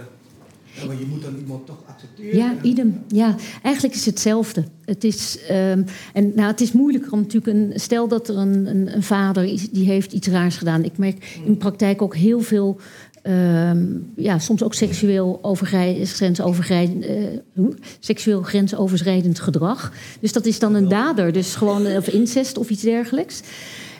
ja, 0.74 0.86
want 0.86 0.98
je 0.98 1.06
moet 1.06 1.22
dan 1.22 1.36
iemand 1.38 1.66
toch 1.66 1.82
accepteren. 1.86 2.36
Ja, 2.36 2.54
idem. 2.62 3.00
Ja, 3.08 3.36
eigenlijk 3.62 3.94
is 3.94 4.04
het 4.04 4.14
hetzelfde. 4.14 4.64
Het 4.84 5.04
is, 5.04 5.38
ehm, 5.48 5.82
en 6.12 6.32
nou, 6.34 6.50
het 6.50 6.60
is 6.60 6.72
moeilijker 6.72 7.12
om 7.12 7.20
natuurlijk 7.20 7.56
een. 7.56 7.72
Stel 7.80 8.08
dat 8.08 8.28
er 8.28 8.36
een, 8.36 8.66
een, 8.66 8.94
een 8.94 9.02
vader 9.02 9.44
is 9.44 9.70
die 9.70 9.86
heeft 9.86 10.12
iets 10.12 10.28
raars 10.28 10.56
gedaan. 10.56 10.84
Ik 10.84 10.98
merk 10.98 11.38
in 11.44 11.52
de 11.52 11.58
praktijk 11.58 12.02
ook 12.02 12.16
heel 12.16 12.40
veel. 12.40 12.80
ehm, 13.22 13.86
ja, 14.16 14.38
soms 14.38 14.62
ook 14.62 14.74
seksueel, 14.74 15.38
overgrij- 15.42 16.06
eh, 17.00 17.64
seksueel 17.98 18.42
grensoverschrijdend 18.42 19.40
gedrag. 19.40 19.92
Dus 20.20 20.32
dat 20.32 20.46
is 20.46 20.58
dan 20.58 20.74
een 20.74 20.88
dader, 20.88 21.32
dus 21.32 21.54
gewoon 21.54 21.86
of 21.96 22.08
incest 22.08 22.58
of 22.58 22.70
iets 22.70 22.82
dergelijks. 22.82 23.40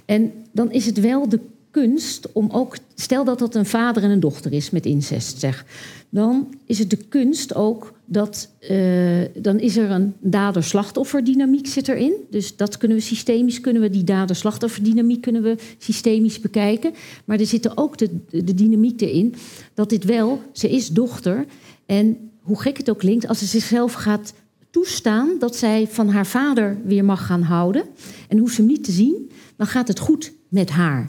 En 0.05 0.33
dan 0.53 0.73
is 0.73 0.87
het 0.87 1.01
wel 1.01 1.29
de 1.29 1.41
kunst 1.71 2.33
om 2.33 2.51
ook, 2.51 2.77
stel 2.95 3.25
dat 3.25 3.39
dat 3.39 3.55
een 3.55 3.67
vader 3.67 4.03
en 4.03 4.11
een 4.11 4.21
dochter 4.21 4.53
is 4.53 4.71
met 4.71 4.87
incest, 4.87 5.39
zeg, 5.41 5.65
dan 6.11 6.55
is 6.67 6.79
het 6.79 6.91
de 6.91 6.97
kunst 6.97 7.55
ook 7.55 7.93
dat, 8.05 8.51
eh, 8.59 9.21
dan 9.37 9.59
is 9.59 9.77
er 9.77 9.91
een 9.91 10.15
dader-slachtofferdynamiek 10.21 11.67
zit 11.67 11.89
erin. 11.89 12.13
Dus 12.31 12.57
dat 12.57 12.77
kunnen 12.77 12.97
we 12.97 13.03
systemisch, 13.03 13.61
kunnen 13.61 13.83
we 13.83 13.91
die 13.91 14.05
dader-slachtofferdynamiek 14.05 15.21
kunnen 15.21 15.43
we 15.43 15.57
systemisch 15.79 16.41
bekijken. 16.41 16.93
Maar 17.25 17.39
er 17.39 17.47
zit 17.47 17.77
ook 17.77 17.99
de, 17.99 18.11
de 18.31 18.55
dynamiek 18.55 19.37
dat 19.75 19.91
dit 19.91 20.05
wel, 20.05 20.41
ze 20.53 20.71
is 20.71 20.89
dochter 20.89 21.47
en 21.87 22.31
hoe 22.43 22.61
gek 22.61 22.77
het 22.77 22.91
ook 22.91 22.99
klinkt, 22.99 23.29
als 23.29 23.39
ze 23.39 23.47
zichzelf 23.47 23.93
gaat 23.93 24.33
toestaan 24.71 25.29
dat 25.39 25.57
zij 25.57 25.87
van 25.91 26.09
haar 26.09 26.27
vader 26.27 26.79
weer 26.85 27.05
mag 27.05 27.27
gaan 27.27 27.43
houden 27.43 27.85
en 28.29 28.39
hoeft 28.39 28.55
ze 28.55 28.61
hem 28.61 28.71
niet 28.71 28.85
te 28.85 28.93
zien, 28.93 29.31
dan 29.57 29.67
gaat 29.67 29.89
het 29.89 29.99
goed 29.99 30.33
met 30.49 30.71
haar. 30.71 31.09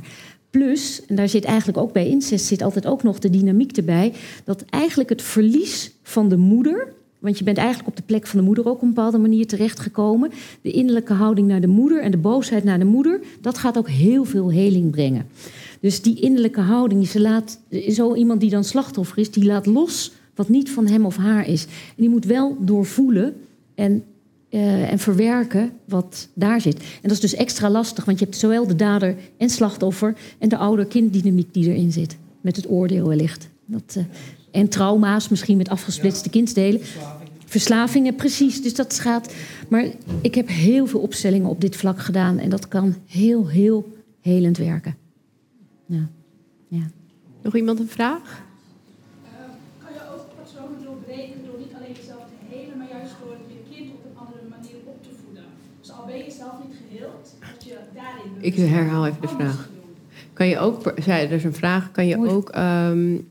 Plus, 0.50 1.06
en 1.06 1.16
daar 1.16 1.30
zit 1.30 1.44
eigenlijk 1.44 1.78
ook 1.78 1.94
bij 1.94 2.08
incest, 2.08 2.46
zit 2.46 2.62
altijd 2.62 2.86
ook 2.86 3.04
nog 3.04 3.20
de 3.20 3.30
dynamiek 3.30 3.78
erbij, 3.78 4.14
dat 4.44 4.64
eigenlijk 4.70 5.10
het 5.10 5.22
verlies 5.22 5.92
van 6.04 6.30
de 6.30 6.38
moeder, 6.38 6.94
want 7.20 7.38
je 7.38 7.44
bent 7.44 7.58
eigenlijk 7.58 7.90
op 7.90 7.96
de 7.96 8.04
plek 8.06 8.28
van 8.28 8.40
de 8.40 8.46
moeder 8.46 8.68
ook 8.68 8.76
op 8.76 8.82
een 8.82 8.94
bepaalde 8.94 9.18
manier 9.18 9.48
terechtgekomen, 9.48 10.32
de 10.62 10.72
innerlijke 10.72 11.14
houding 11.14 11.48
naar 11.48 11.62
de 11.62 11.68
moeder 11.68 12.02
en 12.02 12.12
de 12.12 12.18
boosheid 12.18 12.64
naar 12.64 12.80
de 12.80 12.86
moeder, 12.86 13.20
dat 13.42 13.58
gaat 13.58 13.78
ook 13.78 13.90
heel 13.90 14.26
veel 14.26 14.52
heling 14.52 14.92
brengen. 14.92 15.28
Dus 15.80 16.02
die 16.02 16.20
innerlijke 16.20 16.62
houding, 16.62 17.14
laat, 17.14 17.60
zo 17.90 18.16
iemand 18.16 18.40
die 18.40 18.50
dan 18.50 18.64
slachtoffer 18.64 19.18
is, 19.18 19.32
die 19.32 19.46
laat 19.46 19.66
los 19.66 20.12
wat 20.36 20.50
niet 20.50 20.72
van 20.72 20.88
hem 20.88 21.06
of 21.06 21.18
haar 21.18 21.48
is. 21.48 21.64
En 21.64 21.96
die 21.96 22.10
moet 22.10 22.26
wel 22.26 22.58
doorvoelen 22.60 23.36
en, 23.76 24.04
uh, 24.50 24.92
en 24.92 25.00
verwerken 25.00 25.72
wat 25.86 26.28
daar 26.34 26.62
zit. 26.62 26.80
En 26.80 26.86
dat 27.02 27.12
is 27.12 27.20
dus 27.20 27.34
extra 27.34 27.70
lastig, 27.70 28.06
want 28.06 28.20
je 28.20 28.26
hebt 28.26 28.38
zowel 28.38 28.68
de 28.68 28.76
dader 28.76 29.16
en 29.38 29.50
slachtoffer 29.50 30.18
en 30.38 30.50
de 30.50 30.58
ouder-kinddynamiek 30.58 31.54
die 31.54 31.70
erin 31.70 31.92
zit. 31.92 32.18
Met 32.42 32.56
het 32.56 32.70
oordeel 32.70 33.08
wellicht. 33.08 33.50
Dat, 33.66 33.96
uh, 33.98 34.04
en 34.52 34.70
trauma's, 34.70 35.30
misschien 35.30 35.58
met 35.58 35.70
afgesplitste 35.70 36.26
ja. 36.26 36.32
kindsdelen. 36.32 36.82
Verslavingen. 36.82 37.28
Verslavingen, 37.46 38.16
precies. 38.16 38.62
Dus 38.62 38.74
dat 38.74 39.00
gaat. 39.00 39.34
Maar 39.70 39.86
ik 40.22 40.36
heb 40.36 40.48
heel 40.48 40.88
veel 40.88 41.00
opstellingen 41.00 41.50
op 41.50 41.62
dit 41.62 41.76
vlak 41.76 42.00
gedaan. 42.00 42.38
En 42.38 42.50
dat 42.50 42.68
kan 42.68 42.96
heel, 43.06 43.48
heel 43.48 43.98
helend 44.22 44.58
werken. 44.58 44.96
Ja. 45.86 46.10
ja. 46.68 46.90
Nog 47.42 47.56
iemand 47.56 47.80
een 47.80 47.88
vraag? 47.88 48.48
Ik 58.40 58.56
herhaal 58.56 59.06
even 59.06 59.22
de 59.22 59.28
vraag. 59.28 59.70
Kan 60.34 60.48
je 60.48 60.60
ook, 60.60 60.94
zei, 61.04 61.26
er 61.26 61.32
is 61.32 61.44
een 61.44 61.54
vraag, 61.54 61.92
kan 61.92 62.08
je 62.08 62.18
ook 62.18 62.56
um, 62.58 63.28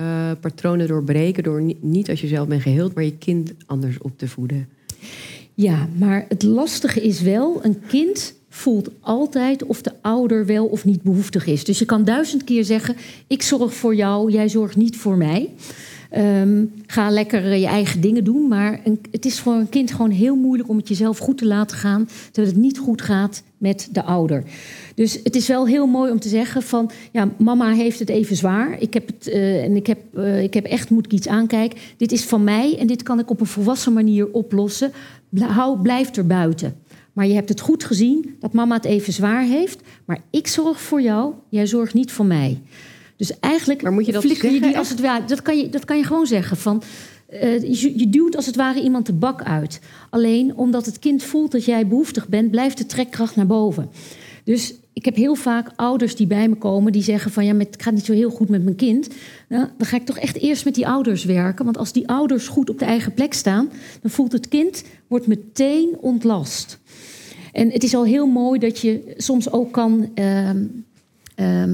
uh, 0.00 0.30
patronen 0.40 0.88
doorbreken 0.88 1.42
door 1.42 1.74
niet, 1.80 2.10
als 2.10 2.20
je 2.20 2.26
zelf 2.26 2.48
bent 2.48 2.62
geheeld, 2.62 2.94
maar 2.94 3.04
je 3.04 3.18
kind 3.18 3.52
anders 3.66 3.98
op 3.98 4.18
te 4.18 4.28
voeden? 4.28 4.68
Ja, 5.54 5.88
maar 5.98 6.24
het 6.28 6.42
lastige 6.42 7.02
is 7.02 7.20
wel, 7.20 7.64
een 7.64 7.80
kind 7.86 8.34
voelt 8.48 8.90
altijd 9.00 9.64
of 9.64 9.82
de 9.82 9.92
ouder 10.00 10.46
wel 10.46 10.66
of 10.66 10.84
niet 10.84 11.02
behoeftig 11.02 11.46
is. 11.46 11.64
Dus 11.64 11.78
je 11.78 11.84
kan 11.84 12.04
duizend 12.04 12.44
keer 12.44 12.64
zeggen: 12.64 12.96
ik 13.26 13.42
zorg 13.42 13.74
voor 13.74 13.94
jou, 13.94 14.30
jij 14.30 14.48
zorgt 14.48 14.76
niet 14.76 14.96
voor 14.96 15.16
mij. 15.16 15.50
Um, 16.16 16.72
ga 16.86 17.10
lekker 17.10 17.44
eh, 17.44 17.60
je 17.60 17.66
eigen 17.66 18.00
dingen 18.00 18.24
doen. 18.24 18.48
Maar 18.48 18.80
een, 18.84 19.00
het 19.10 19.24
is 19.24 19.40
voor 19.40 19.52
een 19.52 19.68
kind 19.68 19.92
gewoon 19.92 20.10
heel 20.10 20.36
moeilijk 20.36 20.68
om 20.68 20.76
het 20.76 20.88
jezelf 20.88 21.18
goed 21.18 21.38
te 21.38 21.46
laten 21.46 21.76
gaan. 21.76 22.08
Terwijl 22.30 22.54
het 22.54 22.62
niet 22.62 22.78
goed 22.78 23.02
gaat 23.02 23.42
met 23.62 23.88
de 23.92 24.02
ouder. 24.02 24.42
Dus 24.94 25.20
het 25.22 25.36
is 25.36 25.48
wel 25.48 25.66
heel 25.66 25.86
mooi 25.86 26.10
om 26.10 26.20
te 26.20 26.28
zeggen 26.28 26.62
van... 26.62 26.90
ja, 27.12 27.28
mama 27.38 27.72
heeft 27.72 27.98
het 27.98 28.08
even 28.08 28.36
zwaar. 28.36 28.80
Ik 28.80 28.94
heb, 28.94 29.06
het, 29.06 29.28
uh, 29.28 29.64
en 29.64 29.76
ik 29.76 29.86
heb, 29.86 29.98
uh, 30.16 30.42
ik 30.42 30.54
heb 30.54 30.64
echt, 30.64 30.90
moet 30.90 31.04
ik 31.04 31.12
iets 31.12 31.28
aankijken. 31.28 31.78
Dit 31.96 32.12
is 32.12 32.24
van 32.24 32.44
mij 32.44 32.76
en 32.78 32.86
dit 32.86 33.02
kan 33.02 33.18
ik 33.18 33.30
op 33.30 33.40
een 33.40 33.46
volwassen 33.46 33.92
manier 33.92 34.32
oplossen. 34.32 34.92
Hou, 35.38 35.82
blijf 35.82 36.16
er 36.16 36.26
buiten. 36.26 36.74
Maar 37.12 37.26
je 37.26 37.34
hebt 37.34 37.48
het 37.48 37.60
goed 37.60 37.84
gezien 37.84 38.36
dat 38.40 38.52
mama 38.52 38.74
het 38.74 38.84
even 38.84 39.12
zwaar 39.12 39.42
heeft. 39.42 39.80
Maar 40.04 40.20
ik 40.30 40.46
zorg 40.46 40.80
voor 40.80 41.02
jou, 41.02 41.32
jij 41.48 41.66
zorgt 41.66 41.94
niet 41.94 42.12
voor 42.12 42.26
mij. 42.26 42.60
Dus 43.16 43.40
eigenlijk 43.40 43.82
maar 43.82 43.92
moet 43.92 44.06
je 44.06 44.12
dat 44.12 44.22
zeggen, 44.22 44.52
je 44.52 44.60
die 44.60 44.78
als 44.78 44.88
het 44.88 45.00
ware. 45.00 45.24
Dat 45.24 45.42
kan 45.42 45.58
je, 45.58 45.68
dat 45.68 45.84
kan 45.84 45.96
je 45.96 46.04
gewoon 46.04 46.26
zeggen. 46.26 46.56
Van, 46.56 46.82
uh, 47.32 47.80
je, 47.80 48.08
duwt 48.10 48.36
als 48.36 48.46
het 48.46 48.56
ware 48.56 48.82
iemand 48.82 49.06
de 49.06 49.12
bak 49.12 49.42
uit. 49.42 49.80
Alleen 50.10 50.56
omdat 50.56 50.86
het 50.86 50.98
kind 50.98 51.22
voelt 51.22 51.52
dat 51.52 51.64
jij 51.64 51.86
behoeftig 51.86 52.28
bent, 52.28 52.50
blijft 52.50 52.78
de 52.78 52.86
trekkracht 52.86 53.36
naar 53.36 53.46
boven. 53.46 53.90
Dus 54.44 54.74
ik 54.92 55.04
heb 55.04 55.14
heel 55.14 55.34
vaak 55.34 55.70
ouders 55.76 56.16
die 56.16 56.26
bij 56.26 56.48
me 56.48 56.54
komen 56.54 56.92
die 56.92 57.02
zeggen 57.02 57.30
van 57.30 57.44
ja, 57.44 57.56
het 57.56 57.82
gaat 57.82 57.94
niet 57.94 58.04
zo 58.04 58.12
heel 58.12 58.30
goed 58.30 58.48
met 58.48 58.64
mijn 58.64 58.76
kind. 58.76 59.08
Nou, 59.48 59.68
dan 59.76 59.86
ga 59.86 59.96
ik 59.96 60.04
toch 60.04 60.18
echt 60.18 60.36
eerst 60.36 60.64
met 60.64 60.74
die 60.74 60.86
ouders 60.86 61.24
werken. 61.24 61.64
Want 61.64 61.78
als 61.78 61.92
die 61.92 62.08
ouders 62.08 62.48
goed 62.48 62.70
op 62.70 62.78
de 62.78 62.84
eigen 62.84 63.14
plek 63.14 63.32
staan, 63.32 63.70
dan 64.02 64.10
voelt 64.10 64.32
het 64.32 64.48
kind 64.48 64.84
wordt 65.06 65.26
meteen 65.26 65.96
ontlast. 66.00 66.78
En 67.52 67.70
het 67.70 67.82
is 67.82 67.94
al 67.94 68.04
heel 68.04 68.26
mooi 68.26 68.58
dat 68.58 68.78
je 68.78 69.14
soms 69.16 69.52
ook 69.52 69.72
kan. 69.72 70.10
Uh, 70.14 70.50
uh, 71.36 71.64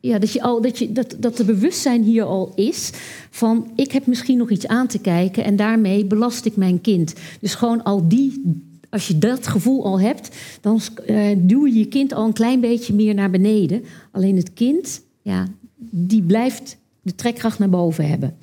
ja, 0.00 0.18
dat, 0.18 0.32
je 0.32 0.42
al, 0.42 0.60
dat, 0.60 0.78
je, 0.78 0.92
dat, 0.92 1.16
dat 1.18 1.36
de 1.36 1.44
bewustzijn 1.44 2.02
hier 2.02 2.24
al 2.24 2.52
is 2.54 2.90
van 3.30 3.70
ik 3.76 3.92
heb 3.92 4.06
misschien 4.06 4.38
nog 4.38 4.50
iets 4.50 4.66
aan 4.66 4.86
te 4.86 4.98
kijken 4.98 5.44
en 5.44 5.56
daarmee 5.56 6.04
belast 6.04 6.44
ik 6.44 6.56
mijn 6.56 6.80
kind. 6.80 7.14
Dus 7.40 7.54
gewoon 7.54 7.82
al 7.82 8.08
die, 8.08 8.42
als 8.90 9.08
je 9.08 9.18
dat 9.18 9.46
gevoel 9.46 9.84
al 9.84 10.00
hebt, 10.00 10.36
dan 10.60 10.80
uh, 11.06 11.36
duw 11.36 11.66
je 11.66 11.78
je 11.78 11.86
kind 11.86 12.12
al 12.12 12.26
een 12.26 12.32
klein 12.32 12.60
beetje 12.60 12.94
meer 12.94 13.14
naar 13.14 13.30
beneden. 13.30 13.82
Alleen 14.12 14.36
het 14.36 14.52
kind, 14.52 15.02
ja, 15.22 15.46
die 15.90 16.22
blijft 16.22 16.76
de 17.02 17.14
trekkracht 17.14 17.58
naar 17.58 17.70
boven 17.70 18.08
hebben. 18.08 18.36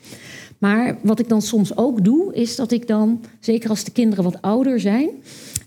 Maar 0.58 0.98
wat 1.02 1.20
ik 1.20 1.30
dan 1.30 1.42
soms 1.42 1.78
ook 1.78 2.04
doe, 2.04 2.34
is 2.34 2.56
dat 2.56 2.72
ik 2.72 2.88
dan, 2.88 3.22
zeker 3.40 3.70
als 3.70 3.84
de 3.84 3.92
kinderen 3.92 4.24
wat 4.24 4.42
ouder 4.42 4.80
zijn, 4.80 5.10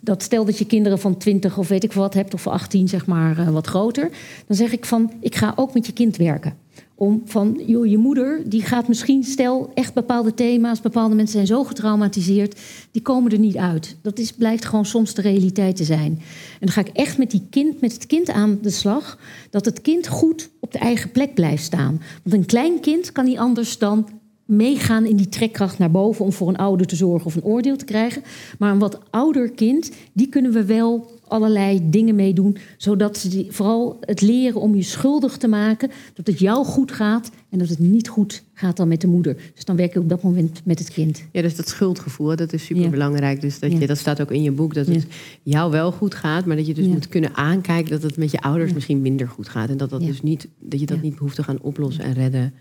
dat 0.01 0.23
stel 0.23 0.45
dat 0.45 0.59
je 0.59 0.67
kinderen 0.67 0.99
van 0.99 1.17
20 1.17 1.59
of 1.59 1.69
weet 1.69 1.85
ik 1.85 1.93
wat 1.93 2.15
hebt, 2.15 2.35
of 2.35 2.43
van 2.43 2.53
18 2.53 2.89
zeg 2.89 3.07
maar 3.07 3.39
uh, 3.39 3.49
wat 3.49 3.67
groter, 3.67 4.11
dan 4.47 4.57
zeg 4.57 4.73
ik 4.73 4.85
van 4.85 5.13
ik 5.21 5.35
ga 5.35 5.53
ook 5.57 5.75
met 5.75 5.87
je 5.87 5.93
kind 5.93 6.17
werken. 6.17 6.65
Om 6.99 7.23
van, 7.25 7.61
joh, 7.67 7.87
je 7.87 7.99
moeder, 7.99 8.43
die 8.47 8.63
gaat 8.63 8.89
misschien, 8.89 9.25
stel 9.25 9.71
echt 9.75 9.95
bepaalde 9.95 10.35
thema's, 10.35 10.81
bepaalde 10.81 11.15
mensen 11.15 11.35
zijn 11.35 11.47
zo 11.47 11.65
getraumatiseerd, 11.65 12.61
die 12.91 13.03
komen 13.03 13.33
er 13.33 13.39
niet 13.39 13.57
uit. 13.57 13.97
Dat 14.03 14.19
is, 14.19 14.33
blijkt 14.33 14.65
gewoon 14.65 14.85
soms 14.85 15.15
de 15.15 15.23
realiteit 15.23 15.77
te 15.77 15.85
zijn. 15.85 16.13
En 16.53 16.61
dan 16.61 16.69
ga 16.69 16.81
ik 16.81 16.89
echt 16.89 17.19
met, 17.19 17.31
die 17.31 17.47
kind, 17.51 17.81
met 17.81 17.93
het 17.93 18.07
kind 18.07 18.29
aan 18.29 18.59
de 18.63 18.71
slag, 18.71 19.19
dat 19.51 19.65
het 19.65 19.81
kind 19.81 20.09
goed 20.09 20.51
op 20.61 20.73
de 20.73 20.79
eigen 20.79 21.11
plek 21.11 21.35
blijft 21.35 21.65
staan. 21.65 22.01
Want 22.23 22.35
een 22.35 22.47
klein 22.47 22.81
kind 22.81 23.13
kan 23.13 23.25
niet 23.25 23.39
anders 23.39 23.79
dan 23.79 24.09
meegaan 24.47 25.05
in 25.05 25.17
die 25.17 25.29
trekkracht 25.29 25.79
naar 25.79 25.91
boven 25.91 26.25
om 26.25 26.33
voor 26.33 26.49
een 26.49 26.57
ouder 26.57 26.87
te 26.87 26.97
zorgen 26.97 27.27
of 27.27 27.35
een 27.35 27.45
oordeel 27.45 27.77
te 27.77 27.85
krijgen. 27.85 28.23
Maar 28.59 28.73
een 28.73 28.79
wat 28.79 29.01
ouder 29.11 29.51
kind, 29.51 29.91
die 30.13 30.29
kunnen 30.29 30.53
we 30.53 30.65
wel 30.65 31.15
allerlei 31.29 31.91
dingen 31.91 32.15
mee 32.15 32.33
doen, 32.33 32.57
zodat 32.77 33.19
ze 33.19 33.29
die, 33.29 33.47
vooral 33.51 33.97
het 34.01 34.21
leren 34.21 34.61
om 34.61 34.75
je 34.75 34.83
schuldig 34.83 35.37
te 35.37 35.49
maken, 35.49 35.91
dat 36.15 36.27
het 36.27 36.39
jou 36.39 36.65
goed 36.65 36.93
gaat 36.93 37.31
en 37.51 37.59
dat 37.59 37.69
het 37.69 37.79
niet 37.79 38.09
goed 38.09 38.43
gaat 38.55 38.77
dan 38.77 38.89
met 38.89 39.01
de 39.01 39.07
moeder. 39.07 39.37
Dus 39.55 39.65
dan 39.65 39.77
werk 39.77 39.93
je 39.93 40.01
op 40.01 40.09
dat 40.09 40.23
moment 40.23 40.61
met 40.65 40.79
het 40.79 40.91
kind. 40.91 41.23
Ja, 41.33 41.43
dus 41.43 41.57
dat 41.57 41.69
schuldgevoel, 41.69 42.37
dat 42.37 42.53
is 42.53 42.65
super 42.65 42.91
belangrijk. 42.91 43.41
Dus 43.41 43.59
dat, 43.59 43.73
je, 43.73 43.87
dat 43.87 43.99
staat 43.99 44.21
ook 44.21 44.31
in 44.31 44.43
je 44.43 44.53
boek, 44.53 44.75
dat 44.75 44.87
het 44.87 45.07
jou 45.43 45.71
wel 45.71 45.93
goed 45.93 46.15
gaat, 46.15 46.45
maar 46.45 46.57
dat 46.57 46.67
je 46.67 46.75
dus 46.75 46.87
moet 46.87 47.09
kunnen 47.09 47.35
aankijken 47.35 47.91
dat 47.91 48.03
het 48.03 48.17
met 48.17 48.31
je 48.31 48.41
ouders 48.41 48.73
misschien 48.73 49.03
minder 49.03 49.29
goed 49.29 49.49
gaat. 49.49 49.69
En 49.69 49.77
dat, 49.77 49.91
dat, 49.91 50.01
dus 50.01 50.23
niet, 50.23 50.49
dat 50.59 50.81
je 50.81 50.87
dat 50.87 51.03
niet 51.03 51.15
behoeft 51.15 51.37
te 51.37 51.43
gaan 51.43 51.61
oplossen 51.61 52.05
en 52.05 52.13
redden 52.13 52.55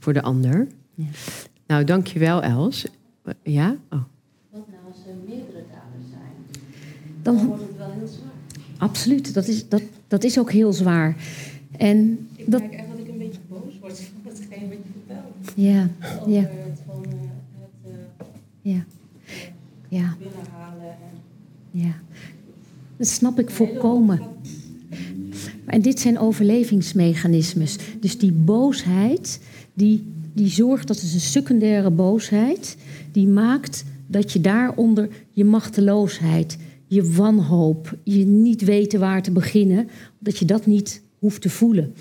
voor 0.00 0.12
de 0.12 0.22
ander. 0.22 0.66
Ja. 0.96 1.04
Nou, 1.66 1.84
dankjewel 1.84 2.42
Els. 2.42 2.86
Ja? 3.42 3.76
Oh. 3.90 4.02
Wat 4.50 4.66
nou 4.70 4.80
als 4.88 4.96
er 5.06 5.14
meerdere 5.26 5.64
daders 5.70 6.10
zijn? 6.10 6.60
Dan, 7.22 7.36
Dan 7.36 7.46
wordt 7.46 7.62
het 7.62 7.76
wel 7.76 7.90
heel 7.90 8.06
zwaar. 8.06 8.30
Absoluut, 8.78 9.34
dat 9.34 9.48
is, 9.48 9.68
dat, 9.68 9.82
dat 10.08 10.24
is 10.24 10.38
ook 10.38 10.52
heel 10.52 10.72
zwaar. 10.72 11.16
En 11.76 12.28
ik 12.36 12.50
dat, 12.50 12.60
merk 12.60 12.72
echt 12.72 12.88
dat 12.88 12.98
ik 12.98 13.08
een 13.08 13.18
beetje 13.18 13.40
boos 13.48 13.78
word 13.80 14.00
van 14.22 14.32
hetgeen 14.32 14.68
wat 14.68 14.78
je 14.78 14.90
vertelt. 14.92 15.52
Ja, 15.54 15.88
Over 16.20 16.32
ja, 16.32 16.40
het 16.40 16.80
van 16.86 17.04
uh, 17.06 17.12
het 17.60 17.92
uh, 17.92 18.72
ja, 18.72 18.84
ja, 19.88 20.16
binnenhalen. 20.18 20.90
En 20.90 21.18
ja. 21.70 21.94
Dat 22.96 23.06
snap 23.06 23.38
ik 23.38 23.50
volkomen. 23.50 24.20
En 25.66 25.82
dit 25.82 26.00
zijn 26.00 26.18
overlevingsmechanismes. 26.18 27.78
Dus 28.00 28.18
die 28.18 28.32
boosheid, 28.32 29.40
die, 29.74 30.04
die 30.36 30.50
zorgt, 30.50 30.86
dat 30.86 30.96
is 30.96 31.14
een 31.14 31.20
secundaire 31.20 31.90
boosheid, 31.90 32.76
die 33.12 33.26
maakt 33.26 33.84
dat 34.06 34.32
je 34.32 34.40
daaronder 34.40 35.08
je 35.30 35.44
machteloosheid, 35.44 36.58
je 36.86 37.12
wanhoop, 37.12 37.98
je 38.04 38.24
niet 38.24 38.64
weten 38.64 39.00
waar 39.00 39.22
te 39.22 39.30
beginnen, 39.30 39.88
dat 40.18 40.38
je 40.38 40.44
dat 40.44 40.66
niet 40.66 41.02
hoeft 41.18 41.42
te 41.42 41.50
voelen. 41.50 41.94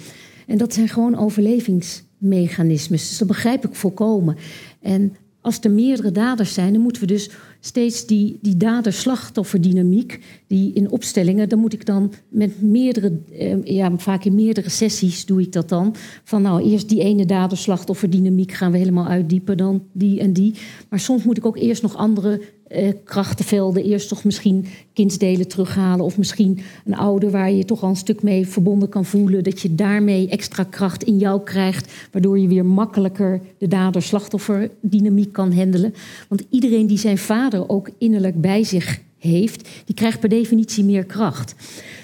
En 0.47 0.57
dat 0.57 0.73
zijn 0.73 0.87
gewoon 0.87 1.17
overlevingsmechanismes. 1.17 3.09
Dus 3.09 3.17
dat 3.17 3.27
begrijp 3.27 3.65
ik 3.65 3.75
volkomen. 3.75 4.35
En 4.81 5.15
als 5.41 5.59
er 5.61 5.71
meerdere 5.71 6.11
daders 6.11 6.53
zijn, 6.53 6.73
dan 6.73 6.81
moeten 6.81 7.01
we 7.01 7.07
dus 7.07 7.29
steeds 7.65 8.05
die, 8.05 8.37
die 8.41 8.57
dader-slachtofferdynamiek, 8.57 10.19
die 10.47 10.73
in 10.73 10.91
opstellingen, 10.91 11.49
dan 11.49 11.59
moet 11.59 11.73
ik 11.73 11.85
dan 11.85 12.13
met 12.29 12.61
meerdere, 12.61 13.19
eh, 13.37 13.63
ja, 13.63 13.91
vaak 13.97 14.23
in 14.23 14.35
meerdere 14.35 14.69
sessies 14.69 15.25
doe 15.25 15.41
ik 15.41 15.51
dat 15.51 15.69
dan. 15.69 15.95
Van 16.23 16.41
nou, 16.41 16.63
eerst 16.63 16.89
die 16.89 17.01
ene 17.01 17.25
dader-slachtofferdynamiek 17.25 18.51
gaan 18.51 18.71
we 18.71 18.77
helemaal 18.77 19.07
uitdiepen, 19.07 19.57
dan 19.57 19.83
die 19.91 20.19
en 20.19 20.33
die. 20.33 20.53
Maar 20.89 20.99
soms 20.99 21.23
moet 21.23 21.37
ik 21.37 21.45
ook 21.45 21.57
eerst 21.57 21.81
nog 21.81 21.95
andere 21.95 22.41
eh, 22.67 22.93
krachtenvelden, 23.03 23.83
eerst 23.83 24.07
toch 24.07 24.23
misschien 24.23 24.65
kindsdelen 24.93 25.47
terughalen. 25.47 26.05
Of 26.05 26.17
misschien 26.17 26.59
een 26.85 26.95
ouder 26.95 27.31
waar 27.31 27.49
je 27.49 27.57
je 27.57 27.65
toch 27.65 27.83
al 27.83 27.89
een 27.89 27.95
stuk 27.95 28.23
mee 28.23 28.47
verbonden 28.47 28.89
kan 28.89 29.05
voelen. 29.05 29.43
Dat 29.43 29.61
je 29.61 29.75
daarmee 29.75 30.29
extra 30.29 30.63
kracht 30.63 31.03
in 31.03 31.17
jou 31.17 31.43
krijgt, 31.43 31.93
waardoor 32.11 32.39
je 32.39 32.47
weer 32.47 32.65
makkelijker 32.65 33.41
de 33.57 33.67
dader-slachtofferdynamiek 33.67 35.33
kan 35.33 35.53
handelen. 35.53 35.93
Want 36.27 36.43
iedereen 36.49 36.87
die 36.87 36.97
zijn 36.97 37.17
vader 37.17 37.69
ook 37.69 37.89
innerlijk 37.97 38.41
bij 38.41 38.63
zich 38.63 39.01
heeft, 39.17 39.69
die 39.85 39.95
krijgt 39.95 40.19
per 40.19 40.29
definitie 40.29 40.83
meer 40.83 41.03
kracht. 41.03 41.55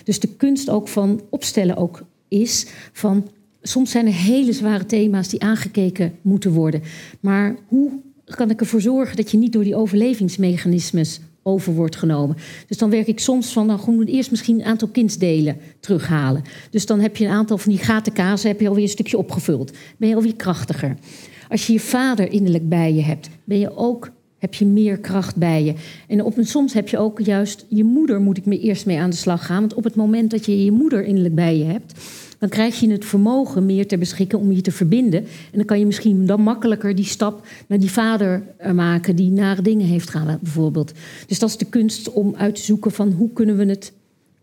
Dus 0.03 0.19
de 0.19 0.35
kunst 0.35 0.69
ook 0.69 0.87
van 0.87 1.21
opstellen 1.29 1.77
ook 1.77 2.03
is 2.27 2.67
van 2.93 3.27
soms 3.61 3.91
zijn 3.91 4.05
er 4.05 4.13
hele 4.13 4.53
zware 4.53 4.85
thema's 4.85 5.27
die 5.27 5.41
aangekeken 5.41 6.13
moeten 6.21 6.51
worden. 6.51 6.81
Maar 7.19 7.55
hoe 7.67 7.91
kan 8.35 8.49
ik 8.49 8.59
ervoor 8.59 8.81
zorgen 8.81 9.15
dat 9.15 9.31
je 9.31 9.37
niet 9.37 9.53
door 9.53 9.63
die 9.63 9.75
overlevingsmechanismes 9.75 11.19
over 11.43 11.73
wordt 11.73 11.95
genomen? 11.95 12.35
Dus 12.67 12.77
dan 12.77 12.89
werk 12.89 13.07
ik 13.07 13.19
soms 13.19 13.53
van, 13.53 13.65
nou 13.65 13.79
goed, 13.79 14.07
eerst 14.07 14.31
misschien 14.31 14.59
een 14.59 14.65
aantal 14.65 14.87
kindsdelen 14.87 15.57
terughalen. 15.79 16.43
Dus 16.69 16.85
dan 16.85 16.99
heb 16.99 17.17
je 17.17 17.25
een 17.25 17.31
aantal 17.31 17.57
van 17.57 17.71
die 17.71 17.81
gaten 17.81 18.13
kazen, 18.13 18.49
heb 18.49 18.59
je 18.59 18.67
alweer 18.67 18.83
een 18.83 18.89
stukje 18.89 19.17
opgevuld. 19.17 19.71
Ben 19.97 20.09
je 20.09 20.15
alweer 20.15 20.35
krachtiger. 20.35 20.97
Als 21.49 21.67
je 21.67 21.73
je 21.73 21.79
vader 21.79 22.31
innerlijk 22.31 22.69
bij 22.69 22.93
je 22.93 23.01
hebt, 23.01 23.29
ben 23.43 23.59
je 23.59 23.77
ook 23.77 24.11
heb 24.41 24.53
je 24.53 24.65
meer 24.65 24.97
kracht 24.97 25.35
bij 25.35 25.63
je. 25.63 25.73
En 26.07 26.23
op 26.23 26.37
soms 26.39 26.73
heb 26.73 26.87
je 26.87 26.97
ook 26.97 27.19
juist 27.19 27.65
je 27.69 27.83
moeder, 27.83 28.21
moet 28.21 28.37
ik 28.37 28.45
me 28.45 28.59
eerst 28.59 28.85
mee 28.85 28.99
aan 28.99 29.09
de 29.09 29.15
slag 29.15 29.45
gaan. 29.45 29.59
Want 29.59 29.73
op 29.73 29.83
het 29.83 29.95
moment 29.95 30.31
dat 30.31 30.45
je 30.45 30.63
je 30.63 30.71
moeder 30.71 31.03
innerlijk 31.03 31.35
bij 31.35 31.57
je 31.57 31.63
hebt, 31.63 31.93
dan 32.41 32.49
krijg 32.49 32.79
je 32.79 32.91
het 32.91 33.05
vermogen 33.05 33.65
meer 33.65 33.87
ter 33.87 33.97
beschikking 33.97 34.41
om 34.41 34.51
je 34.51 34.61
te 34.61 34.71
verbinden. 34.71 35.19
En 35.19 35.57
dan 35.57 35.65
kan 35.65 35.79
je 35.79 35.85
misschien 35.85 36.25
dan 36.25 36.41
makkelijker 36.41 36.95
die 36.95 37.05
stap 37.05 37.47
naar 37.67 37.79
die 37.79 37.91
vader 37.91 38.43
eh, 38.57 38.71
maken 38.71 39.15
die 39.15 39.31
nare 39.31 39.61
dingen 39.61 39.87
heeft 39.87 40.09
gedaan, 40.09 40.39
bijvoorbeeld. 40.41 40.91
Dus 41.27 41.39
dat 41.39 41.49
is 41.49 41.57
de 41.57 41.65
kunst 41.65 42.11
om 42.11 42.35
uit 42.35 42.55
te 42.55 42.61
zoeken 42.61 42.91
van 42.91 43.11
hoe 43.11 43.29
kunnen 43.33 43.57
we 43.57 43.65
het 43.65 43.93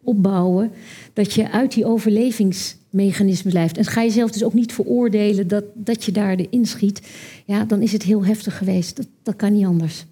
opbouwen, 0.02 0.70
dat 1.12 1.32
je 1.32 1.50
uit 1.50 1.72
die 1.72 1.86
overlevingsmechanismen 1.86 3.52
blijft. 3.52 3.76
En 3.76 3.84
ga 3.84 4.02
je 4.02 4.10
zelf 4.10 4.30
dus 4.30 4.44
ook 4.44 4.54
niet 4.54 4.72
veroordelen 4.72 5.48
dat, 5.48 5.64
dat 5.74 6.04
je 6.04 6.12
daar 6.12 6.36
erin 6.36 6.66
schiet. 6.66 7.08
Ja, 7.44 7.64
dan 7.64 7.82
is 7.82 7.92
het 7.92 8.02
heel 8.02 8.24
heftig 8.24 8.58
geweest. 8.58 9.00
Dat, 9.22 9.36
kan 9.36 9.52
niet 9.52 9.66
anders. 9.66 10.04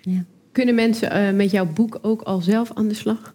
Ja. 0.00 0.24
Kunnen 0.52 0.74
mensen 0.74 1.16
uh, 1.16 1.36
met 1.36 1.50
jouw 1.50 1.66
boek 1.72 1.98
ook 2.02 2.22
al 2.22 2.40
zelf 2.40 2.70
aan 2.74 2.88
de 2.88 2.94
slag? 2.94 3.34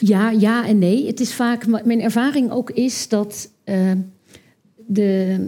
Ja, 0.00 0.30
ja 0.30 0.66
en 0.66 0.78
nee. 0.78 1.06
Het 1.06 1.20
is 1.20 1.34
vaak, 1.34 1.66
mijn 1.66 2.00
ervaring 2.00 2.50
ook 2.50 2.70
is 2.70 3.08
dat 3.08 3.50
uh, 3.64 3.92
de, 4.86 5.38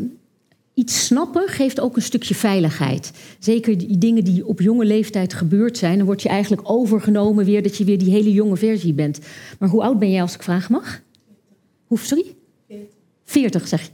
iets 0.74 1.06
snappen 1.06 1.48
geeft 1.48 1.80
ook 1.80 1.96
een 1.96 2.02
stukje 2.02 2.34
veiligheid. 2.34 3.12
Zeker 3.38 3.78
die 3.78 3.98
dingen 3.98 4.24
die 4.24 4.46
op 4.46 4.60
jonge 4.60 4.84
leeftijd 4.84 5.34
gebeurd 5.34 5.78
zijn, 5.78 5.96
dan 5.96 6.06
word 6.06 6.22
je 6.22 6.28
eigenlijk 6.28 6.70
overgenomen 6.70 7.44
weer 7.44 7.62
dat 7.62 7.76
je 7.76 7.84
weer 7.84 7.98
die 7.98 8.10
hele 8.10 8.32
jonge 8.32 8.56
versie 8.56 8.92
bent. 8.92 9.18
Maar 9.58 9.68
hoe 9.68 9.82
oud 9.82 9.98
ben 9.98 10.10
jij 10.10 10.22
als 10.22 10.34
ik 10.34 10.42
vragen 10.42 10.72
mag? 10.72 11.02
Hoe, 11.86 11.98
sorry? 11.98 12.24
40 13.24 13.68
zeg 13.68 13.82
je. 13.82 13.90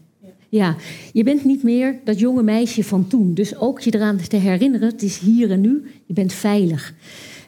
Ja, 0.48 0.76
je 1.12 1.24
bent 1.24 1.44
niet 1.44 1.62
meer 1.62 1.98
dat 2.04 2.18
jonge 2.18 2.42
meisje 2.42 2.84
van 2.84 3.06
toen. 3.06 3.34
Dus 3.34 3.56
ook 3.56 3.80
je 3.80 3.94
eraan 3.94 4.16
te 4.16 4.36
herinneren, 4.36 4.88
het 4.88 5.02
is 5.02 5.18
hier 5.18 5.50
en 5.50 5.60
nu, 5.60 5.84
je 6.06 6.12
bent 6.12 6.32
veilig. 6.32 6.94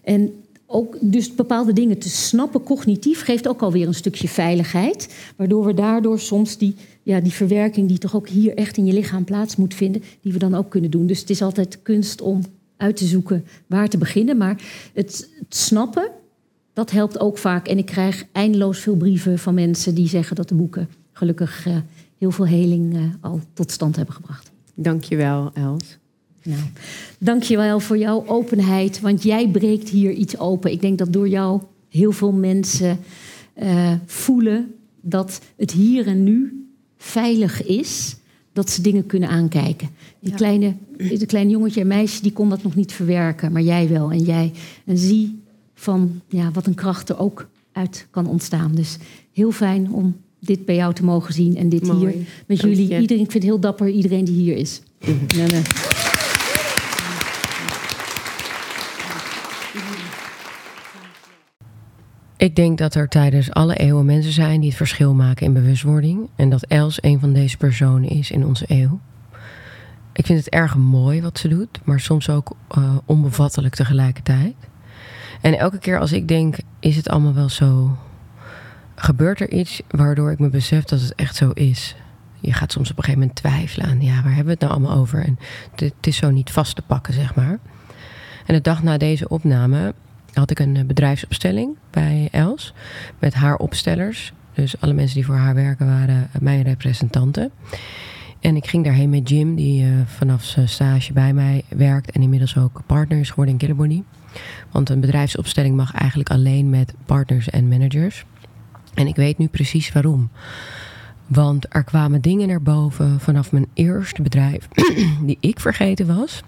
En 0.05 0.33
ook 0.67 0.97
dus 1.01 1.35
bepaalde 1.35 1.73
dingen 1.73 1.99
te 1.99 2.09
snappen 2.09 2.63
cognitief 2.63 3.23
geeft 3.23 3.49
ook 3.49 3.63
alweer 3.63 3.87
een 3.87 3.95
stukje 3.95 4.29
veiligheid. 4.29 5.15
Waardoor 5.37 5.65
we 5.65 5.75
daardoor 5.75 6.19
soms 6.19 6.59
die, 6.59 6.75
ja, 7.03 7.21
die 7.21 7.33
verwerking 7.33 7.89
die 7.89 7.99
toch 7.99 8.17
ook 8.17 8.29
hier 8.29 8.55
echt 8.55 8.77
in 8.77 8.85
je 8.85 8.93
lichaam 8.93 9.25
plaats 9.25 9.57
moet 9.57 9.75
vinden, 9.75 10.03
die 10.21 10.33
we 10.33 10.39
dan 10.39 10.55
ook 10.55 10.71
kunnen 10.71 10.91
doen. 10.91 11.07
Dus 11.07 11.21
het 11.21 11.31
is 11.31 11.43
altijd 11.43 11.83
kunst 11.83 12.21
om 12.21 12.41
uit 12.77 12.97
te 12.97 13.05
zoeken 13.05 13.45
waar 13.67 13.89
te 13.89 13.99
beginnen. 13.99 14.37
Maar 14.37 14.63
het, 14.95 15.31
snappen, 15.49 16.11
dat 16.73 16.91
helpt 16.91 17.21
ook 17.21 17.39
vaak. 17.39 17.69
En 17.69 17.79
ik 17.79 17.87
krijg 17.87 18.27
eindeloos 18.33 18.79
veel 18.79 18.97
brieven 18.97 19.39
van 19.39 19.55
mensen 19.55 19.95
die 19.95 20.09
zeggen 20.09 20.37
dat 20.37 20.49
de 20.49 20.55
boeken 20.55 20.89
gelukkig 21.13 21.67
uh, 21.67 21.77
heel 22.19 22.31
veel 22.31 22.47
heling 22.47 22.95
uh, 22.95 23.03
al 23.21 23.41
tot 23.53 23.71
stand 23.71 23.97
hebben 23.97 24.15
gebracht. 24.15 24.51
Dankjewel, 24.75 25.51
Els. 25.55 25.99
Nou, 26.47 26.61
dankjewel 27.19 27.81
voor 27.81 27.99
jouw 27.99 28.27
openheid, 28.27 29.01
want 29.01 29.23
jij 29.23 29.49
breekt 29.49 29.89
hier 29.89 30.13
iets 30.13 30.39
open. 30.39 30.73
Ik 30.73 30.81
denk 30.81 30.99
dat 30.99 31.13
door 31.13 31.29
jou 31.29 31.61
heel 31.89 32.13
veel 32.13 32.33
mensen 32.33 32.99
uh, 33.63 33.93
voelen 34.07 34.75
dat 35.01 35.41
het 35.57 35.71
hier 35.71 36.07
en 36.07 36.25
nu 36.25 36.67
veilig 36.97 37.65
is, 37.65 38.17
dat 38.53 38.71
ze 38.71 38.83
dingen 38.83 39.07
kunnen 39.07 39.29
aankijken. 39.29 39.89
Die 40.21 40.31
ja. 40.31 40.37
kleine, 40.37 40.75
de 40.97 41.27
kleine 41.27 41.51
jongetje 41.51 41.81
en 41.81 41.87
meisje 41.87 42.23
die 42.23 42.33
kon 42.33 42.49
dat 42.49 42.63
nog 42.63 42.75
niet 42.75 42.93
verwerken, 42.93 43.53
maar 43.53 43.63
jij 43.63 43.89
wel 43.89 44.11
en 44.11 44.23
jij. 44.23 44.53
En 44.85 44.99
zie 44.99 45.43
van 45.75 46.21
ja, 46.29 46.51
wat 46.51 46.67
een 46.67 46.75
kracht 46.75 47.09
er 47.09 47.19
ook 47.19 47.49
uit 47.73 48.07
kan 48.11 48.27
ontstaan. 48.27 48.75
Dus 48.75 48.97
heel 49.33 49.51
fijn 49.51 49.93
om 49.93 50.17
dit 50.41 50.65
bij 50.65 50.75
jou 50.75 50.95
te 50.95 51.05
mogen 51.05 51.35
zien 51.35 51.57
en 51.57 51.69
dit 51.69 51.87
Mooi. 51.87 51.99
hier 51.99 52.27
met 52.47 52.61
jullie. 52.61 52.79
Iedereen, 52.79 53.03
ik 53.03 53.31
vind 53.31 53.33
het 53.33 53.43
heel 53.43 53.61
dapper, 53.61 53.89
iedereen 53.89 54.25
die 54.25 54.35
hier 54.35 54.57
is. 54.57 54.81
Mm 55.07 55.19
-hmm. 55.19 55.39
ja, 55.39 55.47
nee. 55.47 55.63
Ik 62.47 62.57
denk 62.57 62.79
dat 62.79 62.95
er 62.95 63.09
tijdens 63.09 63.53
alle 63.53 63.77
eeuwen 63.77 64.05
mensen 64.05 64.33
zijn 64.33 64.61
die 64.61 64.69
het 64.69 64.79
verschil 64.79 65.15
maken 65.15 65.47
in 65.47 65.53
bewustwording. 65.53 66.29
En 66.37 66.51
dat 66.51 66.63
Els 66.63 66.99
een 67.01 67.21
van 67.21 67.33
deze 67.33 67.57
personen 67.57 68.09
is 68.09 68.31
in 68.31 68.47
onze 68.47 68.65
eeuw. 68.69 69.01
Ik 70.13 70.27
vind 70.27 70.39
het 70.39 70.49
erg 70.49 70.77
mooi 70.77 71.23
wat 71.23 71.39
ze 71.39 71.49
doet, 71.49 71.81
maar 71.85 72.01
soms 72.01 72.31
ook 72.31 72.57
uh, 72.79 72.97
onbevattelijk 73.05 73.75
tegelijkertijd. 73.75 74.55
En 75.41 75.59
elke 75.59 75.79
keer 75.79 75.99
als 75.99 76.13
ik 76.13 76.29
denk, 76.29 76.57
is 76.81 76.97
het 76.97 77.09
allemaal 77.09 77.35
wel 77.35 77.49
zo? 77.49 77.97
Gebeurt 78.95 79.41
er 79.41 79.51
iets 79.51 79.83
waardoor 79.89 80.31
ik 80.31 80.39
me 80.39 80.49
besef 80.49 80.85
dat 80.85 81.01
het 81.01 81.15
echt 81.15 81.37
zo 81.37 81.51
is? 81.51 81.97
Je 82.41 82.53
gaat 82.53 82.73
soms 82.73 82.91
op 82.91 82.99
een 82.99 83.05
gegeven 83.05 83.21
moment 83.21 83.39
twijfelen 83.39 83.87
aan, 83.87 84.01
ja, 84.01 84.15
waar 84.15 84.35
hebben 84.35 84.45
we 84.45 84.51
het 84.51 84.61
nou 84.61 84.73
allemaal 84.73 84.97
over? 84.97 85.25
En 85.25 85.39
het 85.75 86.07
is 86.07 86.17
zo 86.17 86.31
niet 86.31 86.51
vast 86.51 86.77
te 86.77 86.83
pakken, 86.83 87.15
zeg 87.15 87.35
maar. 87.35 87.59
En 88.47 88.55
de 88.55 88.61
dag 88.61 88.83
na 88.83 88.97
deze 88.97 89.29
opname 89.29 89.95
had 90.37 90.51
ik 90.51 90.59
een 90.59 90.87
bedrijfsopstelling 90.87 91.77
bij 91.91 92.29
Els. 92.31 92.75
Met 93.19 93.35
haar 93.35 93.57
opstellers. 93.57 94.33
Dus 94.55 94.81
alle 94.81 94.93
mensen 94.93 95.15
die 95.15 95.25
voor 95.25 95.35
haar 95.35 95.55
werken 95.55 95.87
waren 95.87 96.31
mijn 96.41 96.63
representanten. 96.63 97.51
En 98.41 98.57
ik 98.57 98.67
ging 98.67 98.85
daarheen 98.85 99.11
met 99.11 99.29
Jim, 99.29 99.55
die 99.55 99.85
uh, 99.85 99.91
vanaf 100.05 100.45
zijn 100.45 100.69
stage 100.69 101.13
bij 101.13 101.33
mij 101.33 101.65
werkt. 101.69 102.11
En 102.11 102.23
inmiddels 102.23 102.57
ook 102.57 102.81
partner 102.87 103.19
is 103.19 103.29
geworden 103.29 103.53
in 103.53 103.61
Killerbody. 103.61 104.03
Want 104.71 104.89
een 104.89 105.01
bedrijfsopstelling 105.01 105.77
mag 105.77 105.95
eigenlijk 105.95 106.31
alleen 106.31 106.71
met 106.71 106.95
partners 107.07 107.51
en 107.51 107.69
managers. 107.69 108.25
En 108.95 109.07
ik 109.07 109.17
weet 109.17 109.39
nu 109.39 109.47
precies 109.47 109.93
waarom. 109.93 110.31
Want 111.27 111.75
er 111.75 111.85
kwamen 111.85 112.21
dingen 112.21 112.49
naar 112.49 112.63
boven 112.63 113.21
vanaf 113.21 113.53
mijn 113.53 113.67
eerste 113.75 114.23
bedrijf 114.23 114.69
die 115.27 115.39
ik 115.41 115.61
vergeten 115.61 116.17
was. 116.17 116.43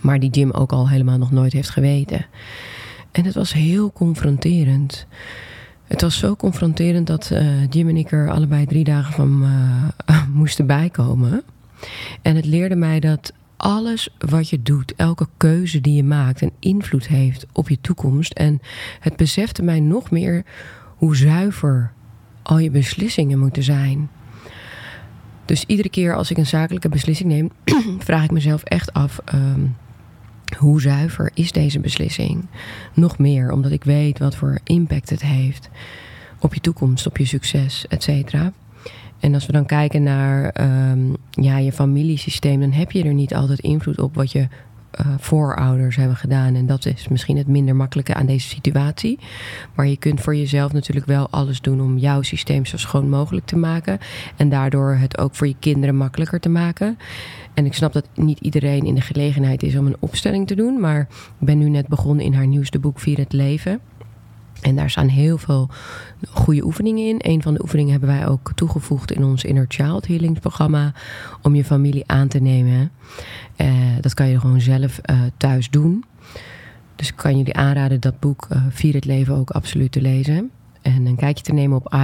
Maar 0.00 0.20
die 0.20 0.30
Jim 0.30 0.50
ook 0.50 0.72
al 0.72 0.88
helemaal 0.88 1.18
nog 1.18 1.30
nooit 1.30 1.52
heeft 1.52 1.70
geweten. 1.70 2.26
En 3.12 3.24
het 3.24 3.34
was 3.34 3.52
heel 3.52 3.92
confronterend. 3.92 5.06
Het 5.84 6.00
was 6.00 6.18
zo 6.18 6.36
confronterend 6.36 7.06
dat 7.06 7.30
uh, 7.32 7.66
Jim 7.70 7.88
en 7.88 7.96
ik 7.96 8.12
er 8.12 8.30
allebei 8.30 8.66
drie 8.66 8.84
dagen 8.84 9.12
van 9.12 9.42
uh, 9.42 10.22
moesten 10.32 10.66
bijkomen. 10.66 11.42
En 12.22 12.36
het 12.36 12.44
leerde 12.44 12.76
mij 12.76 13.00
dat 13.00 13.32
alles 13.56 14.08
wat 14.18 14.48
je 14.48 14.62
doet, 14.62 14.94
elke 14.96 15.28
keuze 15.36 15.80
die 15.80 15.94
je 15.94 16.04
maakt, 16.04 16.40
een 16.40 16.52
invloed 16.58 17.06
heeft 17.06 17.46
op 17.52 17.68
je 17.68 17.80
toekomst. 17.80 18.32
En 18.32 18.60
het 19.00 19.16
besefte 19.16 19.62
mij 19.62 19.80
nog 19.80 20.10
meer 20.10 20.44
hoe 20.96 21.16
zuiver 21.16 21.92
al 22.42 22.58
je 22.58 22.70
beslissingen 22.70 23.38
moeten 23.38 23.62
zijn. 23.62 24.10
Dus 25.44 25.64
iedere 25.64 25.88
keer 25.88 26.14
als 26.14 26.30
ik 26.30 26.36
een 26.36 26.46
zakelijke 26.46 26.88
beslissing 26.88 27.28
neem, 27.28 27.50
vraag 27.98 28.24
ik 28.24 28.30
mezelf 28.30 28.62
echt 28.62 28.92
af. 28.92 29.20
Um, 29.34 29.76
hoe 30.56 30.80
zuiver 30.80 31.30
is 31.34 31.52
deze 31.52 31.80
beslissing? 31.80 32.46
Nog 32.94 33.18
meer, 33.18 33.52
omdat 33.52 33.70
ik 33.70 33.84
weet 33.84 34.18
wat 34.18 34.36
voor 34.36 34.58
impact 34.64 35.10
het 35.10 35.22
heeft 35.22 35.68
op 36.40 36.54
je 36.54 36.60
toekomst, 36.60 37.06
op 37.06 37.16
je 37.16 37.24
succes, 37.24 37.86
et 37.88 38.02
cetera. 38.02 38.52
En 39.20 39.34
als 39.34 39.46
we 39.46 39.52
dan 39.52 39.66
kijken 39.66 40.02
naar 40.02 40.54
um, 40.90 41.16
ja, 41.30 41.58
je 41.58 41.72
familiesysteem, 41.72 42.60
dan 42.60 42.72
heb 42.72 42.92
je 42.92 43.04
er 43.04 43.14
niet 43.14 43.34
altijd 43.34 43.58
invloed 43.58 43.98
op 43.98 44.14
wat 44.14 44.32
je 44.32 44.48
uh, 45.00 45.06
voorouders 45.18 45.96
hebben 45.96 46.16
gedaan. 46.16 46.54
En 46.54 46.66
dat 46.66 46.86
is 46.86 47.08
misschien 47.08 47.36
het 47.36 47.46
minder 47.46 47.76
makkelijke 47.76 48.14
aan 48.14 48.26
deze 48.26 48.48
situatie. 48.48 49.18
Maar 49.74 49.86
je 49.86 49.96
kunt 49.96 50.20
voor 50.20 50.36
jezelf 50.36 50.72
natuurlijk 50.72 51.06
wel 51.06 51.28
alles 51.30 51.60
doen 51.60 51.80
om 51.80 51.98
jouw 51.98 52.22
systeem 52.22 52.66
zo 52.66 52.76
schoon 52.76 53.08
mogelijk 53.08 53.46
te 53.46 53.56
maken. 53.56 53.98
En 54.36 54.48
daardoor 54.48 54.94
het 54.94 55.18
ook 55.18 55.34
voor 55.34 55.46
je 55.46 55.56
kinderen 55.58 55.96
makkelijker 55.96 56.40
te 56.40 56.48
maken. 56.48 56.98
En 57.58 57.66
ik 57.66 57.74
snap 57.74 57.92
dat 57.92 58.08
niet 58.14 58.40
iedereen 58.40 58.86
in 58.86 58.94
de 58.94 59.00
gelegenheid 59.00 59.62
is 59.62 59.76
om 59.76 59.86
een 59.86 59.96
opstelling 59.98 60.46
te 60.46 60.54
doen. 60.54 60.80
Maar 60.80 61.00
ik 61.40 61.46
ben 61.46 61.58
nu 61.58 61.68
net 61.68 61.86
begonnen 61.86 62.24
in 62.24 62.34
haar 62.34 62.46
nieuwste 62.46 62.78
boek 62.78 63.00
Vier 63.00 63.18
het 63.18 63.32
Leven. 63.32 63.80
En 64.60 64.76
daar 64.76 64.90
staan 64.90 65.08
heel 65.08 65.38
veel 65.38 65.68
goede 66.28 66.64
oefeningen 66.64 67.06
in. 67.06 67.16
Een 67.18 67.42
van 67.42 67.54
de 67.54 67.62
oefeningen 67.62 67.90
hebben 67.90 68.08
wij 68.08 68.28
ook 68.28 68.52
toegevoegd 68.54 69.12
in 69.12 69.24
ons 69.24 69.44
Inner 69.44 69.64
Child 69.68 70.06
Healings 70.06 70.40
programma. 70.40 70.92
Om 71.42 71.54
je 71.54 71.64
familie 71.64 72.02
aan 72.06 72.28
te 72.28 72.38
nemen. 72.38 72.90
Uh, 73.56 73.68
dat 74.00 74.14
kan 74.14 74.28
je 74.28 74.40
gewoon 74.40 74.60
zelf 74.60 75.00
uh, 75.10 75.20
thuis 75.36 75.70
doen. 75.70 76.04
Dus 76.96 77.08
ik 77.08 77.16
kan 77.16 77.36
jullie 77.36 77.54
aanraden 77.54 78.00
dat 78.00 78.20
boek 78.20 78.46
uh, 78.52 78.62
Vier 78.70 78.94
het 78.94 79.04
Leven 79.04 79.34
ook 79.34 79.50
absoluut 79.50 79.92
te 79.92 80.00
lezen. 80.00 80.50
En 80.82 81.06
een 81.06 81.16
kijkje 81.16 81.44
te 81.44 81.52
nemen 81.52 81.76
op 81.76 81.94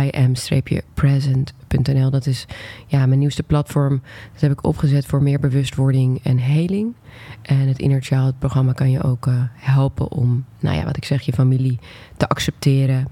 Dat 1.83 2.27
is 2.27 2.47
ja, 2.87 3.07
mijn 3.07 3.19
nieuwste 3.19 3.43
platform. 3.43 4.03
Dat 4.33 4.41
heb 4.41 4.53
ik 4.53 4.65
opgezet 4.65 5.07
voor 5.07 5.23
meer 5.23 5.41
bewustwording 5.41 6.21
en 6.23 6.39
heling. 6.39 6.95
En 7.43 7.69
het 7.69 7.79
Inner 7.79 8.03
Child 8.03 8.39
programma 8.39 8.73
kan 8.73 8.91
je 8.91 9.03
ook 9.03 9.27
uh, 9.27 9.35
helpen 9.55 10.11
om, 10.11 10.45
nou 10.61 10.77
ja, 10.77 10.85
wat 10.85 10.97
ik 10.97 11.05
zeg, 11.05 11.23
je 11.23 11.33
familie 11.33 11.79
te 12.17 12.29
accepteren. 12.29 13.07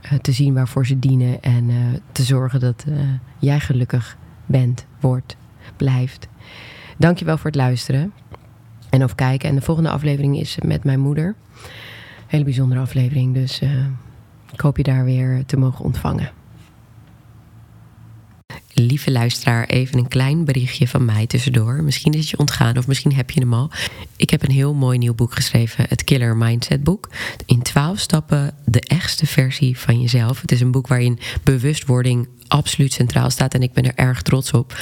eh, 0.00 0.18
te 0.18 0.32
zien 0.32 0.54
waarvoor 0.54 0.86
ze 0.86 0.98
dienen 0.98 1.42
en 1.42 1.70
eh, 1.70 1.76
te 2.12 2.22
zorgen 2.22 2.60
dat 2.60 2.84
eh, 2.88 2.94
jij 3.38 3.60
gelukkig 3.60 4.16
bent, 4.46 4.86
wordt, 5.00 5.36
blijft. 5.76 6.28
Dankjewel 6.98 7.36
voor 7.36 7.46
het 7.46 7.54
luisteren 7.54 8.12
en 8.90 9.04
of 9.04 9.14
kijken. 9.14 9.48
En 9.48 9.54
de 9.54 9.60
volgende 9.60 9.90
aflevering 9.90 10.38
is 10.38 10.58
met 10.64 10.84
mijn 10.84 11.00
moeder. 11.00 11.34
Hele 12.26 12.44
bijzondere 12.44 12.80
aflevering, 12.80 13.34
dus 13.34 13.60
eh, 13.60 13.70
ik 14.52 14.60
hoop 14.60 14.76
je 14.76 14.82
daar 14.82 15.04
weer 15.04 15.44
te 15.46 15.56
mogen 15.56 15.84
ontvangen. 15.84 16.30
Lieve 18.78 19.10
luisteraar, 19.10 19.66
even 19.66 19.98
een 19.98 20.08
klein 20.08 20.44
berichtje 20.44 20.88
van 20.88 21.04
mij 21.04 21.26
tussendoor. 21.26 21.82
Misschien 21.82 22.12
is 22.12 22.20
het 22.20 22.28
je 22.28 22.38
ontgaan 22.38 22.78
of 22.78 22.86
misschien 22.86 23.14
heb 23.14 23.30
je 23.30 23.40
hem 23.40 23.54
al. 23.54 23.70
Ik 24.16 24.30
heb 24.30 24.42
een 24.42 24.50
heel 24.50 24.74
mooi 24.74 24.98
nieuw 24.98 25.14
boek 25.14 25.34
geschreven, 25.34 25.86
het 25.88 26.04
Killer 26.04 26.36
Mindset 26.36 26.84
boek. 26.84 27.08
In 27.46 27.62
12 27.62 27.98
stappen 27.98 28.54
de 28.64 28.80
echtste 28.80 29.26
versie 29.26 29.78
van 29.78 30.00
jezelf. 30.00 30.40
Het 30.40 30.52
is 30.52 30.60
een 30.60 30.70
boek 30.70 30.86
waarin 30.86 31.18
bewustwording 31.42 32.28
absoluut 32.48 32.92
centraal 32.92 33.30
staat 33.30 33.54
en 33.54 33.62
ik 33.62 33.72
ben 33.72 33.84
er 33.84 33.94
erg 33.94 34.22
trots 34.22 34.50
op. 34.50 34.78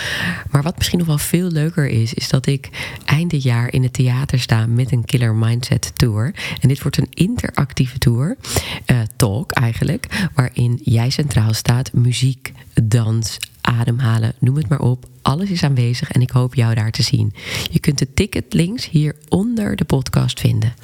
Maar 0.50 0.62
wat 0.62 0.76
misschien 0.76 0.98
nog 0.98 1.06
wel 1.06 1.18
veel 1.18 1.50
leuker 1.50 1.86
is, 1.86 2.14
is 2.14 2.28
dat 2.28 2.46
ik 2.46 2.68
eind 3.04 3.30
dit 3.30 3.42
jaar 3.42 3.72
in 3.72 3.82
het 3.82 3.92
theater 3.92 4.40
sta 4.40 4.66
met 4.66 4.92
een 4.92 5.04
Killer 5.04 5.34
Mindset 5.34 5.92
Tour. 5.94 6.34
En 6.60 6.68
dit 6.68 6.82
wordt 6.82 6.96
een 6.96 7.10
interactieve 7.10 7.98
tour, 7.98 8.36
eh, 8.84 9.00
talk 9.16 9.52
eigenlijk, 9.52 10.28
waarin 10.34 10.80
jij 10.82 11.10
centraal 11.10 11.54
staat, 11.54 11.92
muziek, 11.92 12.52
dans, 12.82 13.38
ademhalen, 13.64 14.34
noem 14.38 14.56
het 14.56 14.68
maar 14.68 14.80
op. 14.80 15.06
Alles 15.22 15.50
is 15.50 15.62
aanwezig 15.62 16.10
en 16.10 16.20
ik 16.20 16.30
hoop 16.30 16.54
jou 16.54 16.74
daar 16.74 16.90
te 16.90 17.02
zien. 17.02 17.32
Je 17.70 17.80
kunt 17.80 17.98
de 17.98 18.14
ticketlinks 18.14 18.90
hier 18.90 19.16
onder 19.28 19.76
de 19.76 19.84
podcast 19.84 20.40
vinden. 20.40 20.74